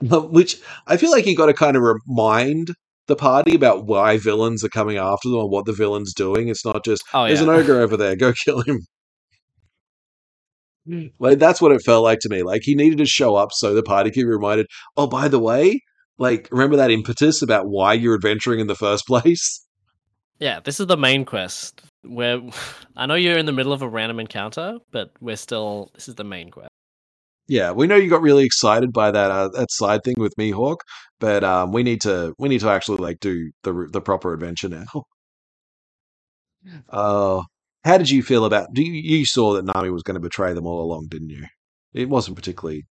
Which 0.00 0.60
I 0.86 0.96
feel 0.96 1.10
like 1.10 1.26
you 1.26 1.36
got 1.36 1.46
to 1.46 1.54
kind 1.54 1.76
of 1.76 1.82
remind 1.82 2.74
the 3.08 3.16
party 3.16 3.54
about 3.54 3.86
why 3.86 4.18
villains 4.18 4.62
are 4.62 4.68
coming 4.68 4.96
after 4.96 5.28
them 5.28 5.40
and 5.40 5.50
what 5.50 5.64
the 5.66 5.72
villain's 5.72 6.14
doing. 6.14 6.48
It's 6.48 6.64
not 6.64 6.84
just 6.84 7.02
Oh 7.12 7.26
there's 7.26 7.40
an 7.40 7.48
ogre 7.48 7.80
over 7.80 7.96
there, 7.96 8.14
go 8.14 8.32
kill 8.44 8.62
him. 8.62 8.80
Hmm. 10.86 11.06
Like 11.18 11.38
that's 11.38 11.60
what 11.60 11.72
it 11.72 11.82
felt 11.82 12.04
like 12.04 12.20
to 12.20 12.28
me. 12.28 12.42
Like 12.42 12.62
he 12.64 12.74
needed 12.74 12.98
to 12.98 13.06
show 13.06 13.34
up 13.34 13.50
so 13.52 13.74
the 13.74 13.82
party 13.82 14.10
could 14.10 14.20
be 14.20 14.24
reminded. 14.24 14.66
Oh, 14.96 15.06
by 15.06 15.28
the 15.28 15.38
way, 15.38 15.80
like 16.18 16.48
remember 16.52 16.76
that 16.76 16.90
impetus 16.90 17.42
about 17.42 17.68
why 17.68 17.94
you're 17.94 18.14
adventuring 18.14 18.60
in 18.60 18.68
the 18.68 18.76
first 18.76 19.06
place? 19.08 19.64
Yeah, 20.38 20.60
this 20.60 20.78
is 20.78 20.86
the 20.86 20.96
main 20.96 21.24
quest. 21.24 21.82
Where 22.02 22.40
I 22.96 23.06
know 23.06 23.16
you're 23.16 23.38
in 23.38 23.46
the 23.46 23.52
middle 23.52 23.72
of 23.72 23.82
a 23.82 23.88
random 23.88 24.20
encounter, 24.20 24.78
but 24.92 25.10
we're 25.20 25.36
still. 25.36 25.90
This 25.94 26.08
is 26.08 26.14
the 26.14 26.24
main 26.24 26.50
quest. 26.50 26.70
Yeah, 27.48 27.72
we 27.72 27.86
know 27.86 27.96
you 27.96 28.10
got 28.10 28.22
really 28.22 28.44
excited 28.44 28.92
by 28.92 29.10
that 29.10 29.30
uh, 29.30 29.48
that 29.48 29.70
side 29.70 30.04
thing 30.04 30.16
with 30.18 30.34
Mihawk, 30.38 30.76
but 31.18 31.42
um, 31.42 31.72
we 31.72 31.82
need 31.82 32.02
to 32.02 32.34
we 32.38 32.48
need 32.48 32.60
to 32.60 32.68
actually 32.68 32.98
like 32.98 33.20
do 33.20 33.50
the 33.62 33.88
the 33.90 34.00
proper 34.00 34.32
adventure 34.34 34.68
now. 34.68 35.04
Uh, 36.90 37.42
how 37.84 37.96
did 37.96 38.10
you 38.10 38.22
feel 38.22 38.44
about? 38.44 38.68
Do 38.74 38.82
you, 38.82 38.92
you 38.92 39.24
saw 39.24 39.54
that 39.54 39.64
Nami 39.64 39.90
was 39.90 40.02
going 40.02 40.16
to 40.16 40.20
betray 40.20 40.52
them 40.52 40.66
all 40.66 40.82
along, 40.82 41.06
didn't 41.08 41.30
you? 41.30 41.46
It 41.94 42.08
wasn't 42.08 42.36
particularly 42.36 42.84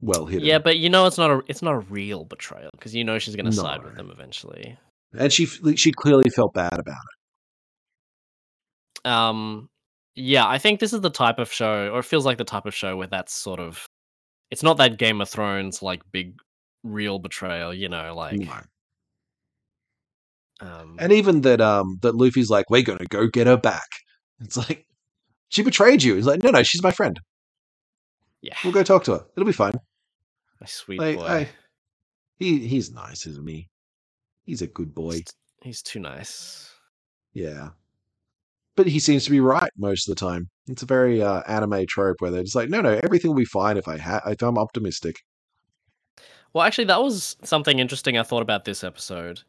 well 0.00 0.26
hidden. 0.26 0.46
Yeah, 0.46 0.58
but 0.58 0.78
you 0.78 0.90
know 0.90 1.06
it's 1.06 1.18
not 1.18 1.30
a 1.30 1.42
it's 1.48 1.62
not 1.62 1.74
a 1.74 1.78
real 1.78 2.24
betrayal 2.24 2.70
because 2.72 2.94
you 2.94 3.04
know 3.04 3.18
she's 3.18 3.36
gonna 3.36 3.52
side 3.52 3.82
with 3.82 3.96
them 3.96 4.10
eventually. 4.10 4.76
and 5.16 5.32
she 5.32 5.46
she 5.76 5.92
clearly 5.92 6.28
felt 6.30 6.52
bad 6.52 6.78
about 6.78 6.96
it. 9.04 9.10
Um, 9.10 9.68
yeah, 10.14 10.46
I 10.46 10.58
think 10.58 10.80
this 10.80 10.92
is 10.92 11.00
the 11.00 11.10
type 11.10 11.38
of 11.38 11.52
show, 11.52 11.90
or 11.92 12.00
it 12.00 12.04
feels 12.04 12.24
like 12.24 12.38
the 12.38 12.44
type 12.44 12.66
of 12.66 12.74
show 12.74 12.96
where 12.96 13.06
that's 13.06 13.32
sort 13.32 13.60
of. 13.60 13.86
It's 14.54 14.62
not 14.62 14.76
that 14.76 14.98
Game 14.98 15.20
of 15.20 15.28
Thrones 15.28 15.82
like 15.82 16.00
big, 16.12 16.36
real 16.84 17.18
betrayal. 17.18 17.74
You 17.74 17.88
know, 17.88 18.14
like. 18.14 18.38
No. 18.38 18.52
Um, 20.60 20.96
And 21.00 21.10
even 21.12 21.40
that 21.40 21.60
um 21.60 21.98
that 22.02 22.14
Luffy's 22.14 22.50
like, 22.50 22.70
we're 22.70 22.82
gonna 22.82 23.04
go 23.08 23.26
get 23.26 23.48
her 23.48 23.56
back. 23.56 23.88
It's 24.40 24.56
like 24.56 24.86
she 25.48 25.62
betrayed 25.64 26.02
you. 26.04 26.14
He's 26.14 26.26
like, 26.26 26.42
no, 26.44 26.50
no, 26.50 26.62
she's 26.62 26.82
my 26.84 26.92
friend. 26.92 27.18
yeah, 28.42 28.54
We'll 28.62 28.72
go 28.72 28.84
talk 28.84 29.02
to 29.04 29.12
her. 29.14 29.24
It'll 29.36 29.44
be 29.46 29.52
fine. 29.52 29.74
my 30.60 30.66
sweet 30.66 31.00
Like, 31.00 31.16
boy. 31.16 31.26
I- 31.26 31.48
He 32.38 32.66
he's 32.68 32.92
nice, 32.92 33.26
isn't 33.26 33.48
he? 33.48 33.68
He's 34.44 34.62
a 34.62 34.66
good 34.68 34.94
boy. 34.94 35.14
He's, 35.14 35.24
he's 35.62 35.82
too 35.82 35.98
nice. 35.98 36.70
Yeah. 37.32 37.70
But 38.76 38.86
he 38.86 39.00
seems 39.00 39.24
to 39.24 39.30
be 39.32 39.40
right 39.40 39.70
most 39.76 40.08
of 40.08 40.14
the 40.14 40.20
time. 40.20 40.48
It's 40.66 40.82
a 40.82 40.86
very 40.86 41.22
uh, 41.22 41.42
anime 41.46 41.84
trope 41.86 42.16
where 42.20 42.30
they're 42.30 42.42
just 42.42 42.54
like, 42.54 42.70
no, 42.70 42.80
no, 42.80 42.98
everything 43.02 43.30
will 43.30 43.36
be 43.38 43.44
fine 43.44 43.76
if 43.76 43.86
I 43.86 43.98
ha- 43.98 44.22
if 44.26 44.42
I'm 44.42 44.56
optimistic. 44.58 45.16
Well, 46.52 46.64
actually, 46.64 46.84
that 46.86 47.02
was 47.02 47.36
something 47.42 47.78
interesting 47.78 48.16
I 48.16 48.22
thought 48.22 48.42
about 48.42 48.64
this 48.64 48.82
episode 48.84 49.42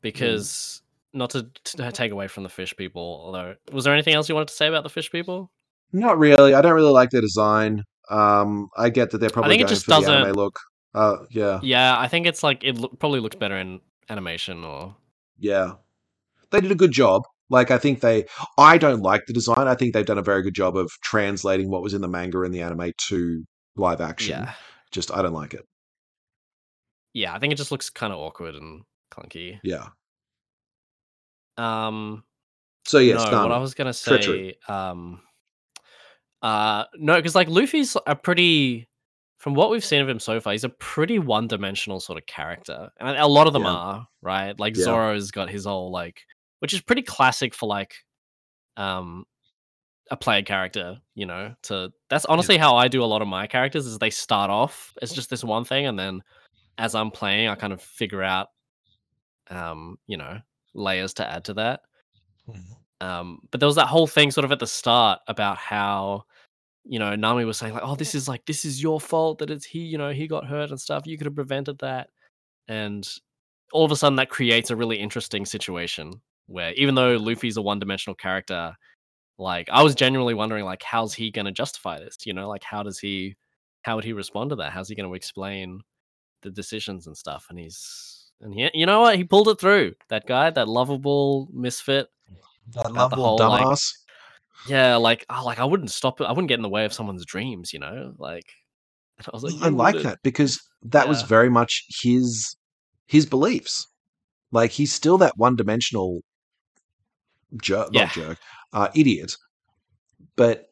because 0.00 0.82
not 1.12 1.30
to, 1.30 1.46
to 1.64 1.92
take 1.92 2.12
away 2.12 2.28
from 2.28 2.42
the 2.42 2.48
fish 2.48 2.74
people, 2.76 3.22
although 3.24 3.54
was 3.72 3.84
there 3.84 3.92
anything 3.92 4.14
else 4.14 4.28
you 4.28 4.34
wanted 4.34 4.48
to 4.48 4.54
say 4.54 4.66
about 4.66 4.82
the 4.82 4.88
fish 4.90 5.10
people? 5.10 5.50
Not 5.92 6.18
really. 6.18 6.54
I 6.54 6.62
don't 6.62 6.74
really 6.74 6.90
like 6.92 7.10
their 7.10 7.20
design. 7.20 7.84
Um, 8.10 8.68
I 8.76 8.90
get 8.90 9.10
that 9.10 9.18
they're 9.18 9.30
probably 9.30 9.50
think 9.56 9.62
it 9.62 9.68
just 9.68 9.84
for 9.84 9.90
the 9.90 9.96
anime 10.08 10.22
doesn't- 10.22 10.36
look. 10.36 10.58
Uh, 10.94 11.18
yeah, 11.30 11.60
Yeah, 11.62 11.98
I 11.98 12.08
think 12.08 12.26
it's 12.26 12.42
like 12.42 12.64
it 12.64 12.78
loo- 12.78 12.88
probably 12.98 13.20
looks 13.20 13.36
better 13.36 13.56
in 13.56 13.80
animation 14.08 14.64
or 14.64 14.96
yeah. 15.38 15.72
They 16.50 16.60
did 16.60 16.70
a 16.72 16.76
good 16.76 16.92
job. 16.92 17.22
Like 17.50 17.70
I 17.70 17.78
think 17.78 18.00
they. 18.00 18.26
I 18.58 18.76
don't 18.78 19.02
like 19.02 19.26
the 19.26 19.32
design. 19.32 19.68
I 19.68 19.74
think 19.74 19.92
they've 19.94 20.04
done 20.04 20.18
a 20.18 20.22
very 20.22 20.42
good 20.42 20.54
job 20.54 20.76
of 20.76 20.90
translating 21.02 21.70
what 21.70 21.82
was 21.82 21.94
in 21.94 22.00
the 22.00 22.08
manga 22.08 22.42
and 22.42 22.52
the 22.52 22.62
anime 22.62 22.92
to 23.08 23.44
live 23.76 24.00
action. 24.00 24.30
yeah, 24.40 24.52
Just 24.90 25.12
I 25.12 25.22
don't 25.22 25.32
like 25.32 25.54
it. 25.54 25.64
yeah. 27.14 27.34
I 27.34 27.38
think 27.38 27.52
it 27.52 27.56
just 27.56 27.70
looks 27.70 27.88
kind 27.90 28.12
of 28.12 28.18
awkward 28.18 28.54
and 28.56 28.82
clunky. 29.12 29.60
Yeah. 29.62 29.86
Um, 31.56 32.24
So 32.86 32.98
yes, 32.98 33.24
no, 33.30 33.42
what 33.42 33.52
I 33.52 33.58
was 33.58 33.74
gonna 33.74 33.92
say, 33.92 34.10
Treachery. 34.16 34.56
um, 34.68 35.20
uh, 36.42 36.84
no, 36.96 37.16
because 37.16 37.34
like 37.34 37.48
Luffy's 37.48 37.96
a 38.06 38.14
pretty, 38.14 38.88
from 39.38 39.54
what 39.54 39.70
we've 39.70 39.84
seen 39.84 40.02
of 40.02 40.08
him 40.08 40.20
so 40.20 40.40
far, 40.40 40.52
he's 40.52 40.64
a 40.64 40.68
pretty 40.68 41.18
one-dimensional 41.18 42.00
sort 42.00 42.18
of 42.18 42.26
character, 42.26 42.90
and 43.00 43.16
a 43.16 43.26
lot 43.26 43.46
of 43.46 43.52
them 43.52 43.62
Yeah. 43.62 43.70
are 43.72 44.08
right. 44.22 44.58
Like 44.58 44.76
Yeah. 44.76 44.84
Zoro's 44.84 45.30
got 45.30 45.48
his 45.50 45.64
whole 45.64 45.90
like, 45.90 46.20
which 46.60 46.74
is 46.74 46.80
pretty 46.80 47.02
classic 47.02 47.54
for 47.54 47.66
like, 47.68 47.94
um, 48.76 49.24
a 50.10 50.16
player 50.16 50.42
character. 50.42 50.98
You 51.14 51.26
know, 51.26 51.54
to 51.64 51.92
that's 52.08 52.24
honestly 52.26 52.56
how 52.56 52.76
I 52.76 52.88
do 52.88 53.02
a 53.02 53.06
lot 53.06 53.22
of 53.22 53.28
my 53.28 53.46
characters. 53.46 53.86
Is 53.86 53.98
they 53.98 54.10
start 54.10 54.50
off 54.50 54.92
as 55.02 55.12
just 55.12 55.30
this 55.30 55.44
one 55.44 55.64
thing, 55.64 55.86
and 55.86 55.98
then 55.98 56.22
as 56.78 56.94
I'm 56.94 57.10
playing, 57.10 57.48
I 57.48 57.54
kind 57.54 57.72
of 57.72 57.82
figure 57.82 58.22
out, 58.22 58.48
um, 59.50 59.98
you 60.06 60.16
know, 60.16 60.38
layers 60.74 61.14
to 61.14 61.28
add 61.28 61.44
to 61.46 61.54
that. 61.54 61.80
Um, 63.00 63.40
but 63.50 63.60
there 63.60 63.66
was 63.66 63.76
that 63.76 63.88
whole 63.88 64.06
thing 64.06 64.30
sort 64.30 64.44
of 64.44 64.52
at 64.52 64.58
the 64.58 64.66
start 64.66 65.20
about 65.28 65.58
how, 65.58 66.24
you 66.84 66.98
know, 66.98 67.14
Nami 67.16 67.44
was 67.44 67.58
saying 67.58 67.74
like, 67.74 67.82
"Oh, 67.84 67.96
this 67.96 68.14
is 68.14 68.28
like 68.28 68.46
this 68.46 68.64
is 68.64 68.82
your 68.82 69.00
fault 69.00 69.38
that 69.38 69.50
it's 69.50 69.64
he, 69.66 69.80
you 69.80 69.98
know, 69.98 70.10
he 70.10 70.26
got 70.28 70.46
hurt 70.46 70.70
and 70.70 70.80
stuff. 70.80 71.06
You 71.06 71.18
could 71.18 71.26
have 71.26 71.34
prevented 71.34 71.78
that." 71.80 72.10
And 72.68 73.08
all 73.72 73.84
of 73.84 73.92
a 73.92 73.96
sudden, 73.96 74.16
that 74.16 74.30
creates 74.30 74.70
a 74.70 74.76
really 74.76 74.98
interesting 74.98 75.44
situation 75.46 76.20
where 76.46 76.72
even 76.74 76.94
though 76.94 77.16
Luffy's 77.16 77.56
a 77.56 77.62
one-dimensional 77.62 78.14
character, 78.16 78.74
like 79.38 79.68
I 79.70 79.82
was 79.82 79.94
genuinely 79.94 80.34
wondering 80.34 80.64
like, 80.64 80.82
how's 80.82 81.14
he 81.14 81.30
going 81.30 81.46
to 81.46 81.52
justify 81.52 81.98
this? 81.98 82.16
You 82.24 82.32
know, 82.32 82.48
like 82.48 82.62
how 82.62 82.82
does 82.82 82.98
he, 82.98 83.36
how 83.82 83.96
would 83.96 84.04
he 84.04 84.12
respond 84.12 84.50
to 84.50 84.56
that? 84.56 84.72
How's 84.72 84.88
he 84.88 84.94
going 84.94 85.08
to 85.08 85.14
explain 85.14 85.80
the 86.42 86.50
decisions 86.50 87.06
and 87.06 87.16
stuff? 87.16 87.46
And 87.50 87.58
he's 87.58 88.30
and 88.40 88.52
he, 88.54 88.70
you 88.74 88.86
know 88.86 89.00
what, 89.00 89.16
he 89.16 89.24
pulled 89.24 89.48
it 89.48 89.60
through. 89.60 89.94
That 90.08 90.26
guy, 90.26 90.50
that 90.50 90.68
lovable 90.68 91.48
misfit. 91.52 92.08
That 92.74 92.92
lovable 92.92 93.22
whole, 93.22 93.38
like, 93.38 93.62
dumbass. 93.62 93.92
Yeah, 94.68 94.96
like 94.96 95.24
oh, 95.30 95.44
like 95.44 95.58
I 95.58 95.64
wouldn't 95.64 95.90
stop 95.90 96.20
it. 96.20 96.24
I 96.24 96.30
wouldn't 96.30 96.48
get 96.48 96.58
in 96.58 96.62
the 96.62 96.68
way 96.68 96.84
of 96.84 96.92
someone's 96.92 97.24
dreams, 97.24 97.72
you 97.72 97.78
know. 97.78 98.14
Like 98.18 98.46
I 99.26 99.30
was 99.32 99.42
like, 99.44 99.54
I 99.62 99.68
like 99.68 100.02
that 100.02 100.18
because 100.22 100.60
that 100.82 101.08
was 101.08 101.22
very 101.22 101.48
much 101.48 101.84
his 101.88 102.56
his 103.06 103.26
beliefs. 103.26 103.86
Like 104.52 104.70
he's 104.70 104.92
still 104.92 105.18
that 105.18 105.36
one 105.36 105.56
dimensional 105.56 106.22
jerk, 107.62 107.88
Yeah. 107.92 108.04
not 108.04 108.12
jerk, 108.12 108.38
uh, 108.72 108.88
idiot. 108.94 109.36
But 110.36 110.66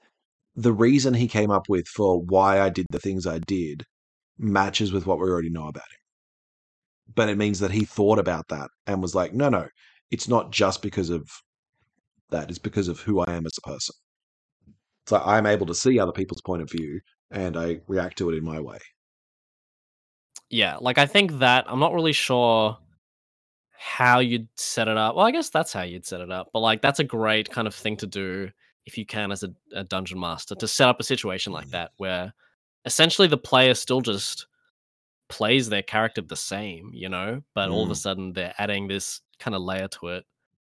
the 0.56 0.72
reason 0.72 1.14
he 1.14 1.28
came 1.28 1.50
up 1.50 1.68
with 1.68 1.86
for 1.88 2.20
why 2.20 2.60
I 2.60 2.70
did 2.70 2.86
the 2.90 3.00
things 3.00 3.26
I 3.26 3.38
did 3.40 3.84
matches 4.38 4.92
with 4.92 5.06
what 5.06 5.18
we 5.18 5.28
already 5.28 5.50
know 5.50 5.68
about 5.68 5.84
him. 5.84 5.98
But 7.14 7.28
it 7.28 7.38
means 7.38 7.58
that 7.60 7.70
he 7.70 7.84
thought 7.84 8.18
about 8.18 8.48
that 8.48 8.70
and 8.86 9.02
was 9.02 9.14
like, 9.14 9.32
no, 9.32 9.48
no, 9.48 9.68
it's 10.10 10.28
not 10.28 10.52
just 10.52 10.82
because 10.82 11.10
of 11.10 11.28
that. 12.30 12.48
It's 12.50 12.58
because 12.58 12.88
of 12.88 13.00
who 13.00 13.20
I 13.20 13.32
am 13.32 13.46
as 13.46 13.58
a 13.58 13.68
person. 13.68 13.94
So 15.06 15.20
I'm 15.24 15.46
able 15.46 15.66
to 15.66 15.74
see 15.74 15.98
other 15.98 16.12
people's 16.12 16.40
point 16.40 16.62
of 16.62 16.70
view 16.70 17.00
and 17.30 17.56
I 17.56 17.80
react 17.88 18.18
to 18.18 18.30
it 18.30 18.36
in 18.36 18.44
my 18.44 18.60
way. 18.60 18.78
Yeah, 20.50 20.76
like 20.80 20.98
I 20.98 21.06
think 21.06 21.38
that 21.40 21.64
I'm 21.68 21.80
not 21.80 21.92
really 21.92 22.12
sure 22.12 22.78
how 23.84 24.18
you'd 24.20 24.48
set 24.56 24.88
it 24.88 24.96
up. 24.96 25.14
Well, 25.14 25.26
I 25.26 25.30
guess 25.30 25.50
that's 25.50 25.72
how 25.72 25.82
you'd 25.82 26.06
set 26.06 26.20
it 26.22 26.30
up. 26.30 26.48
But 26.52 26.60
like 26.60 26.80
that's 26.80 27.00
a 27.00 27.04
great 27.04 27.50
kind 27.50 27.66
of 27.68 27.74
thing 27.74 27.96
to 27.98 28.06
do 28.06 28.50
if 28.86 28.96
you 28.98 29.04
can 29.06 29.30
as 29.30 29.42
a, 29.42 29.50
a 29.74 29.84
dungeon 29.84 30.18
master 30.18 30.54
to 30.54 30.66
set 30.68 30.88
up 30.88 31.00
a 31.00 31.04
situation 31.04 31.52
like 31.52 31.68
Mhm. 31.68 31.70
that 31.72 31.92
where 31.98 32.32
essentially 32.86 33.28
the 33.28 33.36
player 33.38 33.74
still 33.74 34.00
just 34.00 34.46
plays 35.28 35.68
their 35.68 35.82
character 35.82 36.22
the 36.22 36.36
same, 36.36 36.90
you 36.94 37.08
know, 37.08 37.42
but 37.54 37.70
all 37.70 37.84
of 37.84 37.90
a 37.90 37.94
Mm. 37.94 37.96
sudden 37.96 38.32
they're 38.32 38.54
adding 38.58 38.88
this 38.88 39.20
kind 39.38 39.54
of 39.54 39.62
layer 39.62 39.88
to 39.88 40.08
it. 40.08 40.24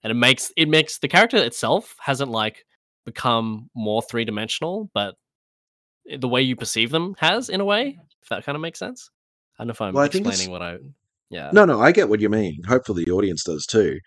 And 0.03 0.11
it 0.11 0.15
makes 0.17 0.53
it 0.57 0.69
makes 0.69 0.99
the 0.99 1.09
character 1.09 1.37
itself 1.39 1.97
hasn't 2.01 2.31
like 2.31 2.67
become 3.05 3.71
more 3.75 4.03
three 4.03 4.25
dimensional, 4.25 4.91
but 4.95 5.17
the 6.19 6.29
way 6.29 6.43
you 6.43 6.57
perceive 6.57 6.91
them 6.91 7.15
has 7.19 7.49
in 7.49 7.61
a 7.61 7.65
way, 7.65 7.99
if 8.23 8.29
that 8.29 8.45
kind 8.45 8.57
of 8.57 8.63
makes 8.63 8.79
sense. 8.79 9.11
I 9.59 9.63
don't 9.63 9.69
know 9.69 9.73
if 9.73 9.81
I'm 9.81 9.95
Well, 9.95 10.05
explaining 10.05 10.51
what 10.51 10.63
I 10.63 10.79
yeah. 11.31 11.51
No, 11.53 11.65
no, 11.65 11.81
I 11.81 11.93
get 11.93 12.09
what 12.09 12.21
you 12.21 12.29
mean. 12.29 12.63
Hopefully, 12.67 13.05
the 13.05 13.13
audience 13.13 13.45
does 13.45 13.65
too. 13.67 13.99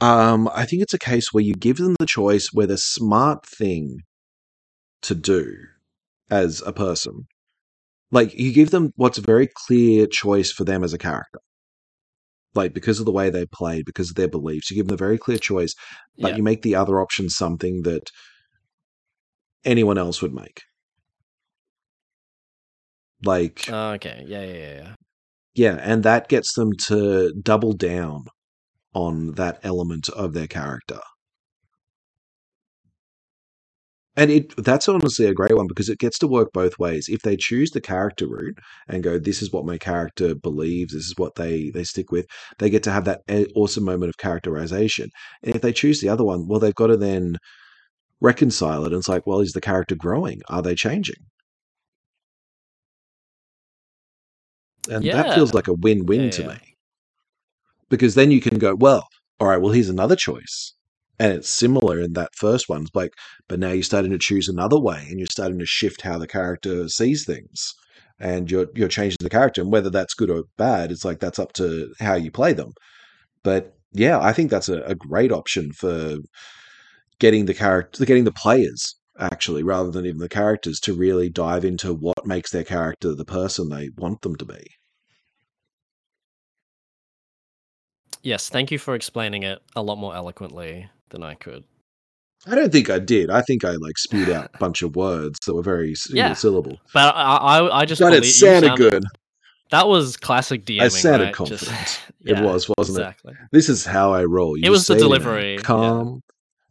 Um, 0.00 0.48
I 0.54 0.66
think 0.66 0.82
it's 0.82 0.94
a 0.94 0.98
case 0.98 1.32
where 1.32 1.42
you 1.42 1.54
give 1.54 1.78
them 1.78 1.96
the 1.98 2.06
choice 2.06 2.50
where 2.52 2.66
the 2.66 2.76
smart 2.78 3.46
thing 3.46 4.00
to 5.02 5.14
do 5.14 5.54
as 6.30 6.62
a 6.66 6.72
person, 6.72 7.26
like 8.10 8.34
you 8.34 8.52
give 8.52 8.70
them 8.70 8.92
what's 8.96 9.18
a 9.18 9.22
very 9.22 9.48
clear 9.66 10.06
choice 10.06 10.52
for 10.52 10.64
them 10.64 10.84
as 10.84 10.92
a 10.92 10.98
character. 10.98 11.40
Like 12.54 12.74
because 12.74 12.98
of 12.98 13.06
the 13.06 13.12
way 13.12 13.30
they 13.30 13.46
play, 13.46 13.82
because 13.82 14.10
of 14.10 14.16
their 14.16 14.28
beliefs, 14.28 14.70
you 14.70 14.76
give 14.76 14.86
them 14.86 14.94
a 14.94 14.98
very 14.98 15.18
clear 15.18 15.38
choice, 15.38 15.74
but 16.18 16.32
Yeah. 16.32 16.36
you 16.36 16.42
make 16.42 16.62
the 16.62 16.74
other 16.74 17.00
option 17.00 17.28
something 17.30 17.82
that 17.82 18.10
anyone 19.64 19.98
else 19.98 20.20
would 20.22 20.34
make. 20.34 20.62
Like, 23.24 23.68
okay. 23.68 24.24
Yeah, 24.26 24.44
yeah, 24.44 24.74
yeah, 24.82 24.94
yeah. 25.56 25.78
and 25.82 26.02
that 26.04 26.28
gets 26.28 26.54
them 26.54 26.72
to 26.86 27.32
double 27.42 27.72
down 27.72 28.24
on 28.94 29.32
that 29.32 29.58
element 29.62 30.08
of 30.10 30.32
their 30.34 30.46
character. 30.46 31.00
And 34.18 34.30
it 34.30 34.54
that's 34.56 34.88
honestly 34.88 35.26
a 35.26 35.34
great 35.34 35.54
one 35.56 35.66
because 35.66 35.90
it 35.90 35.98
gets 35.98 36.18
to 36.20 36.26
work 36.26 36.48
both 36.52 36.78
ways. 36.78 37.06
If 37.08 37.20
they 37.20 37.36
choose 37.36 37.70
the 37.70 37.82
character 37.82 38.26
route 38.26 38.58
and 38.88 39.02
go, 39.02 39.18
this 39.18 39.42
is 39.42 39.52
what 39.52 39.66
my 39.66 39.76
character 39.76 40.34
believes, 40.34 40.94
this 40.94 41.04
is 41.04 41.14
what 41.18 41.34
they 41.34 41.70
they 41.74 41.84
stick 41.84 42.10
with, 42.10 42.26
they 42.58 42.70
get 42.70 42.82
to 42.84 42.92
have 42.92 43.04
that 43.04 43.20
eh, 43.28 43.44
awesome 43.54 43.84
moment 43.84 44.08
of 44.08 44.16
characterization. 44.16 45.10
And 45.42 45.54
if 45.54 45.60
they 45.62 45.72
choose 45.72 46.00
the 46.00 46.08
other 46.08 46.24
one, 46.24 46.48
well, 46.48 46.60
they've 46.60 46.74
got 46.74 46.86
to 46.88 46.96
then 46.96 47.36
reconcile 48.20 48.84
it. 48.84 48.92
And 48.92 48.96
it's 49.00 49.08
like, 49.08 49.26
well, 49.26 49.40
is 49.40 49.52
the 49.52 49.60
character 49.60 49.96
growing? 49.96 50.40
Are 50.48 50.62
they 50.62 50.74
changing? 50.74 51.16
And 54.88 55.04
that 55.04 55.34
feels 55.34 55.54
like 55.54 55.68
a 55.68 55.74
win-win 55.74 56.24
Yeah, 56.24 56.30
to 56.30 56.42
yeah. 56.42 56.48
me. 56.48 56.58
Because 57.88 58.14
then 58.14 58.30
you 58.30 58.40
can 58.40 58.58
go, 58.58 58.74
well, 58.74 59.06
all 59.38 59.48
right, 59.48 59.60
well, 59.60 59.72
here's 59.72 59.88
another 59.88 60.16
choice. 60.16 60.72
And 61.18 61.32
it's 61.32 61.48
similar 61.48 62.00
in 62.00 62.12
that 62.12 62.34
first 62.34 62.68
one. 62.68 62.82
It's 62.82 62.94
like, 62.94 63.12
but 63.48 63.58
now 63.58 63.70
you're 63.72 63.82
starting 63.82 64.10
to 64.10 64.18
choose 64.18 64.48
another 64.48 64.78
way 64.78 65.06
and 65.08 65.18
you're 65.18 65.28
starting 65.30 65.58
to 65.58 65.66
shift 65.66 66.02
how 66.02 66.18
the 66.18 66.26
character 66.26 66.88
sees 66.88 67.24
things. 67.24 67.74
And 68.18 68.50
you're 68.50 68.66
you're 68.74 68.88
changing 68.88 69.18
the 69.20 69.30
character. 69.30 69.60
And 69.60 69.70
whether 69.72 69.90
that's 69.90 70.14
good 70.14 70.30
or 70.30 70.44
bad, 70.56 70.90
it's 70.90 71.04
like 71.04 71.20
that's 71.20 71.38
up 71.38 71.52
to 71.54 71.92
how 72.00 72.14
you 72.14 72.30
play 72.30 72.52
them. 72.54 72.72
But 73.42 73.74
yeah, 73.92 74.18
I 74.20 74.32
think 74.32 74.50
that's 74.50 74.68
a, 74.68 74.82
a 74.82 74.94
great 74.94 75.32
option 75.32 75.72
for 75.72 76.16
getting 77.18 77.46
the 77.46 77.54
character 77.54 78.04
getting 78.04 78.24
the 78.24 78.32
players 78.32 78.94
actually, 79.18 79.62
rather 79.62 79.90
than 79.90 80.06
even 80.06 80.18
the 80.18 80.28
characters, 80.28 80.80
to 80.80 80.94
really 80.94 81.28
dive 81.28 81.64
into 81.64 81.92
what 81.94 82.26
makes 82.26 82.50
their 82.50 82.64
character 82.64 83.14
the 83.14 83.24
person 83.24 83.68
they 83.68 83.90
want 83.96 84.22
them 84.22 84.36
to 84.36 84.44
be. 84.44 84.66
Yes, 88.22 88.48
thank 88.48 88.70
you 88.70 88.78
for 88.78 88.94
explaining 88.94 89.42
it 89.44 89.60
a 89.76 89.82
lot 89.82 89.96
more 89.96 90.14
eloquently 90.14 90.88
than 91.10 91.22
I 91.22 91.34
could. 91.34 91.64
I 92.46 92.54
don't 92.54 92.70
think 92.72 92.90
I 92.90 92.98
did. 92.98 93.30
I 93.30 93.42
think 93.42 93.64
I 93.64 93.72
like 93.72 93.98
spewed 93.98 94.28
out 94.30 94.50
a 94.54 94.58
bunch 94.58 94.82
of 94.82 94.94
words 94.96 95.38
that 95.46 95.54
were 95.54 95.62
very 95.62 95.94
single 95.94 96.18
Yeah. 96.18 96.32
syllable. 96.34 96.78
But 96.92 97.14
I, 97.14 97.36
I, 97.36 97.80
I 97.80 97.84
just 97.84 98.00
But 98.00 98.12
it 98.12 98.24
sounded 98.24 98.68
sounded- 98.68 98.90
good. 98.90 99.04
That 99.70 99.88
was 99.88 100.16
classic 100.16 100.64
DMing. 100.64 100.82
I 100.82 100.88
sounded 100.88 101.24
right? 101.38 101.46
Just- 101.46 101.66
confident. 101.66 102.02
Yeah, 102.26 102.40
it 102.40 102.44
was, 102.44 102.68
wasn't 102.76 102.98
exactly. 102.98 103.34
it? 103.34 103.48
This 103.52 103.68
is 103.68 103.86
how 103.86 104.12
I 104.12 104.24
roll. 104.24 104.56
You 104.56 104.64
it 104.66 104.70
was 104.70 104.88
the 104.88 104.96
delivery, 104.96 105.58
calm. 105.58 106.22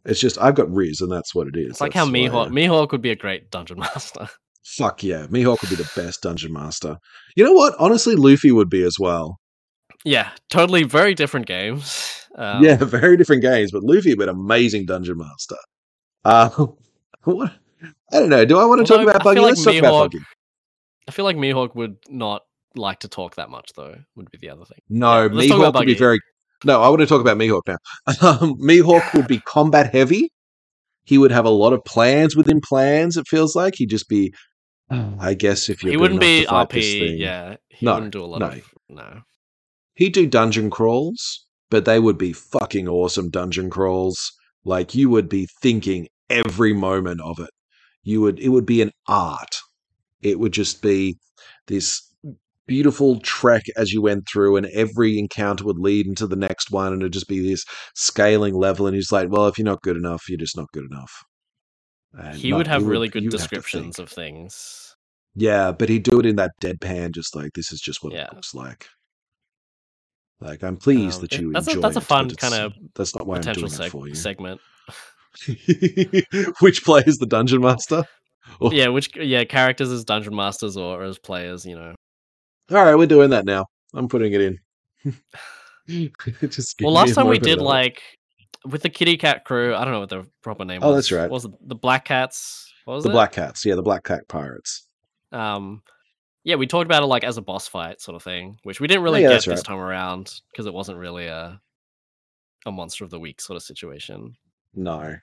It's 0.06 0.20
just 0.20 0.38
I've 0.38 0.54
got 0.54 0.70
Riz, 0.70 1.00
and 1.00 1.10
that's 1.10 1.34
what 1.34 1.48
it 1.48 1.56
is. 1.56 1.70
It's 1.70 1.80
like 1.80 1.92
how 1.92 2.04
That's 2.04 2.12
why, 2.12 2.28
Mihawk 2.28 2.48
Mihawk 2.50 2.92
would 2.92 3.02
be 3.02 3.10
a 3.10 3.16
great 3.16 3.50
dungeon 3.50 3.78
master. 3.78 4.28
Fuck 4.64 5.02
yeah, 5.02 5.26
Mihawk 5.26 5.60
would 5.60 5.70
be 5.70 5.76
the 5.76 5.90
best 5.94 6.22
dungeon 6.22 6.52
master. 6.52 6.98
You 7.36 7.44
know 7.44 7.52
what? 7.52 7.74
Honestly, 7.78 8.16
Luffy 8.16 8.50
would 8.52 8.70
be 8.70 8.82
as 8.82 8.98
well. 8.98 9.38
yeah, 10.04 10.30
totally 10.50 10.82
very 10.84 11.14
different 11.14 11.46
games. 11.46 12.26
Um, 12.36 12.62
yeah, 12.64 12.76
very 12.80 13.16
different 13.16 13.42
games, 13.42 13.70
but 13.72 13.82
Luffy 13.82 14.10
would 14.10 14.18
be 14.18 14.24
an 14.24 14.28
amazing 14.28 14.86
dungeon 14.86 15.18
master. 15.18 15.56
Uh, 16.24 16.48
what? 17.24 17.52
I 18.12 18.20
don't 18.20 18.28
know. 18.28 18.44
Do 18.44 18.58
I 18.58 18.64
want 18.64 18.86
to 18.86 18.92
talk 18.92 19.02
about 19.02 19.22
Buggy? 19.22 19.40
like 19.40 19.50
Let's 19.50 19.64
talk 19.64 19.74
about 19.76 19.92
Mihawk- 19.92 20.12
Buggy. 20.12 20.24
I 21.08 21.10
feel 21.12 21.24
like 21.24 21.36
Mihawk 21.36 21.74
would 21.76 21.96
not 22.08 22.42
like 22.74 23.00
to 23.00 23.08
talk 23.08 23.36
that 23.36 23.50
much 23.50 23.70
though. 23.76 23.96
Would 24.16 24.30
be 24.30 24.38
the 24.38 24.50
other 24.50 24.64
thing. 24.64 24.78
No, 24.88 25.22
Yeah, 25.22 25.28
let's 25.32 25.48
talk 25.48 25.58
about 25.58 25.74
Mihawk 25.74 25.78
would 25.80 25.86
be 25.86 25.94
very. 25.94 26.18
No, 26.64 26.82
I 26.82 26.88
want 26.88 27.00
to 27.00 27.06
talk 27.06 27.20
about 27.20 27.36
Mihawk 27.38 27.62
now. 27.66 27.76
Um, 28.22 28.56
Mihawk 28.58 29.12
would 29.14 29.26
be 29.26 29.40
combat 29.40 29.92
heavy. 29.92 30.30
He 31.04 31.18
would 31.18 31.30
have 31.30 31.44
a 31.44 31.50
lot 31.50 31.72
of 31.72 31.84
plans 31.84 32.34
within 32.34 32.60
plans. 32.60 33.16
It 33.16 33.28
feels 33.28 33.54
like 33.54 33.74
he'd 33.76 33.90
just 33.90 34.08
be. 34.08 34.32
I 34.90 35.34
guess 35.34 35.68
if 35.68 35.82
you're 35.82 35.90
he 35.90 35.96
wouldn't 35.96 36.20
be 36.20 36.46
RP. 36.48 37.18
Yeah, 37.18 37.56
he 37.68 37.84
No, 37.84 37.94
wouldn't 37.94 38.12
do 38.12 38.22
a 38.22 38.26
lot 38.26 38.38
no. 38.40 38.46
of 38.48 38.62
no. 38.88 39.20
he'd 39.94 40.12
do 40.14 40.26
dungeon 40.28 40.70
crawls, 40.70 41.44
but 41.70 41.84
they 41.84 41.98
would 41.98 42.16
be 42.18 42.32
fucking 42.32 42.86
awesome 42.88 43.28
dungeon 43.28 43.68
crawls. 43.68 44.32
Like 44.64 44.94
you 44.94 45.10
would 45.10 45.28
be 45.28 45.48
thinking 45.60 46.06
every 46.30 46.72
moment 46.72 47.20
of 47.20 47.40
it. 47.40 47.50
You 48.04 48.20
would 48.20 48.38
it 48.38 48.50
would 48.50 48.66
be 48.66 48.80
an 48.80 48.92
art. 49.08 49.56
It 50.22 50.38
would 50.38 50.52
just 50.52 50.82
be 50.82 51.16
this 51.66 52.05
beautiful 52.66 53.20
trek 53.20 53.62
as 53.76 53.92
you 53.92 54.02
went 54.02 54.28
through 54.28 54.56
and 54.56 54.66
every 54.66 55.18
encounter 55.18 55.64
would 55.64 55.78
lead 55.78 56.06
into 56.06 56.26
the 56.26 56.36
next 56.36 56.70
one 56.70 56.92
and 56.92 57.02
it'd 57.02 57.12
just 57.12 57.28
be 57.28 57.40
this 57.40 57.64
scaling 57.94 58.54
level 58.54 58.86
and 58.86 58.94
he's 58.96 59.12
like, 59.12 59.28
Well, 59.30 59.46
if 59.48 59.58
you're 59.58 59.64
not 59.64 59.82
good 59.82 59.96
enough, 59.96 60.28
you're 60.28 60.38
just 60.38 60.56
not 60.56 60.70
good 60.72 60.84
enough. 60.90 61.12
And 62.12 62.36
He 62.36 62.50
no, 62.50 62.56
would 62.58 62.66
have 62.66 62.82
you 62.82 62.88
really 62.88 63.08
good 63.08 63.22
you 63.22 63.30
would 63.30 63.40
have 63.40 63.48
to 63.50 63.56
descriptions 63.56 63.98
of 63.98 64.08
things. 64.10 64.94
Yeah, 65.34 65.70
but 65.72 65.88
he'd 65.88 66.02
do 66.02 66.18
it 66.18 66.26
in 66.26 66.36
that 66.36 66.52
deadpan, 66.62 67.12
just 67.14 67.36
like 67.36 67.52
this 67.54 67.70
is 67.72 67.80
just 67.80 68.02
what 68.02 68.12
Yeah. 68.14 68.24
it 68.26 68.34
looks 68.34 68.54
like. 68.54 68.86
Like 70.40 70.62
I'm 70.64 70.76
pleased 70.76 71.16
Um, 71.16 71.20
that 71.22 71.38
you 71.38 71.52
that's 71.52 71.66
a- 71.66 71.70
enjoy 71.70 71.80
that's 71.82 71.96
a 71.96 72.00
fun 72.00 72.28
but 72.28 72.38
kinda 72.40 72.72
That's 72.94 73.14
not 73.14 73.26
why 73.26 73.36
I'm 73.36 73.40
Potential 73.42 73.68
doing 73.68 73.80
it 73.82 73.90
for 73.90 74.08
you. 74.08 74.14
segment. 74.14 74.60
Which 76.60 76.84
plays 76.84 77.18
the 77.18 77.26
dungeon 77.28 77.60
master? 77.60 78.04
Oh. 78.60 78.70
Yeah, 78.70 78.88
which 78.88 79.14
yeah 79.16 79.44
characters 79.44 79.90
as 79.90 80.04
dungeon 80.04 80.34
masters 80.34 80.76
or 80.76 81.02
as 81.02 81.18
players. 81.18 81.64
You 81.66 81.76
know. 81.76 81.94
All 82.70 82.84
right, 82.84 82.94
we're 82.96 83.06
doing 83.06 83.30
that 83.30 83.44
now. 83.44 83.66
I'm 83.94 84.08
putting 84.08 84.32
it 84.32 84.40
in. 84.40 84.58
Just 86.48 86.80
Well, 86.80 86.92
last 86.92 87.14
time 87.14 87.28
we 87.28 87.38
did 87.38 87.60
like 87.60 88.02
with 88.64 88.82
the 88.82 88.90
Kitty 88.90 89.16
Cat 89.16 89.44
crew. 89.44 89.74
I 89.74 89.84
don't 89.84 89.92
know 89.92 90.00
what 90.00 90.08
the 90.08 90.26
proper 90.42 90.64
name 90.64 90.80
Oh, 90.82 90.88
was. 90.92 90.96
that's 90.96 91.12
right. 91.12 91.30
What 91.30 91.36
was 91.36 91.44
it 91.44 91.52
the 91.62 91.76
Black 91.76 92.04
Cats? 92.04 92.72
What 92.84 92.94
was 92.94 93.04
the 93.04 93.10
it? 93.10 93.12
Black 93.12 93.32
Cats. 93.32 93.64
Yeah, 93.64 93.76
the 93.76 93.82
Black 93.82 94.04
Cat 94.04 94.26
Pirates. 94.28 94.86
Um, 95.32 95.82
yeah, 96.44 96.56
we 96.56 96.66
talked 96.66 96.86
about 96.86 97.02
it 97.02 97.06
like 97.06 97.24
as 97.24 97.36
a 97.36 97.42
boss 97.42 97.68
fight 97.68 98.00
sort 98.00 98.16
of 98.16 98.22
thing, 98.22 98.58
which 98.62 98.80
we 98.80 98.86
didn't 98.88 99.02
really 99.02 99.22
yeah, 99.22 99.28
get 99.28 99.44
this 99.44 99.48
right. 99.48 99.64
time 99.64 99.78
around 99.78 100.40
because 100.50 100.66
it 100.66 100.74
wasn't 100.74 100.98
really 100.98 101.26
a 101.26 101.60
a 102.66 102.72
monster 102.72 103.04
of 103.04 103.10
the 103.10 103.20
week 103.20 103.40
sort 103.40 103.56
of 103.56 103.62
situation. 103.62 104.34
No. 104.74 105.16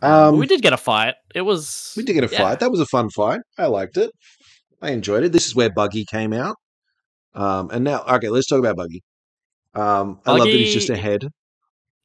Um, 0.00 0.38
we 0.38 0.46
did 0.46 0.62
get 0.62 0.72
a 0.72 0.76
fight. 0.76 1.14
It 1.34 1.42
was 1.42 1.94
we 1.96 2.02
did 2.02 2.14
get 2.14 2.24
a 2.24 2.32
yeah. 2.32 2.38
fight. 2.38 2.60
That 2.60 2.70
was 2.70 2.80
a 2.80 2.86
fun 2.86 3.08
fight. 3.10 3.40
I 3.58 3.66
liked 3.66 3.96
it. 3.96 4.10
I 4.80 4.90
enjoyed 4.90 5.22
it. 5.22 5.32
This 5.32 5.46
is 5.46 5.54
where 5.54 5.70
Buggy 5.70 6.04
came 6.04 6.32
out. 6.32 6.56
Um, 7.34 7.70
and 7.70 7.84
now, 7.84 8.02
okay, 8.02 8.28
let's 8.28 8.48
talk 8.48 8.58
about 8.58 8.76
Buggy. 8.76 9.02
Um, 9.74 10.20
I 10.26 10.32
love 10.32 10.40
that 10.40 10.48
he's 10.48 10.74
just 10.74 10.88
Buggy- 10.88 11.00
ahead. 11.00 11.28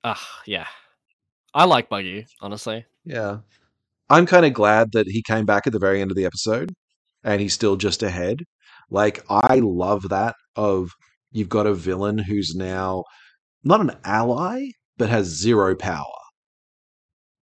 Ah, 0.03 0.41
yeah. 0.45 0.67
I 1.53 1.65
like 1.65 1.89
Buggy, 1.89 2.27
honestly. 2.39 2.85
Yeah. 3.03 3.39
I'm 4.09 4.25
kind 4.25 4.45
of 4.45 4.53
glad 4.53 4.91
that 4.93 5.07
he 5.07 5.21
came 5.21 5.45
back 5.45 5.67
at 5.67 5.73
the 5.73 5.79
very 5.79 6.01
end 6.01 6.11
of 6.11 6.17
the 6.17 6.25
episode 6.25 6.71
and 7.23 7.41
he's 7.41 7.53
still 7.53 7.75
just 7.75 8.03
ahead. 8.03 8.43
Like, 8.89 9.25
I 9.29 9.59
love 9.61 10.09
that 10.09 10.35
of 10.55 10.91
you've 11.31 11.49
got 11.49 11.67
a 11.67 11.73
villain 11.73 12.19
who's 12.19 12.55
now 12.55 13.03
not 13.63 13.81
an 13.81 13.91
ally, 14.05 14.67
but 14.97 15.09
has 15.09 15.25
zero 15.25 15.75
power 15.75 16.16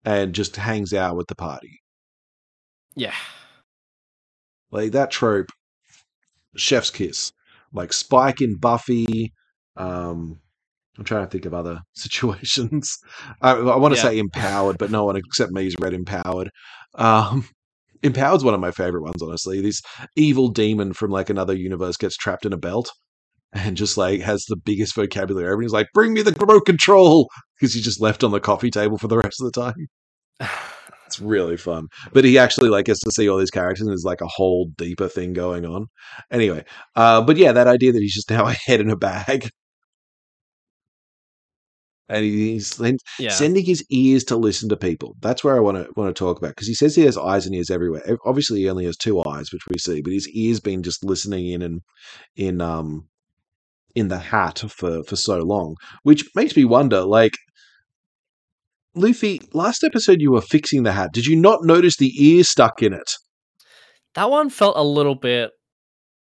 and 0.06 0.34
just 0.34 0.56
hangs 0.56 0.93
out 0.93 1.16
with 1.16 1.28
the 1.28 1.36
party. 1.36 1.80
Yeah. 2.95 3.14
Like, 4.72 4.91
that 4.91 5.12
trope, 5.12 5.50
chef's 6.56 6.91
kiss. 6.91 7.32
Like, 7.74 7.93
Spike 7.93 8.41
in 8.41 8.58
Buffy. 8.58 9.34
Um, 9.78 10.39
I'm 10.97 11.04
trying 11.06 11.26
to 11.26 11.30
think 11.30 11.45
of 11.45 11.54
other 11.54 11.80
situations. 11.95 12.97
I, 13.41 13.52
I 13.52 13.78
want 13.78 13.93
to 13.93 13.97
Yeah. 14.00 14.10
say 14.10 14.20
empowered, 14.20 14.78
but 14.78 14.91
no 14.91 15.06
one 15.06 15.16
except 15.16 15.52
me 15.52 15.64
has 15.66 15.76
read 15.80 15.93
empowered. 15.93 16.50
Um, 16.95 17.47
empowered's 18.04 18.43
one 18.43 18.54
of 18.54 18.60
my 18.60 18.72
favorite 18.72 19.04
ones, 19.04 19.22
honestly. 19.22 19.62
This 19.62 19.82
evil 20.16 20.50
demon 20.50 20.93
from 20.93 21.12
like 21.12 21.30
another 21.30 21.54
universe 21.54 21.97
gets 21.97 22.18
trapped 22.18 22.45
in 22.45 22.54
a 22.54 22.58
belt 22.58 22.91
and 23.54 23.78
just 23.78 23.97
like 23.97 24.22
has 24.22 24.45
the 24.45 24.56
biggest 24.56 24.95
vocabulary. 24.95 25.47
Everybody's 25.47 25.74
like, 25.74 25.88
"Bring 25.93 26.14
me 26.14 26.22
the 26.22 26.32
remote 26.34 26.66
control," 26.66 27.30
because 27.60 27.74
he's 27.74 27.84
just 27.84 28.02
left 28.02 28.24
on 28.24 28.32
the 28.32 28.39
coffee 28.39 28.72
table 28.72 28.97
for 28.97 29.08
the 29.08 29.18
rest 29.18 29.41
of 29.41 29.52
the 29.52 29.62
time. 29.62 29.88
It's 31.10 31.20
really 31.20 31.58
fun. 31.58 31.88
But 32.14 32.24
he 32.24 32.38
actually 32.38 32.70
like 32.70 32.86
gets 32.86 33.00
to 33.00 33.10
see 33.10 33.28
all 33.28 33.39
these 33.39 33.50
characters 33.50 33.82
and 33.82 33.89
there's 33.89 34.04
like 34.06 34.22
a 34.22 34.28
whole 34.28 34.70
deeper 34.78 35.08
thing 35.08 35.34
going 35.34 35.66
on. 35.66 35.88
Anyway, 36.30 36.64
uh, 36.95 37.24
but 37.24 37.36
yeah, 37.36 37.52
that 37.52 37.66
idea 37.66 37.91
that 37.91 38.00
he's 38.00 38.14
just 38.14 38.30
now 38.30 38.45
a 38.47 38.54
head 38.54 38.80
in 38.80 38.91
a 38.91 38.95
bag. 38.95 39.50
And 42.10 42.24
he's 42.24 42.80
yeah. 43.18 43.32
sending 43.32 43.66
his 43.66 43.84
ears 43.89 44.24
to 44.26 44.36
listen 44.36 44.70
to 44.70 44.78
people. 44.78 45.16
That's 45.20 45.43
where 45.43 45.58
I 45.58 45.60
want 45.60 45.78
to 45.78 45.91
want 45.95 46.16
to 46.16 46.20
talk 46.20 46.38
about 46.38 46.50
because 46.50 46.68
he 46.68 46.76
says 46.76 46.95
he 46.95 47.06
has 47.06 47.18
eyes 47.18 47.47
and 47.47 47.56
ears 47.56 47.72
everywhere. 47.72 48.04
Obviously, 48.24 48.60
he 48.60 48.70
only 48.70 48.86
has 48.86 48.95
two 48.95 49.24
eyes, 49.24 49.52
which 49.52 49.64
we 49.68 49.80
see, 49.80 50.04
but 50.04 50.14
his 50.14 50.30
ears 50.30 50.60
been 50.60 50.84
just 50.84 51.04
listening 51.04 51.47
in 51.47 51.64
and 51.64 51.82
in 52.36 52.62
um 52.62 53.09
in 53.96 54.08
the 54.08 54.20
hat 54.20 54.64
for 54.70 55.04
for 55.04 55.16
so 55.16 55.40
long, 55.40 55.76
which 56.04 56.24
makes 56.36 56.56
me 56.56 56.66
wonder. 56.66 57.02
Like, 57.02 57.34
Luffy, 58.96 59.42
last 59.54 59.84
episode 59.84 60.22
you 60.22 60.32
were 60.32 60.42
fixing 60.42 60.84
the 60.84 60.92
hat. 60.92 61.12
Did 61.14 61.26
you 61.26 61.36
not 61.36 61.64
notice 61.64 61.98
the 61.98 62.12
ear 62.24 62.44
stuck 62.44 62.82
in 62.82 62.94
it? 62.94 63.12
that 64.16 64.30
one 64.30 64.50
felt 64.50 64.76
a 64.78 64.84
little 64.84 65.16
bit 65.16 65.52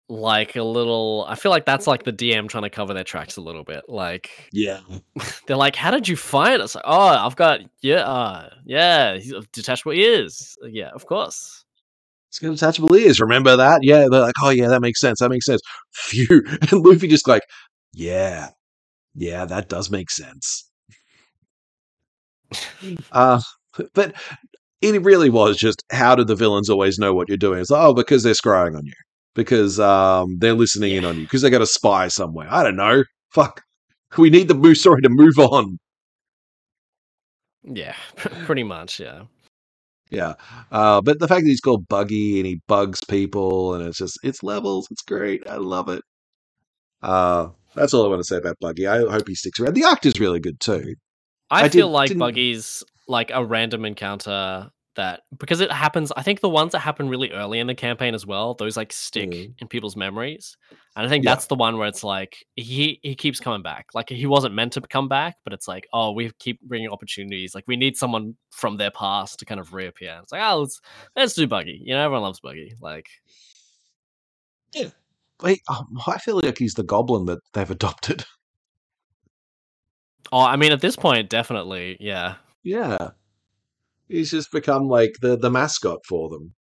like 0.09 0.57
a 0.57 0.63
little 0.63 1.25
I 1.29 1.37
feel 1.37 1.51
like 1.51 1.65
that's 1.65 1.87
like 1.87 2.03
the 2.03 2.13
DM 2.13 2.49
trying 2.49 2.65
to 2.65 2.71
cover 2.71 2.93
their 2.93 3.05
tracks 3.05 3.37
a 3.37 3.41
little 3.41 3.63
bit. 3.63 3.85
Like 3.89 4.49
Yeah, 4.53 4.81
they're 5.47 5.57
like, 5.57 5.77
"How 5.77 5.93
did 5.93 6.09
you 6.09 6.17
find 6.17 6.61
us?" 6.61 6.75
Like, 6.75 6.85
"Oh, 6.87 7.27
I've 7.27 7.37
got 7.37 7.61
yeah, 7.81 8.01
uh, 8.01 8.51
yeah, 8.65 9.15
he's 9.15 9.33
detachable 9.53 9.93
ears." 9.93 10.57
Yeah, 10.63 10.91
of 10.95 11.07
course. 11.07 11.60
Detachable 12.39 12.95
ears. 12.95 13.21
Remember 13.21 13.57
that? 13.57 13.81
Yeah, 13.83 14.07
they're 14.11 14.21
like, 14.21 14.35
oh 14.43 14.51
yeah, 14.51 14.69
that 14.69 14.81
makes 14.81 15.01
sense. 15.01 15.21
That 15.21 15.31
makes 15.31 15.47
sense. 15.47 15.61
Phew. 15.93 16.43
And 16.71 16.85
Luffy 16.85 17.09
just 17.09 17.29
like, 17.29 17.43
yeah, 17.93 18.49
yeah, 19.15 19.45
that 19.45 19.69
does 19.69 19.91
make 19.91 20.11
sense. 20.11 20.71
uh, 23.13 23.41
but 23.95 24.15
it 24.81 25.03
really 25.03 25.31
was 25.31 25.57
just 25.57 25.83
how 25.91 26.15
do 26.15 26.25
the 26.25 26.35
villains 26.35 26.71
always 26.71 26.99
know 26.99 27.15
what 27.15 27.29
you're 27.29 27.37
doing? 27.37 27.61
It's 27.61 27.71
like, 27.71 27.83
oh, 27.85 27.95
because 27.95 28.23
they're 28.23 28.33
scrying 28.33 28.77
on 28.77 28.87
you, 28.87 28.93
because 29.35 29.79
um, 29.81 30.39
they're 30.39 30.55
listening 30.55 30.95
in 30.95 31.05
on 31.05 31.17
you, 31.17 31.23
because 31.25 31.43
they 31.43 31.51
got 31.51 31.63
a 31.63 31.67
spy 31.67 32.09
somewhere. 32.09 32.49
I 32.51 32.63
don't 32.63 32.77
know. 32.77 33.05
Fuck. 33.33 33.63
We 34.19 34.31
need 34.31 34.49
the 34.49 34.55
move 34.55 34.77
story 34.77 35.03
to 35.03 35.09
move 35.09 35.39
on. 35.39 35.79
Yeah, 37.63 37.95
pretty 38.17 38.65
much. 38.65 38.99
Yeah. 39.01 39.25
Yeah. 40.11 40.35
Uh, 40.73 41.01
but 41.01 41.21
the 41.21 41.29
fact 41.29 41.43
that 41.45 41.49
he's 41.51 41.61
called 41.61 41.87
Buggy 41.89 42.39
and 42.41 42.47
he 42.47 42.61
bugs 42.67 43.01
people 43.09 43.75
and 43.75 43.87
it's 43.87 43.99
just 43.99 44.19
it's 44.23 44.43
levels, 44.43 44.89
it's 44.91 45.03
great. 45.03 45.47
I 45.49 45.57
love 45.57 45.89
it. 45.89 46.03
Uh 47.03 47.49
that's 47.75 47.95
all 47.95 48.05
I 48.05 48.09
want 48.09 48.21
to 48.21 48.25
say 48.25 48.37
about 48.37 48.57
Buggy. 48.61 48.87
I 48.87 48.99
hope 48.99 49.29
he 49.29 49.35
sticks 49.37 49.61
around. 49.61 49.75
The 49.75 49.85
act 49.85 50.05
is 50.05 50.19
really 50.19 50.41
good 50.41 50.59
too. 50.61 50.97
I, 51.51 51.65
I 51.65 51.69
feel 51.69 51.87
did- 51.89 51.93
like 51.93 52.09
didn't- 52.09 52.21
Buggy's 52.21 52.83
like 53.09 53.31
a 53.33 53.45
random 53.45 53.85
encounter 53.85 54.71
that 54.97 55.23
because 55.39 55.61
it 55.61 55.71
happens. 55.71 56.11
I 56.17 56.23
think 56.23 56.41
the 56.41 56.49
ones 56.49 56.73
that 56.73 56.81
happen 56.81 57.09
really 57.09 57.31
early 57.31 57.59
in 57.61 57.67
the 57.69 57.75
campaign 57.75 58.15
as 58.15 58.27
well, 58.27 58.55
those 58.55 58.77
like 58.77 58.93
stick 58.93 59.31
Mm. 59.31 59.55
in 59.61 59.69
people's 59.69 59.97
memories. 59.97 60.57
And 60.97 61.07
I 61.07 61.09
think 61.09 61.25
Yeah. 61.25 61.31
that's 61.31 61.47
the 61.47 61.55
one 61.55 61.79
where 61.79 61.87
it's 61.87 62.03
like 62.03 62.45
he 62.57 62.99
he 63.03 63.15
keeps 63.15 63.39
coming 63.39 63.63
back. 63.63 63.87
Like 63.95 64.09
he 64.09 64.27
wasn't 64.27 64.55
meant 64.55 64.73
to 64.73 64.81
come 64.81 65.09
back, 65.09 65.37
but 65.45 65.53
it's 65.53 65.69
like 65.69 65.87
oh 65.93 66.11
we 66.13 66.31
keep 66.41 66.61
bringing 66.63 66.91
opportunities. 66.91 67.55
Like 67.55 67.65
we 67.69 67.77
need 67.77 67.97
someone 67.97 68.35
from 68.51 68.77
their 68.79 68.91
past 68.91 69.39
to 69.39 69.45
kind 69.45 69.61
of 69.61 69.73
reappear. 69.73 70.19
It's 70.23 70.33
like 70.33 70.43
oh 70.43 70.61
let's 70.61 70.81
let's 71.15 71.35
do 71.35 71.47
Buggy. 71.47 71.81
You 71.85 71.95
know 71.95 72.05
everyone 72.05 72.23
loves 72.25 72.41
Buggy. 72.41 72.75
Like 72.81 73.07
Wait, 75.43 75.63
um, 75.69 75.99
I 76.07 76.19
feel 76.19 76.39
like 76.43 76.59
he's 76.59 76.75
the 76.75 76.83
goblin 76.83 77.25
that 77.27 77.39
they've 77.55 77.71
adopted. 77.71 78.25
oh 80.33 80.43
I 80.45 80.57
mean 80.57 80.73
at 80.73 80.81
this 80.81 80.97
point 80.97 81.31
definitely 81.31 81.97
yeah. 82.01 82.35
Yeah. 82.63 83.11
He's 84.11 84.31
just 84.31 84.51
become 84.51 84.89
like 84.89 85.15
the 85.23 85.37
the 85.37 85.51
mascot 85.51 86.01
for 86.09 86.29
them. 86.29 86.55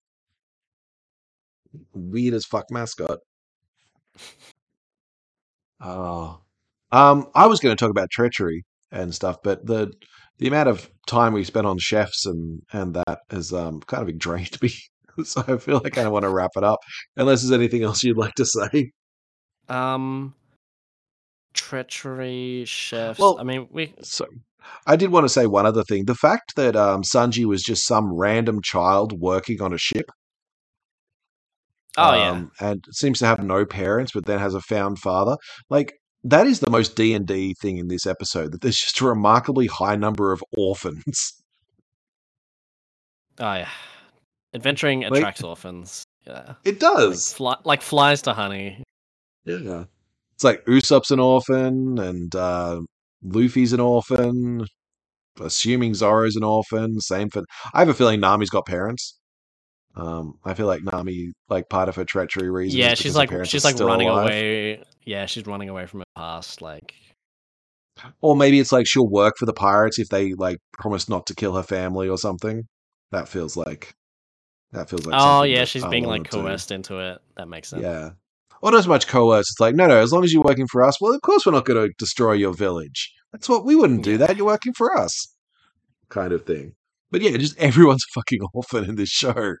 Weird 1.93 2.33
as 2.33 2.45
fuck 2.45 2.65
mascot. 2.69 3.19
Oh. 5.79 6.41
Um, 6.91 7.27
I 7.35 7.47
was 7.47 7.59
going 7.59 7.75
to 7.75 7.79
talk 7.79 7.91
about 7.91 8.09
treachery 8.09 8.65
and 8.91 9.13
stuff, 9.13 9.37
but 9.43 9.65
the 9.65 9.91
the 10.39 10.47
amount 10.47 10.69
of 10.69 10.89
time 11.07 11.33
we 11.33 11.43
spent 11.43 11.67
on 11.67 11.77
chefs 11.79 12.25
and 12.25 12.61
and 12.71 12.95
that 12.95 13.19
has 13.29 13.53
um 13.53 13.79
kind 13.81 14.07
of 14.07 14.17
drained 14.17 14.57
me. 14.61 14.73
so 15.23 15.43
I 15.47 15.57
feel 15.57 15.81
like 15.83 15.97
I 15.97 16.07
want 16.07 16.23
to 16.23 16.29
wrap 16.29 16.51
it 16.55 16.63
up. 16.63 16.79
Unless 17.15 17.41
there's 17.41 17.51
anything 17.51 17.83
else 17.83 18.03
you'd 18.03 18.17
like 18.17 18.35
to 18.35 18.45
say. 18.45 18.91
Um, 19.69 20.33
treachery 21.53 22.63
chefs. 22.65 23.19
Well, 23.19 23.37
I 23.39 23.43
mean 23.43 23.67
we 23.71 23.93
So 24.01 24.27
I 24.85 24.95
did 24.95 25.11
want 25.11 25.25
to 25.25 25.29
say 25.29 25.45
one 25.47 25.65
other 25.65 25.83
thing. 25.83 26.05
The 26.05 26.15
fact 26.15 26.55
that 26.55 26.75
um 26.75 27.01
Sanji 27.03 27.45
was 27.45 27.61
just 27.63 27.85
some 27.85 28.13
random 28.13 28.61
child 28.61 29.13
working 29.19 29.61
on 29.61 29.73
a 29.73 29.77
ship. 29.77 30.09
oh 31.97 32.13
yeah. 32.15 32.31
um, 32.31 32.51
and 32.59 32.83
seems 32.91 33.19
to 33.19 33.25
have 33.25 33.43
no 33.43 33.65
parents, 33.65 34.11
but 34.13 34.25
then 34.25 34.39
has 34.39 34.53
a 34.55 34.61
found 34.61 34.99
father. 34.99 35.35
Like 35.69 35.93
that 36.23 36.47
is 36.47 36.59
the 36.59 36.69
most 36.69 36.95
D 36.95 37.13
and 37.13 37.25
D 37.25 37.55
thing 37.61 37.77
in 37.77 37.87
this 37.87 38.05
episode. 38.05 38.51
That 38.51 38.61
there's 38.61 38.77
just 38.79 39.01
a 39.01 39.05
remarkably 39.05 39.67
high 39.67 39.95
number 39.95 40.31
of 40.31 40.43
orphans. 40.57 41.33
Oh 43.39 43.53
yeah, 43.53 43.69
adventuring 44.55 45.01
Like- 45.01 45.11
attracts 45.13 45.43
orphans. 45.43 46.03
Yeah, 46.25 46.55
It 46.65 46.71
like, 46.71 46.79
does. 46.79 47.33
fly, 47.33 47.55
like 47.63 47.81
flies 47.81 48.21
to 48.23 48.33
honey. 48.33 48.83
yeah, 49.45 49.83
it's 50.33 50.43
like 50.43 50.65
Usopp's 50.65 51.11
an 51.11 51.19
orphan, 51.19 51.99
and 51.99 52.35
uh, 52.35 52.81
Luffy's 53.23 53.73
an 53.73 53.79
orphan. 53.79 54.65
Assuming 55.39 55.93
Zoro's 55.93 56.35
an 56.35 56.43
orphan. 56.43 56.99
Same 56.99 57.29
for. 57.29 57.43
I 57.73 57.79
have 57.79 57.89
a 57.89 57.93
feeling 57.93 58.19
Nami's 58.19 58.49
got 58.49 58.65
parents. 58.65 59.17
Um, 59.95 60.35
I 60.45 60.53
feel 60.53 60.67
like 60.67 60.83
Nami, 60.83 61.31
like 61.49 61.69
part 61.69 61.89
of 61.89 61.95
her 61.95 62.05
treachery 62.05 62.51
reason. 62.51 62.79
yeah, 62.79 62.93
she's 62.93 63.15
like 63.15 63.31
she's 63.45 63.65
like 63.65 63.79
running 63.79 64.07
alive. 64.07 64.25
away. 64.27 64.83
Yeah, 65.05 65.25
she's 65.25 65.47
running 65.47 65.69
away 65.69 65.87
from 65.87 66.01
her 66.01 66.05
past. 66.15 66.61
Like 66.61 66.93
Or 68.21 68.35
maybe 68.35 68.59
it's 68.59 68.71
like 68.71 68.85
she'll 68.87 69.09
work 69.09 69.35
for 69.37 69.47
the 69.47 69.53
pirates 69.53 69.97
if 69.97 70.09
they 70.09 70.33
like 70.33 70.59
promise 70.73 71.09
not 71.09 71.25
to 71.27 71.35
kill 71.35 71.55
her 71.55 71.63
family 71.63 72.07
or 72.07 72.17
something. 72.17 72.63
That 73.11 73.27
feels 73.27 73.57
like 73.57 73.95
that 74.71 74.89
feels 74.89 75.05
like 75.05 75.19
oh 75.19 75.43
yeah, 75.43 75.65
she's 75.65 75.85
being 75.85 76.05
like 76.05 76.29
coerced 76.29 76.71
into 76.71 76.99
it. 76.99 77.19
That 77.35 77.47
makes 77.47 77.69
sense. 77.69 77.81
Yeah. 77.81 78.11
Or 78.61 78.71
not 78.71 78.77
as 78.79 78.87
much 78.87 79.07
coerced. 79.07 79.51
It's 79.53 79.59
like, 79.59 79.75
no, 79.75 79.87
no, 79.87 79.97
as 79.97 80.11
long 80.11 80.23
as 80.23 80.33
you're 80.33 80.43
working 80.43 80.67
for 80.67 80.83
us, 80.83 80.99
well, 80.99 81.13
of 81.13 81.21
course 81.21 81.45
we're 81.45 81.51
not 81.51 81.65
going 81.65 81.87
to 81.87 81.93
destroy 81.99 82.33
your 82.33 82.53
village. 82.53 83.13
That's 83.31 83.47
what 83.49 83.65
we 83.65 83.75
wouldn't 83.75 84.03
do 84.03 84.17
that. 84.17 84.35
You're 84.37 84.45
working 84.47 84.73
for 84.73 84.97
us. 84.97 85.33
Kind 86.09 86.33
of 86.33 86.45
thing. 86.45 86.73
But 87.11 87.21
yeah, 87.21 87.37
just 87.37 87.57
everyone's 87.59 88.05
fucking 88.13 88.39
orphan 88.53 88.85
in 88.85 88.95
this 88.95 89.09
show. 89.09 89.55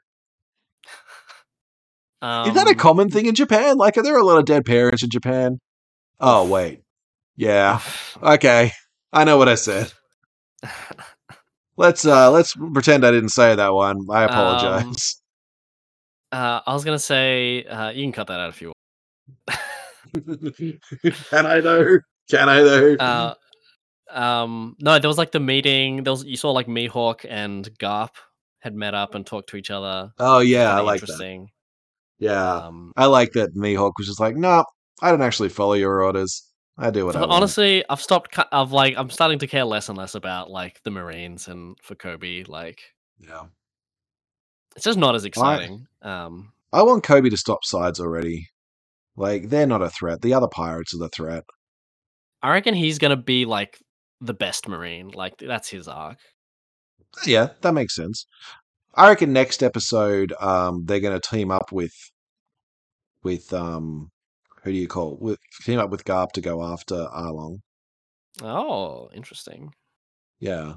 Um, 2.21 2.47
Is 2.49 2.55
that 2.55 2.67
a 2.67 2.73
common 2.75 3.09
thing 3.09 3.27
in 3.27 3.35
Japan? 3.35 3.77
Like, 3.77 3.97
are 3.97 4.01
there 4.03 4.17
a 4.17 4.23
lot 4.23 4.39
of 4.39 4.45
dead 4.45 4.65
parents 4.65 5.03
in 5.03 5.09
Japan? 5.09 5.59
Oh, 6.19 6.47
wait. 6.47 6.81
Yeah. 7.35 7.79
Okay. 8.23 8.71
I 9.13 9.23
know 9.23 9.37
what 9.37 9.47
I 9.47 9.55
said. 9.55 9.93
Let's 11.77 12.03
uh 12.05 12.31
let's 12.31 12.55
pretend 12.73 13.05
I 13.05 13.11
didn't 13.11 13.29
say 13.29 13.53
that 13.53 13.71
one. 13.71 13.97
I 14.09 14.23
Um, 14.23 14.29
apologize. 14.31 15.21
uh, 16.31 16.61
I 16.65 16.73
was 16.73 16.83
gonna 16.83 16.97
say 16.97 17.63
uh, 17.65 17.89
you 17.91 18.03
can 18.03 18.11
cut 18.11 18.25
that 18.27 18.39
out 18.39 18.49
if 18.49 18.59
you 18.63 18.73
Can 20.13 21.45
I 21.45 21.59
though? 21.61 21.97
Can 22.29 22.49
I 22.49 22.61
though? 22.61 22.93
Uh, 22.95 23.33
um, 24.11 24.75
no, 24.79 24.99
there 24.99 25.07
was 25.07 25.17
like 25.17 25.31
the 25.31 25.39
meeting. 25.39 26.03
There 26.03 26.13
was 26.13 26.23
you 26.23 26.37
saw 26.37 26.51
like 26.51 26.67
Mihawk 26.67 27.25
and 27.27 27.69
Garp 27.79 28.11
had 28.59 28.73
met 28.75 28.93
up 28.93 29.15
and 29.15 29.25
talked 29.25 29.49
to 29.49 29.57
each 29.57 29.71
other. 29.71 30.11
oh 30.19 30.39
yeah, 30.39 30.75
I 30.75 30.79
like 30.81 31.01
that. 31.01 31.09
interesting. 31.09 31.49
Yeah, 32.19 32.55
Um, 32.55 32.93
I 32.97 33.05
like 33.05 33.33
that. 33.33 33.53
Mihawk 33.55 33.91
was 33.97 34.07
just 34.07 34.19
like, 34.19 34.35
no, 34.35 34.65
I 35.01 35.11
don't 35.11 35.21
actually 35.21 35.49
follow 35.49 35.73
your 35.73 36.01
orders. 36.03 36.43
I 36.75 36.89
do 36.89 37.05
what 37.05 37.15
I 37.15 37.19
But 37.19 37.29
want. 37.29 37.37
honestly, 37.37 37.83
I've 37.89 38.01
stopped. 38.01 38.37
I've 38.51 38.71
like, 38.71 38.95
I'm 38.97 39.09
starting 39.11 39.39
to 39.39 39.47
care 39.47 39.65
less 39.65 39.89
and 39.89 39.97
less 39.97 40.15
about 40.15 40.49
like 40.49 40.81
the 40.83 40.91
Marines 40.91 41.47
and 41.47 41.77
for 41.83 41.95
Koby. 41.95 42.47
Like, 42.47 42.81
Yeah, 43.19 43.45
it's 44.75 44.85
just 44.85 44.97
not 44.97 45.15
as 45.15 45.25
exciting. 45.25 45.85
Um, 46.01 46.53
I 46.73 46.81
want 46.83 47.03
Koby 47.03 47.29
to 47.29 47.37
stop 47.37 47.63
sides 47.63 47.99
already. 47.99 48.49
Like 49.17 49.49
they're 49.49 49.67
not 49.67 49.81
a 49.81 49.89
threat. 49.89 50.21
The 50.21 50.33
other 50.33 50.47
pirates 50.47 50.93
are 50.93 50.99
the 50.99 51.09
threat. 51.09 51.43
I 52.41 52.53
reckon 52.53 52.75
he's 52.75 52.99
gonna 52.99 53.17
be 53.17 53.45
like 53.45 53.79
the 54.21 54.33
best 54.33 54.67
Marine. 54.67 55.09
Like, 55.09 55.37
that's 55.37 55.69
his 55.69 55.87
arc. 55.87 56.17
Yeah, 57.25 57.49
that 57.61 57.73
makes 57.73 57.95
sense. 57.95 58.25
I 58.93 59.09
reckon 59.09 59.33
next 59.33 59.63
episode, 59.63 60.33
um, 60.39 60.85
they're 60.85 60.99
going 60.99 61.19
to 61.19 61.29
team 61.29 61.51
up 61.51 61.71
with, 61.71 61.93
with 63.23 63.53
um, 63.53 64.09
who 64.63 64.71
do 64.71 64.77
you 64.77 64.87
call 64.87 65.17
with 65.19 65.39
team 65.63 65.79
up 65.79 65.89
with 65.89 66.03
Garp 66.03 66.31
to 66.33 66.41
go 66.41 66.63
after 66.63 66.95
Arlong. 66.95 67.59
Oh, 68.41 69.09
interesting. 69.13 69.71
Yeah. 70.39 70.75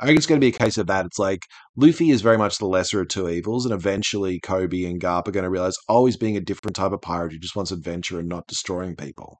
I 0.00 0.06
think 0.06 0.16
it's 0.16 0.26
going 0.26 0.40
to 0.40 0.44
be 0.44 0.54
a 0.54 0.58
case 0.58 0.78
of 0.78 0.86
that. 0.86 1.04
It's 1.04 1.18
like 1.18 1.42
Luffy 1.76 2.08
is 2.10 2.22
very 2.22 2.38
much 2.38 2.56
the 2.58 2.66
lesser 2.66 3.02
of 3.02 3.08
two 3.08 3.28
evils, 3.28 3.66
and 3.66 3.74
eventually 3.74 4.40
Koby 4.40 4.88
and 4.88 4.98
Garp 5.00 5.28
are 5.28 5.32
going 5.32 5.44
to 5.44 5.50
realize, 5.50 5.74
oh, 5.90 6.06
he's 6.06 6.16
being 6.16 6.36
a 6.38 6.40
different 6.40 6.74
type 6.74 6.92
of 6.92 7.02
pirate 7.02 7.32
who 7.32 7.38
just 7.38 7.54
wants 7.54 7.70
adventure 7.70 8.18
and 8.18 8.28
not 8.28 8.46
destroying 8.46 8.96
people. 8.96 9.38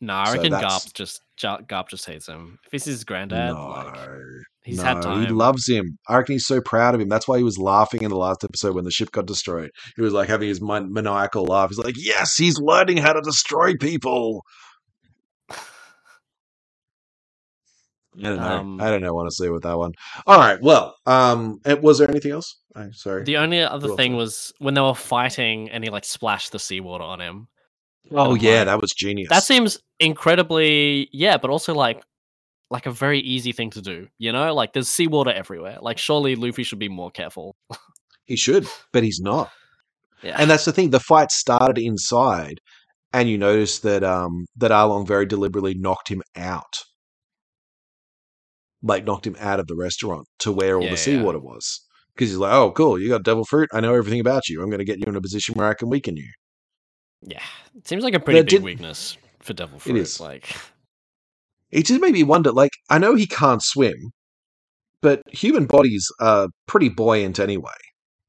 No, 0.00 0.14
I 0.14 0.26
So 0.26 0.32
reckon 0.34 0.50
that's- 0.52 0.86
Garp 0.86 0.92
just 0.94 1.20
Garp 1.40 1.88
just 1.88 2.06
hates 2.06 2.28
him. 2.28 2.58
If 2.66 2.70
this 2.72 2.86
is 2.86 2.94
his 2.96 3.04
granddad, 3.04 3.52
no, 3.54 3.68
like 3.68 3.96
he's 4.64 4.78
no, 4.78 4.82
had 4.84 5.02
time. 5.02 5.26
he 5.26 5.32
loves 5.32 5.68
him. 5.68 5.98
I 6.08 6.16
reckon 6.18 6.34
he's 6.34 6.46
so 6.46 6.60
proud 6.60 6.94
of 6.94 7.00
him. 7.00 7.08
That's 7.08 7.26
why 7.26 7.38
he 7.38 7.44
was 7.44 7.58
laughing 7.58 8.02
in 8.02 8.10
the 8.10 8.16
last 8.16 8.44
episode 8.44 8.74
when 8.76 8.84
the 8.84 8.90
ship 8.92 9.10
got 9.12 9.26
destroyed. 9.26 9.70
He 9.96 10.02
was 10.02 10.12
like 10.12 10.28
having 10.28 10.48
his 10.48 10.60
maniacal 10.60 11.44
laugh. 11.44 11.70
He's 11.70 11.78
like, 11.78 11.94
yes, 11.96 12.36
he's 12.36 12.58
learning 12.60 12.98
how 12.98 13.12
to 13.12 13.20
destroy 13.20 13.74
people. 13.76 14.42
I 18.18 18.22
don't 18.22 18.36
know. 18.36 18.42
Um, 18.58 18.80
I 18.80 18.90
don't 18.90 19.00
know. 19.00 19.16
Honestly, 19.18 19.48
with 19.50 19.62
that 19.62 19.78
one. 19.78 19.92
All 20.26 20.38
right. 20.38 20.60
Well, 20.60 20.96
um, 21.06 21.60
eh, 21.64 21.74
was 21.74 21.98
there 21.98 22.10
anything 22.10 22.32
else? 22.32 22.58
I'm 22.74 22.92
sorry. 22.92 23.24
the 23.24 23.36
only 23.38 23.60
other 23.60 23.94
thing 23.96 24.16
was 24.16 24.52
when 24.58 24.74
they 24.74 24.80
were 24.80 24.94
fighting 24.94 25.70
and 25.70 25.82
he 25.84 25.90
like 25.90 26.04
splashed 26.04 26.52
the 26.52 26.58
seawater 26.58 27.04
on 27.04 27.20
him. 27.20 27.48
oh 28.12 28.34
yeah, 28.34 28.58
like- 28.58 28.66
that 28.66 28.80
was 28.80 28.92
genius. 28.92 29.28
That 29.30 29.42
seems 29.44 29.78
incredibly, 30.00 31.08
yeah, 31.12 31.36
but 31.38 31.50
also 31.50 31.74
like 31.74 32.02
like 32.70 32.86
a 32.86 32.90
very 32.90 33.20
easy 33.20 33.52
thing 33.52 33.70
to 33.70 33.80
do. 33.82 34.08
You 34.18 34.30
know, 34.32 34.52
like 34.54 34.72
there's 34.74 34.88
seawater 34.88 35.30
everywhere. 35.32 35.78
Like 35.80 35.98
surely 35.98 36.36
Luffy 36.36 36.62
should 36.64 36.78
be 36.78 36.88
more 36.88 37.10
careful. 37.10 37.56
he 38.24 38.36
should, 38.36 38.66
but 38.92 39.02
he's 39.02 39.20
not. 39.20 39.50
Yeah, 40.20 40.34
And 40.36 40.50
that's 40.50 40.64
the 40.64 40.72
thing. 40.72 40.90
The 40.90 40.98
fight 40.98 41.30
started 41.30 41.78
inside, 41.78 42.58
and 43.12 43.28
you 43.28 43.38
notice 43.38 43.78
that 43.80 44.02
um 44.02 44.46
that 44.56 44.72
Arlong 44.72 45.06
very 45.06 45.26
deliberately 45.26 45.74
knocked 45.74 46.08
him 46.08 46.22
out, 46.34 46.74
like 48.82 49.04
knocked 49.04 49.26
him 49.26 49.36
out 49.40 49.60
of 49.60 49.66
the 49.66 49.76
restaurant 49.76 50.26
to 50.40 50.52
where 50.52 50.76
all 50.76 50.82
Yeah, 50.84 50.90
the 50.90 50.96
yeah. 50.96 51.02
seawater 51.20 51.40
was, 51.40 51.80
Because 52.14 52.30
he's 52.30 52.38
like, 52.38 52.52
oh, 52.52 52.70
cool, 52.72 52.98
you 53.00 53.08
got 53.08 53.22
devil 53.24 53.44
fruit. 53.44 53.68
I 53.72 53.80
know 53.80 53.94
everything 53.94 54.20
about 54.20 54.48
you. 54.48 54.62
I'm 54.62 54.68
going 54.70 54.78
to 54.78 54.84
get 54.84 54.98
you 54.98 55.04
in 55.06 55.16
a 55.16 55.20
position 55.20 55.54
where 55.56 55.68
I 55.68 55.74
can 55.74 55.88
weaken 55.88 56.16
you. 56.16 56.30
Yeah, 57.22 57.42
it 57.76 57.88
seems 57.88 58.04
like 58.04 58.14
a 58.14 58.20
pretty 58.20 58.40
big 58.40 58.48
did- 58.48 58.62
weakness 58.62 59.16
for 59.40 59.52
devil 59.52 59.78
fruit. 59.78 59.96
is. 59.96 60.20
Like, 60.20 60.54
It 61.70 61.86
just 61.86 62.00
made 62.00 62.12
me 62.12 62.22
wonder. 62.22 62.52
Like, 62.52 62.70
I 62.88 62.98
know 62.98 63.14
he 63.14 63.26
can't 63.26 63.62
swim, 63.62 64.12
but 65.02 65.22
human 65.30 65.66
bodies 65.66 66.06
are 66.20 66.48
pretty 66.66 66.88
buoyant 66.88 67.38
anyway. 67.40 67.70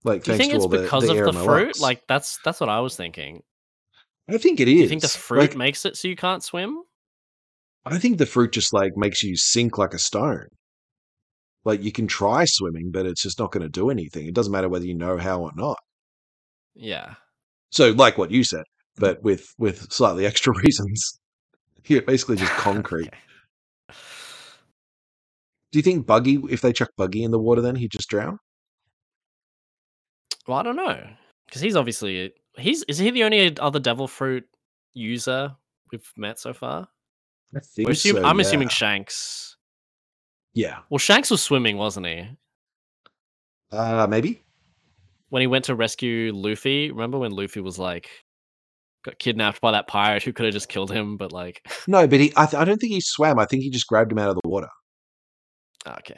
Like, 0.04 0.24
do 0.24 0.32
you 0.32 0.38
think 0.38 0.52
to 0.52 0.56
it's 0.56 0.64
all 0.66 0.70
the, 0.70 0.80
because 0.82 1.08
the 1.08 1.24
of 1.26 1.36
the 1.36 1.44
fruit? 1.44 1.66
lungs. 1.66 1.80
Like, 1.82 2.02
that's 2.08 2.40
that's 2.44 2.60
what 2.60 2.70
I 2.70 2.80
was 2.80 2.96
thinking. 2.96 3.42
I 4.30 4.38
think 4.38 4.60
it 4.60 4.68
is. 4.68 4.76
Do 4.76 4.82
you 4.82 4.88
think 4.90 5.02
the 5.02 5.08
fruit 5.08 5.40
Like, 5.40 5.56
makes 5.56 5.86
it 5.86 5.98
so 5.98 6.08
you 6.08 6.16
can't 6.16 6.44
swim? 6.44 6.84
I 7.90 7.98
think 7.98 8.18
the 8.18 8.26
fruit 8.26 8.52
just 8.52 8.74
like 8.74 8.92
makes 8.96 9.24
you 9.24 9.36
sink 9.36 9.78
like 9.78 9.94
a 9.94 10.00
stone. 10.00 10.48
Like 11.66 11.84
you 11.84 11.92
can 11.92 12.08
try 12.08 12.46
swimming, 12.46 12.92
but 12.92 13.06
it's 13.06 13.22
just 13.22 13.40
not 13.40 13.52
going 13.52 13.64
to 13.64 13.70
do 13.70 13.90
anything. 13.90 14.28
It 14.28 14.34
doesn't 14.34 14.52
matter 14.52 14.70
whether 14.70 14.86
you 14.86 14.96
know 14.96 15.18
how 15.18 15.42
or 15.42 15.52
not. 15.56 15.78
Yeah. 16.76 17.16
So, 17.72 17.92
like 17.92 18.18
what 18.18 18.32
you 18.32 18.44
said, 18.44 18.60
mm-hmm. 18.60 19.02
but 19.02 19.24
with 19.24 19.54
with 19.58 19.92
slightly 19.92 20.26
extra 20.32 20.54
reasons. 20.58 21.20
You're 21.86 22.02
basically 22.02 22.38
just 22.38 22.52
concrete. 22.58 23.08
Okay. 23.08 23.96
Do 25.72 25.78
you 25.78 25.84
think 25.84 26.08
Buggy, 26.08 26.42
if 26.50 26.62
they 26.62 26.74
chuck 26.74 26.90
Buggy 26.98 27.24
in 27.24 27.32
the 27.32 27.40
water, 27.40 27.62
then 27.62 27.76
he'd 27.76 27.92
just 27.92 28.10
drown? 28.10 28.40
Well, 30.48 30.58
I 30.58 30.64
don't 30.64 30.76
know 30.76 31.00
because 31.46 31.62
he's 31.62 31.76
obviously 31.76 32.32
he's 32.58 32.84
is 32.84 32.98
he 32.98 33.10
the 33.12 33.24
only 33.24 33.58
other 33.60 33.80
devil 33.80 34.08
fruit 34.08 34.46
user 34.94 35.56
we've 35.92 36.12
met 36.16 36.40
so 36.40 36.54
far? 36.54 36.88
I 37.56 37.60
think 37.60 37.90
assume- 37.90 38.18
so, 38.18 38.24
I'm 38.26 38.38
yeah. 38.38 38.42
assuming 38.46 38.70
Shanks. 38.70 39.58
Yeah, 40.54 40.80
Well, 40.90 40.98
Shanks 40.98 41.30
was 41.32 41.42
swimming, 41.44 41.78
wasn't 41.78 42.08
he? 42.08 42.28
uh, 43.72 44.08
maybe. 44.10 44.42
When 45.30 45.42
he 45.42 45.48
went 45.48 45.66
to 45.66 45.76
rescue 45.76 46.32
Luffy, 46.34 46.90
remember 46.92 47.20
when 47.20 47.32
Luffy 47.32 47.62
was 47.62 47.78
like 47.78 48.10
got 49.06 49.20
kidnapped 49.20 49.62
by 49.62 49.72
that 49.72 49.88
pirate 49.88 50.24
who 50.24 50.34
could 50.34 50.46
have 50.46 50.54
just 50.54 50.68
killed 50.70 50.92
him, 50.92 51.18
but 51.18 51.32
like, 51.32 51.62
No, 51.88 52.08
but 52.08 52.20
he. 52.20 52.34
I, 52.36 52.46
th- 52.48 52.60
I 52.60 52.66
don't 52.66 52.80
think 52.80 52.94
he 52.94 53.00
swam. 53.02 53.38
I 53.40 53.46
think 53.46 53.62
he 53.64 53.70
just 53.70 53.88
grabbed 53.88 54.12
him 54.12 54.18
out 54.20 54.30
of 54.30 54.38
the 54.42 54.50
water. 54.50 54.68
okay, 55.88 56.18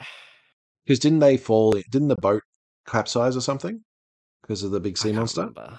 Because 0.84 0.98
didn't 0.98 1.18
they 1.20 1.36
fall? 1.36 1.72
Didn't 1.90 2.08
the 2.08 2.16
boat 2.16 2.42
capsize 2.88 3.36
or 3.36 3.40
something? 3.42 3.82
Because 4.42 4.62
of 4.62 4.70
the 4.72 4.80
big 4.80 4.96
sea 4.98 5.12
monster. 5.12 5.42
remember. 5.42 5.78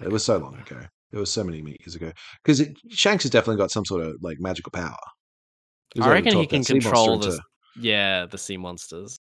It 0.00 0.10
was 0.10 0.24
so 0.24 0.38
long 0.38 0.56
ago. 0.56 0.80
It 1.12 1.18
was 1.18 1.30
so 1.30 1.44
many 1.44 1.58
years 1.58 1.94
ago. 1.94 2.12
Because 2.42 2.66
Shanks 2.90 3.24
has 3.24 3.30
definitely 3.30 3.60
got 3.60 3.70
some 3.70 3.84
sort 3.84 4.02
of 4.04 4.16
like 4.22 4.38
magical 4.40 4.70
power. 4.70 4.96
I 6.00 6.10
reckon 6.10 6.38
he 6.38 6.46
can 6.46 6.60
that 6.60 6.66
sea 6.66 6.74
monster 6.74 6.90
control 6.90 7.14
into- 7.14 7.30
the 7.30 7.42
yeah 7.80 8.26
the 8.26 8.38
sea 8.38 8.56
monsters. 8.56 9.18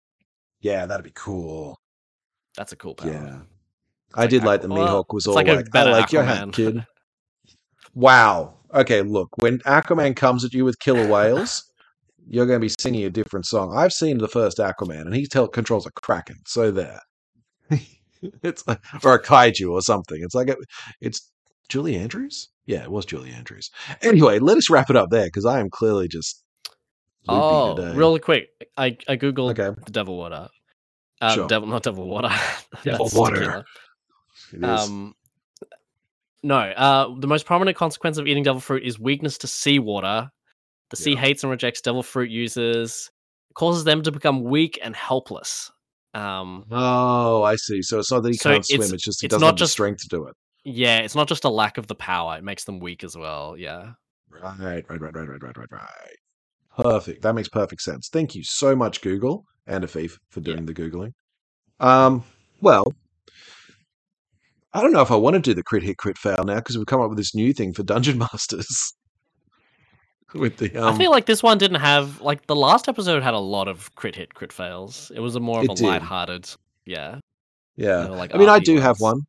Yeah, 0.62 0.86
that'd 0.86 1.04
be 1.04 1.12
cool. 1.14 1.78
That's 2.58 2.72
a 2.72 2.76
cool 2.76 2.96
power. 2.96 3.12
Yeah, 3.12 3.40
It's 4.08 4.18
I 4.18 4.28
did 4.28 4.44
like 4.44 4.62
the 4.62 4.70
well, 4.70 5.04
Mihawk 5.04 5.14
was 5.14 5.28
all 5.28 5.36
like, 5.36 5.48
like, 5.48 5.68
a 5.74 5.78
"I 5.78 5.84
like 5.84 6.12
your 6.12 6.24
hat, 6.24 6.54
kid." 6.54 6.86
Wow. 7.94 8.56
Okay, 8.74 9.02
look, 9.02 9.30
when 9.38 9.60
Aquaman 9.60 10.18
comes 10.18 10.44
at 10.44 10.54
you 10.54 10.66
with 10.66 10.80
killer 10.80 11.08
whales, 11.08 11.64
you're 12.28 12.46
going 12.46 12.60
to 12.60 12.66
be 12.66 12.74
singing 12.78 13.06
a 13.06 13.10
different 13.10 13.46
song. 13.46 13.74
I've 13.76 13.94
seen 13.94 14.18
the 14.18 14.28
first 14.28 14.58
Aquaman, 14.58 15.02
and 15.02 15.16
he 15.16 15.26
tell, 15.26 15.48
controls 15.48 15.86
a 15.86 15.92
kraken. 15.92 16.36
So 16.46 16.72
there, 16.72 17.00
it's 18.44 18.68
like, 18.68 18.82
or 19.04 19.14
a 19.14 19.24
kaiju 19.24 19.72
or 19.72 19.82
something. 19.82 20.22
It's 20.22 20.36
like 20.36 20.50
a, 20.50 20.58
it's 21.00 21.32
Julie 21.70 21.96
Andrews. 21.96 22.50
Yeah, 22.66 22.84
it 22.84 22.92
was 22.92 23.06
Julie 23.06 23.32
Andrews. 23.32 23.70
Anyway, 24.02 24.40
let 24.40 24.58
us 24.58 24.70
wrap 24.70 24.90
it 24.90 24.96
up 24.96 25.10
there 25.10 25.26
because 25.26 25.46
I 25.46 25.60
am 25.60 25.70
clearly 25.70 26.08
just 26.08 26.44
oh, 27.28 27.76
today. 27.76 27.96
really 27.96 28.20
quick, 28.20 28.50
I 28.78 28.98
I 29.08 29.18
googled 29.18 29.58
Okay. 29.60 29.80
the 29.86 29.92
devil 29.92 30.18
water. 30.18 30.48
Um, 31.22 31.34
Sure. 31.36 31.48
devil, 31.48 31.68
not 31.68 31.84
devil 31.84 32.08
water. 32.08 32.30
Devil 32.84 33.10
water. 33.14 33.36
tequila. 33.36 33.64
It 34.54 34.58
is. 34.64 34.90
Um, 34.90 35.16
no, 36.44 36.58
uh, 36.58 37.16
the 37.20 37.28
most 37.28 37.46
prominent 37.46 37.78
consequence 37.78 38.18
of 38.18 38.28
eating 38.28 38.44
devil 38.44 38.60
fruit 38.62 38.84
is 38.84 39.00
weakness 39.00 39.38
to 39.40 39.48
seawater. 39.48 40.30
The 40.92 40.98
sea 40.98 41.14
Yeah. 41.14 41.20
hates 41.22 41.44
and 41.44 41.50
rejects 41.52 41.82
devil 41.82 42.04
fruit 42.04 42.30
users, 42.30 43.10
causes 43.56 43.86
them 43.86 44.04
to 44.04 44.12
become 44.12 44.44
weak 44.44 44.78
and 44.84 44.96
helpless. 44.96 45.72
Um, 46.14 46.66
oh, 46.70 47.44
I 47.44 47.56
see. 47.56 47.82
So 47.82 47.98
it's 48.00 48.12
not 48.12 48.22
that 48.24 48.30
he 48.30 48.38
So 48.38 48.52
can't 48.52 48.66
swim; 48.66 48.82
it's- 48.82 48.92
it's 48.94 49.04
just 49.04 49.22
he 49.22 49.26
it's 49.28 49.32
doesn't 49.32 49.42
not 49.42 49.48
have 49.54 49.56
the 49.56 49.60
just- 49.60 49.72
strength 49.74 50.02
to 50.02 50.08
do 50.10 50.28
it. 50.28 50.36
Yeah, 50.66 51.00
it's 51.00 51.16
not 51.16 51.28
just 51.30 51.46
a 51.46 51.50
lack 51.50 51.78
of 51.78 51.88
the 51.88 51.96
power; 51.96 52.38
it 52.38 52.44
makes 52.44 52.66
them 52.66 52.80
weak 52.80 53.04
as 53.06 53.16
well. 53.16 53.56
Yeah, 53.58 53.94
Right, 54.30 54.60
right, 54.60 54.86
right, 54.90 55.02
right, 55.02 55.16
right, 55.16 55.42
right, 55.44 55.58
right, 55.58 55.72
right. 55.72 56.16
Perfect. 56.78 57.22
That 57.22 57.36
makes 57.36 57.48
perfect 57.48 57.82
sense. 57.82 58.10
Thank 58.10 58.36
you 58.36 58.44
so 58.44 58.76
much, 58.76 59.02
Google 59.02 59.46
and 59.68 59.84
Afif, 59.86 60.18
for 60.30 60.42
Yeah. 60.42 60.56
doing 60.56 60.66
the 60.66 60.74
googling. 60.74 61.14
Um, 61.80 62.24
well, 62.62 62.84
I 64.74 64.82
don't 64.82 64.92
know 64.92 65.02
if 65.02 65.12
I 65.12 65.16
want 65.16 65.36
to 65.36 65.40
do 65.42 65.54
the 65.54 65.64
crit 65.64 65.84
hit 65.84 65.98
crit 65.98 66.18
fail 66.18 66.44
now 66.44 66.56
because 66.56 66.78
we've 66.78 66.86
come 66.88 67.00
up 67.02 67.10
with 67.10 67.18
this 67.18 67.34
new 67.34 67.54
thing 67.54 67.74
for 67.74 67.84
Dungeon 67.84 68.18
Masters. 68.34 68.94
with 70.34 70.58
the 70.58 70.76
um, 70.76 70.94
I 70.94 70.98
feel 70.98 71.12
like 71.12 71.28
this 71.28 71.42
one 71.42 71.58
didn't 71.58 71.80
have 71.80 72.20
like 72.22 72.46
the 72.48 72.56
last 72.56 72.90
episode 72.90 73.24
had 73.24 73.34
a 73.34 73.40
lot 73.40 73.68
of 73.70 73.94
crit 73.96 74.16
hit 74.16 74.34
crit 74.34 74.52
fails. 74.52 75.12
It 75.16 75.22
was 75.22 75.36
a 75.36 75.40
more 75.40 75.60
of 75.60 75.66
It 75.66 75.72
a 75.72 75.74
did. 75.76 75.86
lighthearted. 75.86 76.50
Yeah, 76.86 77.20
yeah. 77.78 78.06
like 78.08 78.36
I 78.36 78.38
mean, 78.38 78.50
I 78.50 78.60
RP 78.60 78.66
do 78.66 78.80
have 78.80 79.00
one. 79.00 79.22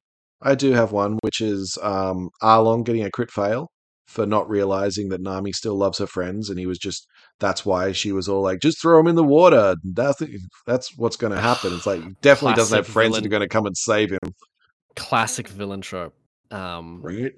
I 0.43 0.55
do 0.55 0.73
have 0.73 0.93
one, 0.93 1.19
which 1.23 1.41
is 1.41 1.79
um, 1.83 2.31
Arlong 2.43 2.85
getting 2.85 3.05
a 3.05 3.11
crit 3.11 3.31
fail 3.31 3.69
for 4.07 4.27
not 4.27 4.49
realizing 4.49 5.09
that 5.09 5.21
Nami 5.21 5.53
still 5.53 5.77
loves 5.77 5.99
her 5.99 6.07
friends, 6.07 6.51
and 6.51 6.59
he 6.59 6.67
was 6.67 6.79
just 6.79 7.07
that's 7.41 7.65
why 7.67 7.93
she 7.93 8.13
was 8.13 8.29
all 8.29 8.43
like, 8.43 8.61
"Just 8.61 8.81
throw 8.81 9.01
him 9.01 9.07
in 9.07 9.17
the 9.17 9.25
water." 9.25 9.77
That's 9.83 10.23
that's 10.67 10.97
what's 10.97 11.17
going 11.17 11.33
to 11.33 11.41
happen. 11.41 11.73
It's 11.73 11.87
like 11.87 12.03
definitely 12.21 12.55
doesn't 12.55 12.77
have 12.77 12.87
friends 12.87 13.17
that 13.17 13.25
are 13.25 13.29
going 13.29 13.41
to 13.41 13.49
come 13.49 13.67
and 13.67 13.77
save 13.77 14.11
him, 14.11 14.35
classic 14.95 15.49
villain 15.49 15.81
trope. 15.81 16.15
Um, 16.51 17.01
right? 17.03 17.33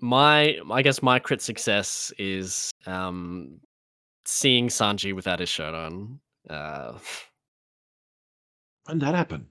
my 0.00 0.58
I 0.70 0.82
guess 0.82 1.02
my 1.02 1.18
crit 1.18 1.42
success 1.42 2.12
is 2.18 2.70
um 2.86 3.60
seeing 4.24 4.68
Sanji 4.68 5.14
without 5.14 5.40
his 5.40 5.48
shirt 5.48 5.74
on. 5.74 6.20
Uh 6.48 6.92
When 8.86 8.98
did 8.98 9.08
that 9.08 9.14
happen? 9.14 9.48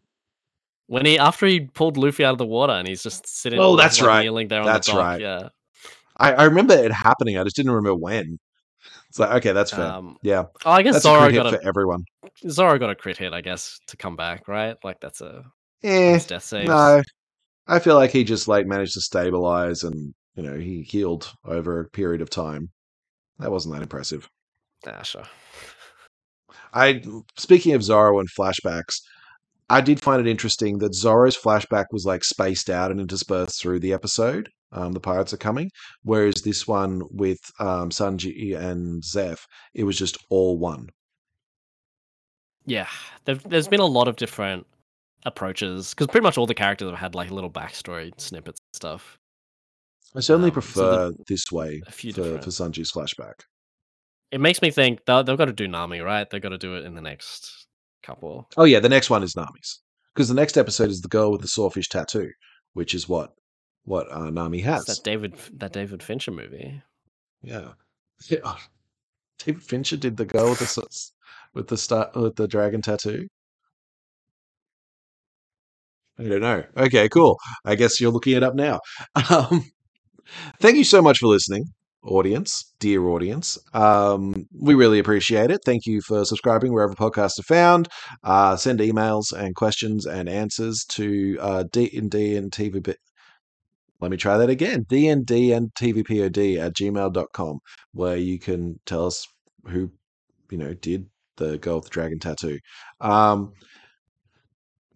When 0.87 1.05
he 1.05 1.17
after 1.19 1.45
he 1.45 1.61
pulled 1.61 1.97
Luffy 1.97 2.25
out 2.25 2.31
of 2.33 2.37
the 2.37 2.45
water 2.45 2.73
and 2.73 2.87
he's 2.87 3.03
just 3.03 3.27
sitting 3.27 3.59
Oh, 3.59 3.75
that's 3.75 3.99
like, 4.01 4.07
right. 4.07 4.21
kneeling 4.23 4.47
there 4.47 4.61
on 4.61 4.65
That's 4.65 4.87
the 4.87 4.93
dock. 4.93 5.01
right. 5.01 5.21
Yeah. 5.21 5.49
I, 6.17 6.33
I 6.33 6.43
remember 6.45 6.73
it 6.73 6.91
happening. 6.91 7.37
I 7.37 7.43
just 7.43 7.55
didn't 7.55 7.71
remember 7.71 7.95
when. 7.95 8.39
It's 9.09 9.19
like 9.19 9.31
okay, 9.37 9.51
that's 9.53 9.71
fair. 9.71 9.85
Um 9.85 10.17
yeah, 10.21 10.45
oh, 10.65 10.71
I 10.71 10.81
guess 10.81 10.95
that's 10.95 11.05
a 11.05 11.09
Zoro 11.09 11.29
hit 11.29 11.35
got 11.35 11.53
a 11.53 11.57
for 11.57 11.67
everyone. 11.67 12.03
Zoro 12.49 12.77
got 12.79 12.89
a 12.89 12.95
crit 12.95 13.17
hit, 13.17 13.33
I 13.33 13.41
guess, 13.41 13.79
to 13.87 13.97
come 13.97 14.15
back, 14.15 14.47
right? 14.47 14.75
Like 14.83 14.99
that's 14.99 15.21
a 15.21 15.43
Eh, 15.83 16.19
death 16.27 16.43
saves. 16.43 16.67
no, 16.67 17.01
I 17.67 17.79
feel 17.79 17.95
like 17.95 18.11
he 18.11 18.23
just 18.23 18.47
like 18.47 18.65
managed 18.65 18.93
to 18.95 19.01
stabilize, 19.01 19.83
and 19.83 20.13
you 20.35 20.43
know 20.43 20.57
he 20.57 20.81
healed 20.81 21.31
over 21.45 21.79
a 21.81 21.89
period 21.89 22.21
of 22.21 22.29
time. 22.29 22.69
That 23.39 23.51
wasn't 23.51 23.75
that 23.75 23.83
impressive. 23.83 24.27
Ah, 24.87 25.03
sure. 25.03 25.23
I 26.73 27.01
speaking 27.37 27.73
of 27.73 27.83
Zoro 27.83 28.19
and 28.19 28.27
flashbacks, 28.37 28.95
I 29.69 29.81
did 29.81 30.01
find 30.01 30.25
it 30.25 30.29
interesting 30.29 30.77
that 30.79 30.95
Zoro's 30.95 31.37
flashback 31.37 31.85
was 31.91 32.05
like 32.05 32.23
spaced 32.23 32.69
out 32.69 32.89
and 32.91 32.99
interspersed 33.01 33.61
through 33.61 33.79
the 33.81 33.93
episode. 33.93 34.49
Um, 34.71 34.91
the 34.91 34.99
pirates 34.99 35.33
are 35.33 35.37
coming, 35.37 35.69
whereas 36.03 36.35
this 36.41 36.67
one 36.67 37.01
with 37.09 37.39
um, 37.59 37.89
Sanji 37.89 38.57
and 38.57 39.01
Zeff, 39.01 39.39
it 39.73 39.83
was 39.83 39.97
just 39.97 40.17
all 40.29 40.57
one. 40.57 40.87
Yeah. 42.65 42.87
There's 43.25 43.67
been 43.67 43.79
a 43.79 43.85
lot 43.85 44.07
of 44.07 44.17
different 44.17 44.65
approaches 45.25 45.93
because 45.93 46.07
pretty 46.07 46.23
much 46.23 46.37
all 46.37 46.45
the 46.45 46.53
characters 46.53 46.89
have 46.89 46.99
had 46.99 47.15
like 47.15 47.31
little 47.31 47.49
backstory 47.49 48.11
snippets 48.19 48.59
and 48.59 48.75
stuff. 48.75 49.17
I 50.15 50.19
certainly 50.21 50.49
Um, 50.49 50.61
so 50.61 50.61
prefer 50.61 51.11
this 51.27 51.51
way 51.51 51.81
a 51.87 51.91
few 51.91 52.13
for, 52.13 52.21
different- 52.23 52.43
for 52.43 52.49
Sanji's 52.49 52.91
flashback. 52.91 53.33
It 54.31 54.41
makes 54.41 54.61
me 54.61 54.71
think 54.71 55.05
they've 55.05 55.25
got 55.25 55.45
to 55.45 55.53
do 55.53 55.69
Nami, 55.69 56.01
right? 56.01 56.29
They've 56.29 56.41
got 56.41 56.49
to 56.49 56.57
do 56.57 56.75
it 56.75 56.83
in 56.85 56.95
the 56.95 57.01
next 57.01 57.66
couple. 58.03 58.49
Oh 58.57 58.63
yeah, 58.63 58.79
the 58.79 58.89
next 58.89 59.09
one 59.09 59.23
is 59.23 59.35
Nami's 59.35 59.81
because 60.13 60.29
the 60.29 60.35
next 60.35 60.57
episode 60.57 60.89
is 60.89 61.01
the 61.01 61.07
girl 61.07 61.31
with 61.31 61.41
the 61.41 61.47
sawfish 61.47 61.89
tattoo, 61.89 62.31
which 62.73 62.93
is 62.93 63.07
what 63.07 63.33
what 63.83 64.11
uh, 64.11 64.29
Nami 64.29 64.59
has. 64.61 64.81
It's 64.87 64.99
that 64.99 65.03
David 65.03 65.35
that 65.53 65.73
David 65.73 66.03
Fincher 66.03 66.31
movie. 66.31 66.81
Yeah. 67.41 67.73
yeah. 68.29 68.55
David 69.39 69.63
Fincher 69.63 69.97
did 69.97 70.17
the 70.17 70.25
girl 70.25 70.49
with 70.49 70.59
the 70.59 71.11
with 71.53 71.67
the 71.67 71.77
star 71.77 72.11
with 72.15 72.35
the 72.35 72.47
dragon 72.47 72.81
tattoo. 72.81 73.27
I 76.19 76.23
don't 76.23 76.41
know. 76.41 76.63
Okay, 76.75 77.07
cool. 77.09 77.37
I 77.63 77.75
guess 77.75 78.01
you're 78.01 78.11
looking 78.11 78.35
it 78.35 78.43
up 78.43 78.55
now. 78.55 78.79
Um, 79.29 79.71
thank 80.59 80.77
you 80.77 80.83
so 80.83 81.01
much 81.01 81.19
for 81.19 81.27
listening, 81.27 81.63
audience, 82.03 82.73
dear 82.79 83.07
audience. 83.07 83.57
Um, 83.73 84.47
we 84.59 84.75
really 84.75 84.99
appreciate 84.99 85.51
it. 85.51 85.61
Thank 85.65 85.85
you 85.85 86.01
for 86.01 86.25
subscribing 86.25 86.73
wherever 86.73 86.93
podcasts 86.93 87.39
are 87.39 87.43
found. 87.43 87.87
Uh, 88.23 88.55
send 88.55 88.79
emails 88.79 89.33
and 89.33 89.55
questions 89.55 90.05
and 90.05 90.29
answers 90.29 90.85
to 90.89 91.37
uh, 91.41 91.63
D 91.71 91.89
and 91.95 92.09
D 92.09 92.35
and 92.35 92.51
TV. 92.51 92.95
Let 93.99 94.11
me 94.11 94.17
try 94.17 94.37
that 94.37 94.49
again. 94.49 94.85
DND 94.85 95.55
and 95.55 95.73
TVPOD 95.73 96.59
at 96.59 96.73
gmail.com, 96.73 97.59
where 97.93 98.17
you 98.17 98.39
can 98.39 98.79
tell 98.85 99.07
us 99.07 99.25
who, 99.65 99.91
you 100.51 100.57
know, 100.57 100.73
did 100.75 101.07
the 101.37 101.57
girl 101.57 101.77
with 101.77 101.85
the 101.85 101.89
dragon 101.89 102.19
tattoo. 102.19 102.59
Um, 103.01 103.53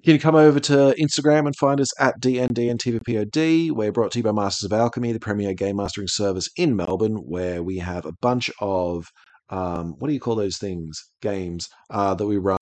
You 0.03 0.13
can 0.13 0.19
come 0.19 0.33
over 0.33 0.59
to 0.61 0.95
Instagram 0.99 1.45
and 1.45 1.55
find 1.55 1.79
us 1.79 1.91
at 2.01 2.19
DND 2.19 2.71
and 2.71 2.79
TVPOD. 2.79 3.69
We're 3.69 3.91
brought 3.91 4.11
to 4.13 4.19
you 4.19 4.23
by 4.23 4.31
Masters 4.31 4.65
of 4.65 4.73
Alchemy, 4.73 5.11
the 5.11 5.19
premier 5.19 5.53
game 5.53 5.75
mastering 5.75 6.07
service 6.07 6.49
in 6.57 6.75
Melbourne, 6.75 7.17
where 7.17 7.61
we 7.61 7.77
have 7.77 8.07
a 8.07 8.13
bunch 8.19 8.49
of 8.59 9.05
um, 9.51 9.93
what 9.99 10.07
do 10.07 10.15
you 10.15 10.19
call 10.19 10.33
those 10.33 10.57
things? 10.57 10.99
Games 11.21 11.69
uh, 11.91 12.15
that 12.15 12.25
we 12.25 12.39
run 12.39 12.57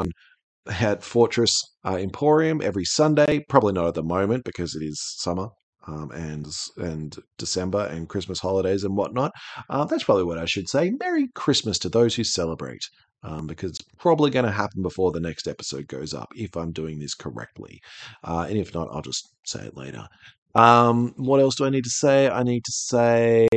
at 0.67 1.01
Fortress 1.01 1.63
uh, 1.85 1.95
Emporium 1.95 2.61
every 2.61 2.83
Sunday. 2.83 3.45
Probably 3.47 3.71
not 3.71 3.87
at 3.87 3.93
the 3.93 4.03
moment 4.03 4.43
because 4.43 4.75
it 4.75 4.83
is 4.83 4.99
summer 5.01 5.47
um, 5.87 6.11
and 6.11 6.45
and 6.75 7.15
December 7.37 7.85
and 7.85 8.09
Christmas 8.09 8.39
holidays 8.39 8.83
and 8.83 8.97
whatnot. 8.97 9.31
Uh, 9.69 9.85
that's 9.85 10.03
probably 10.03 10.25
what 10.25 10.39
I 10.39 10.45
should 10.45 10.67
say. 10.67 10.91
Merry 10.99 11.29
Christmas 11.35 11.79
to 11.79 11.89
those 11.89 12.15
who 12.15 12.25
celebrate 12.25 12.83
um, 13.23 13.47
because 13.47 13.71
it's 13.71 13.81
probably 13.97 14.31
going 14.31 14.45
to 14.45 14.51
happen 14.51 14.81
before 14.81 15.11
the 15.11 15.19
next 15.19 15.47
episode 15.47 15.87
goes 15.87 16.13
up 16.13 16.29
if 16.35 16.55
I'm 16.55 16.71
doing 16.71 16.99
this 16.99 17.13
correctly. 17.13 17.81
Uh, 18.23 18.45
and 18.49 18.57
if 18.57 18.73
not, 18.73 18.89
I'll 18.91 19.01
just 19.01 19.29
say 19.45 19.65
it 19.65 19.77
later. 19.77 20.07
Um, 20.55 21.13
what 21.17 21.39
else 21.39 21.55
do 21.55 21.65
I 21.65 21.69
need 21.69 21.83
to 21.83 21.89
say? 21.89 22.29
I 22.29 22.43
need 22.43 22.63
to 22.65 22.71
say 22.71 23.47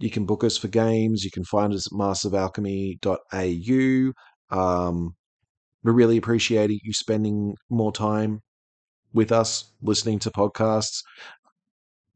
you 0.00 0.10
can 0.10 0.26
book 0.26 0.42
us 0.44 0.56
for 0.56 0.68
games. 0.68 1.24
You 1.24 1.30
can 1.30 1.44
find 1.44 1.72
us 1.72 1.86
at 1.86 1.92
mastersofalchemy.au. 1.92 4.12
Um, 4.50 5.14
we 5.82 5.92
really 5.92 6.16
appreciate 6.16 6.70
you 6.70 6.92
spending 6.92 7.54
more 7.68 7.92
time 7.92 8.40
with 9.12 9.32
us 9.32 9.72
listening 9.82 10.18
to 10.20 10.30
podcasts. 10.30 11.02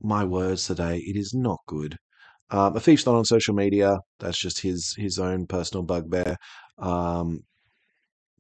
My 0.01 0.25
words 0.25 0.67
today, 0.67 0.99
it 0.99 1.17
is 1.17 1.35
not 1.35 1.59
good. 1.67 1.97
Um, 2.51 2.77
a 2.77 2.81
thief's 2.81 3.07
not 3.07 3.15
on 3.17 3.25
social 3.25 3.55
media. 3.55 3.99
That's 4.21 4.39
just 4.39 4.61
his 4.61 4.95
his 4.97 5.19
own 5.19 5.47
personal 5.47 5.83
bugbear. 5.85 6.37
Um, 6.79 7.41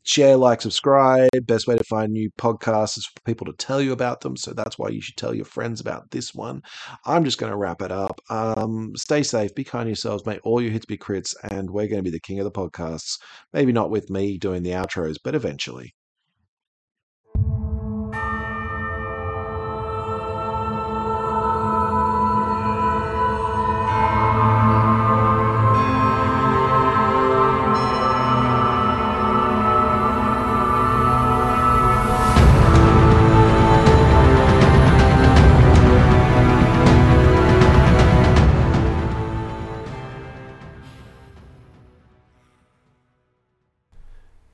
share, 0.04 0.36
like, 0.36 0.60
subscribe. 0.60 1.30
Best 1.44 1.66
way 1.66 1.76
to 1.76 1.84
find 1.84 2.12
new 2.12 2.30
podcasts 2.38 2.98
is 2.98 3.06
for 3.06 3.20
people 3.24 3.46
to 3.46 3.52
tell 3.54 3.80
you 3.80 3.92
about 3.92 4.20
them. 4.20 4.36
So 4.36 4.52
that's 4.52 4.78
why 4.78 4.90
you 4.90 5.00
should 5.00 5.16
tell 5.16 5.34
your 5.34 5.46
friends 5.46 5.80
about 5.80 6.10
this 6.10 6.34
one. 6.34 6.62
I'm 7.06 7.24
just 7.24 7.38
going 7.38 7.50
to 7.50 7.56
wrap 7.56 7.82
it 7.82 7.90
up. 7.90 8.20
Um, 8.30 8.92
stay 8.96 9.22
safe, 9.22 9.54
be 9.54 9.64
kind 9.64 9.86
to 9.86 9.90
yourselves, 9.90 10.26
May 10.26 10.38
all 10.44 10.60
your 10.60 10.72
hits 10.72 10.86
be 10.86 10.98
crits, 10.98 11.34
and 11.50 11.70
we're 11.70 11.88
going 11.88 11.98
to 12.04 12.10
be 12.10 12.10
the 12.10 12.20
king 12.20 12.38
of 12.38 12.44
the 12.44 12.50
podcasts. 12.52 13.18
Maybe 13.52 13.72
not 13.72 13.90
with 13.90 14.10
me 14.10 14.38
doing 14.38 14.62
the 14.62 14.70
outros, 14.70 15.16
but 15.22 15.34
eventually. 15.34 15.94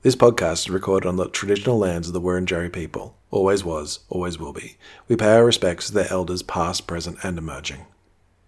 This 0.03 0.17
podcast 0.17 0.61
is 0.61 0.71
recorded 0.71 1.07
on 1.07 1.17
the 1.17 1.29
traditional 1.29 1.77
lands 1.77 2.09
of 2.09 2.15
the 2.15 2.23
Wurundjeri 2.23 2.73
people. 2.73 3.19
Always 3.31 3.63
was, 3.63 3.99
always 4.09 4.39
will 4.39 4.55
be. 4.55 4.79
We 5.09 5.17
pay 5.17 5.35
our 5.35 5.45
respects 5.45 5.89
to 5.89 5.93
their 5.93 6.11
elders 6.11 6.43
past, 6.43 6.87
present, 6.87 7.19
and 7.23 7.37
emerging. 7.37 7.85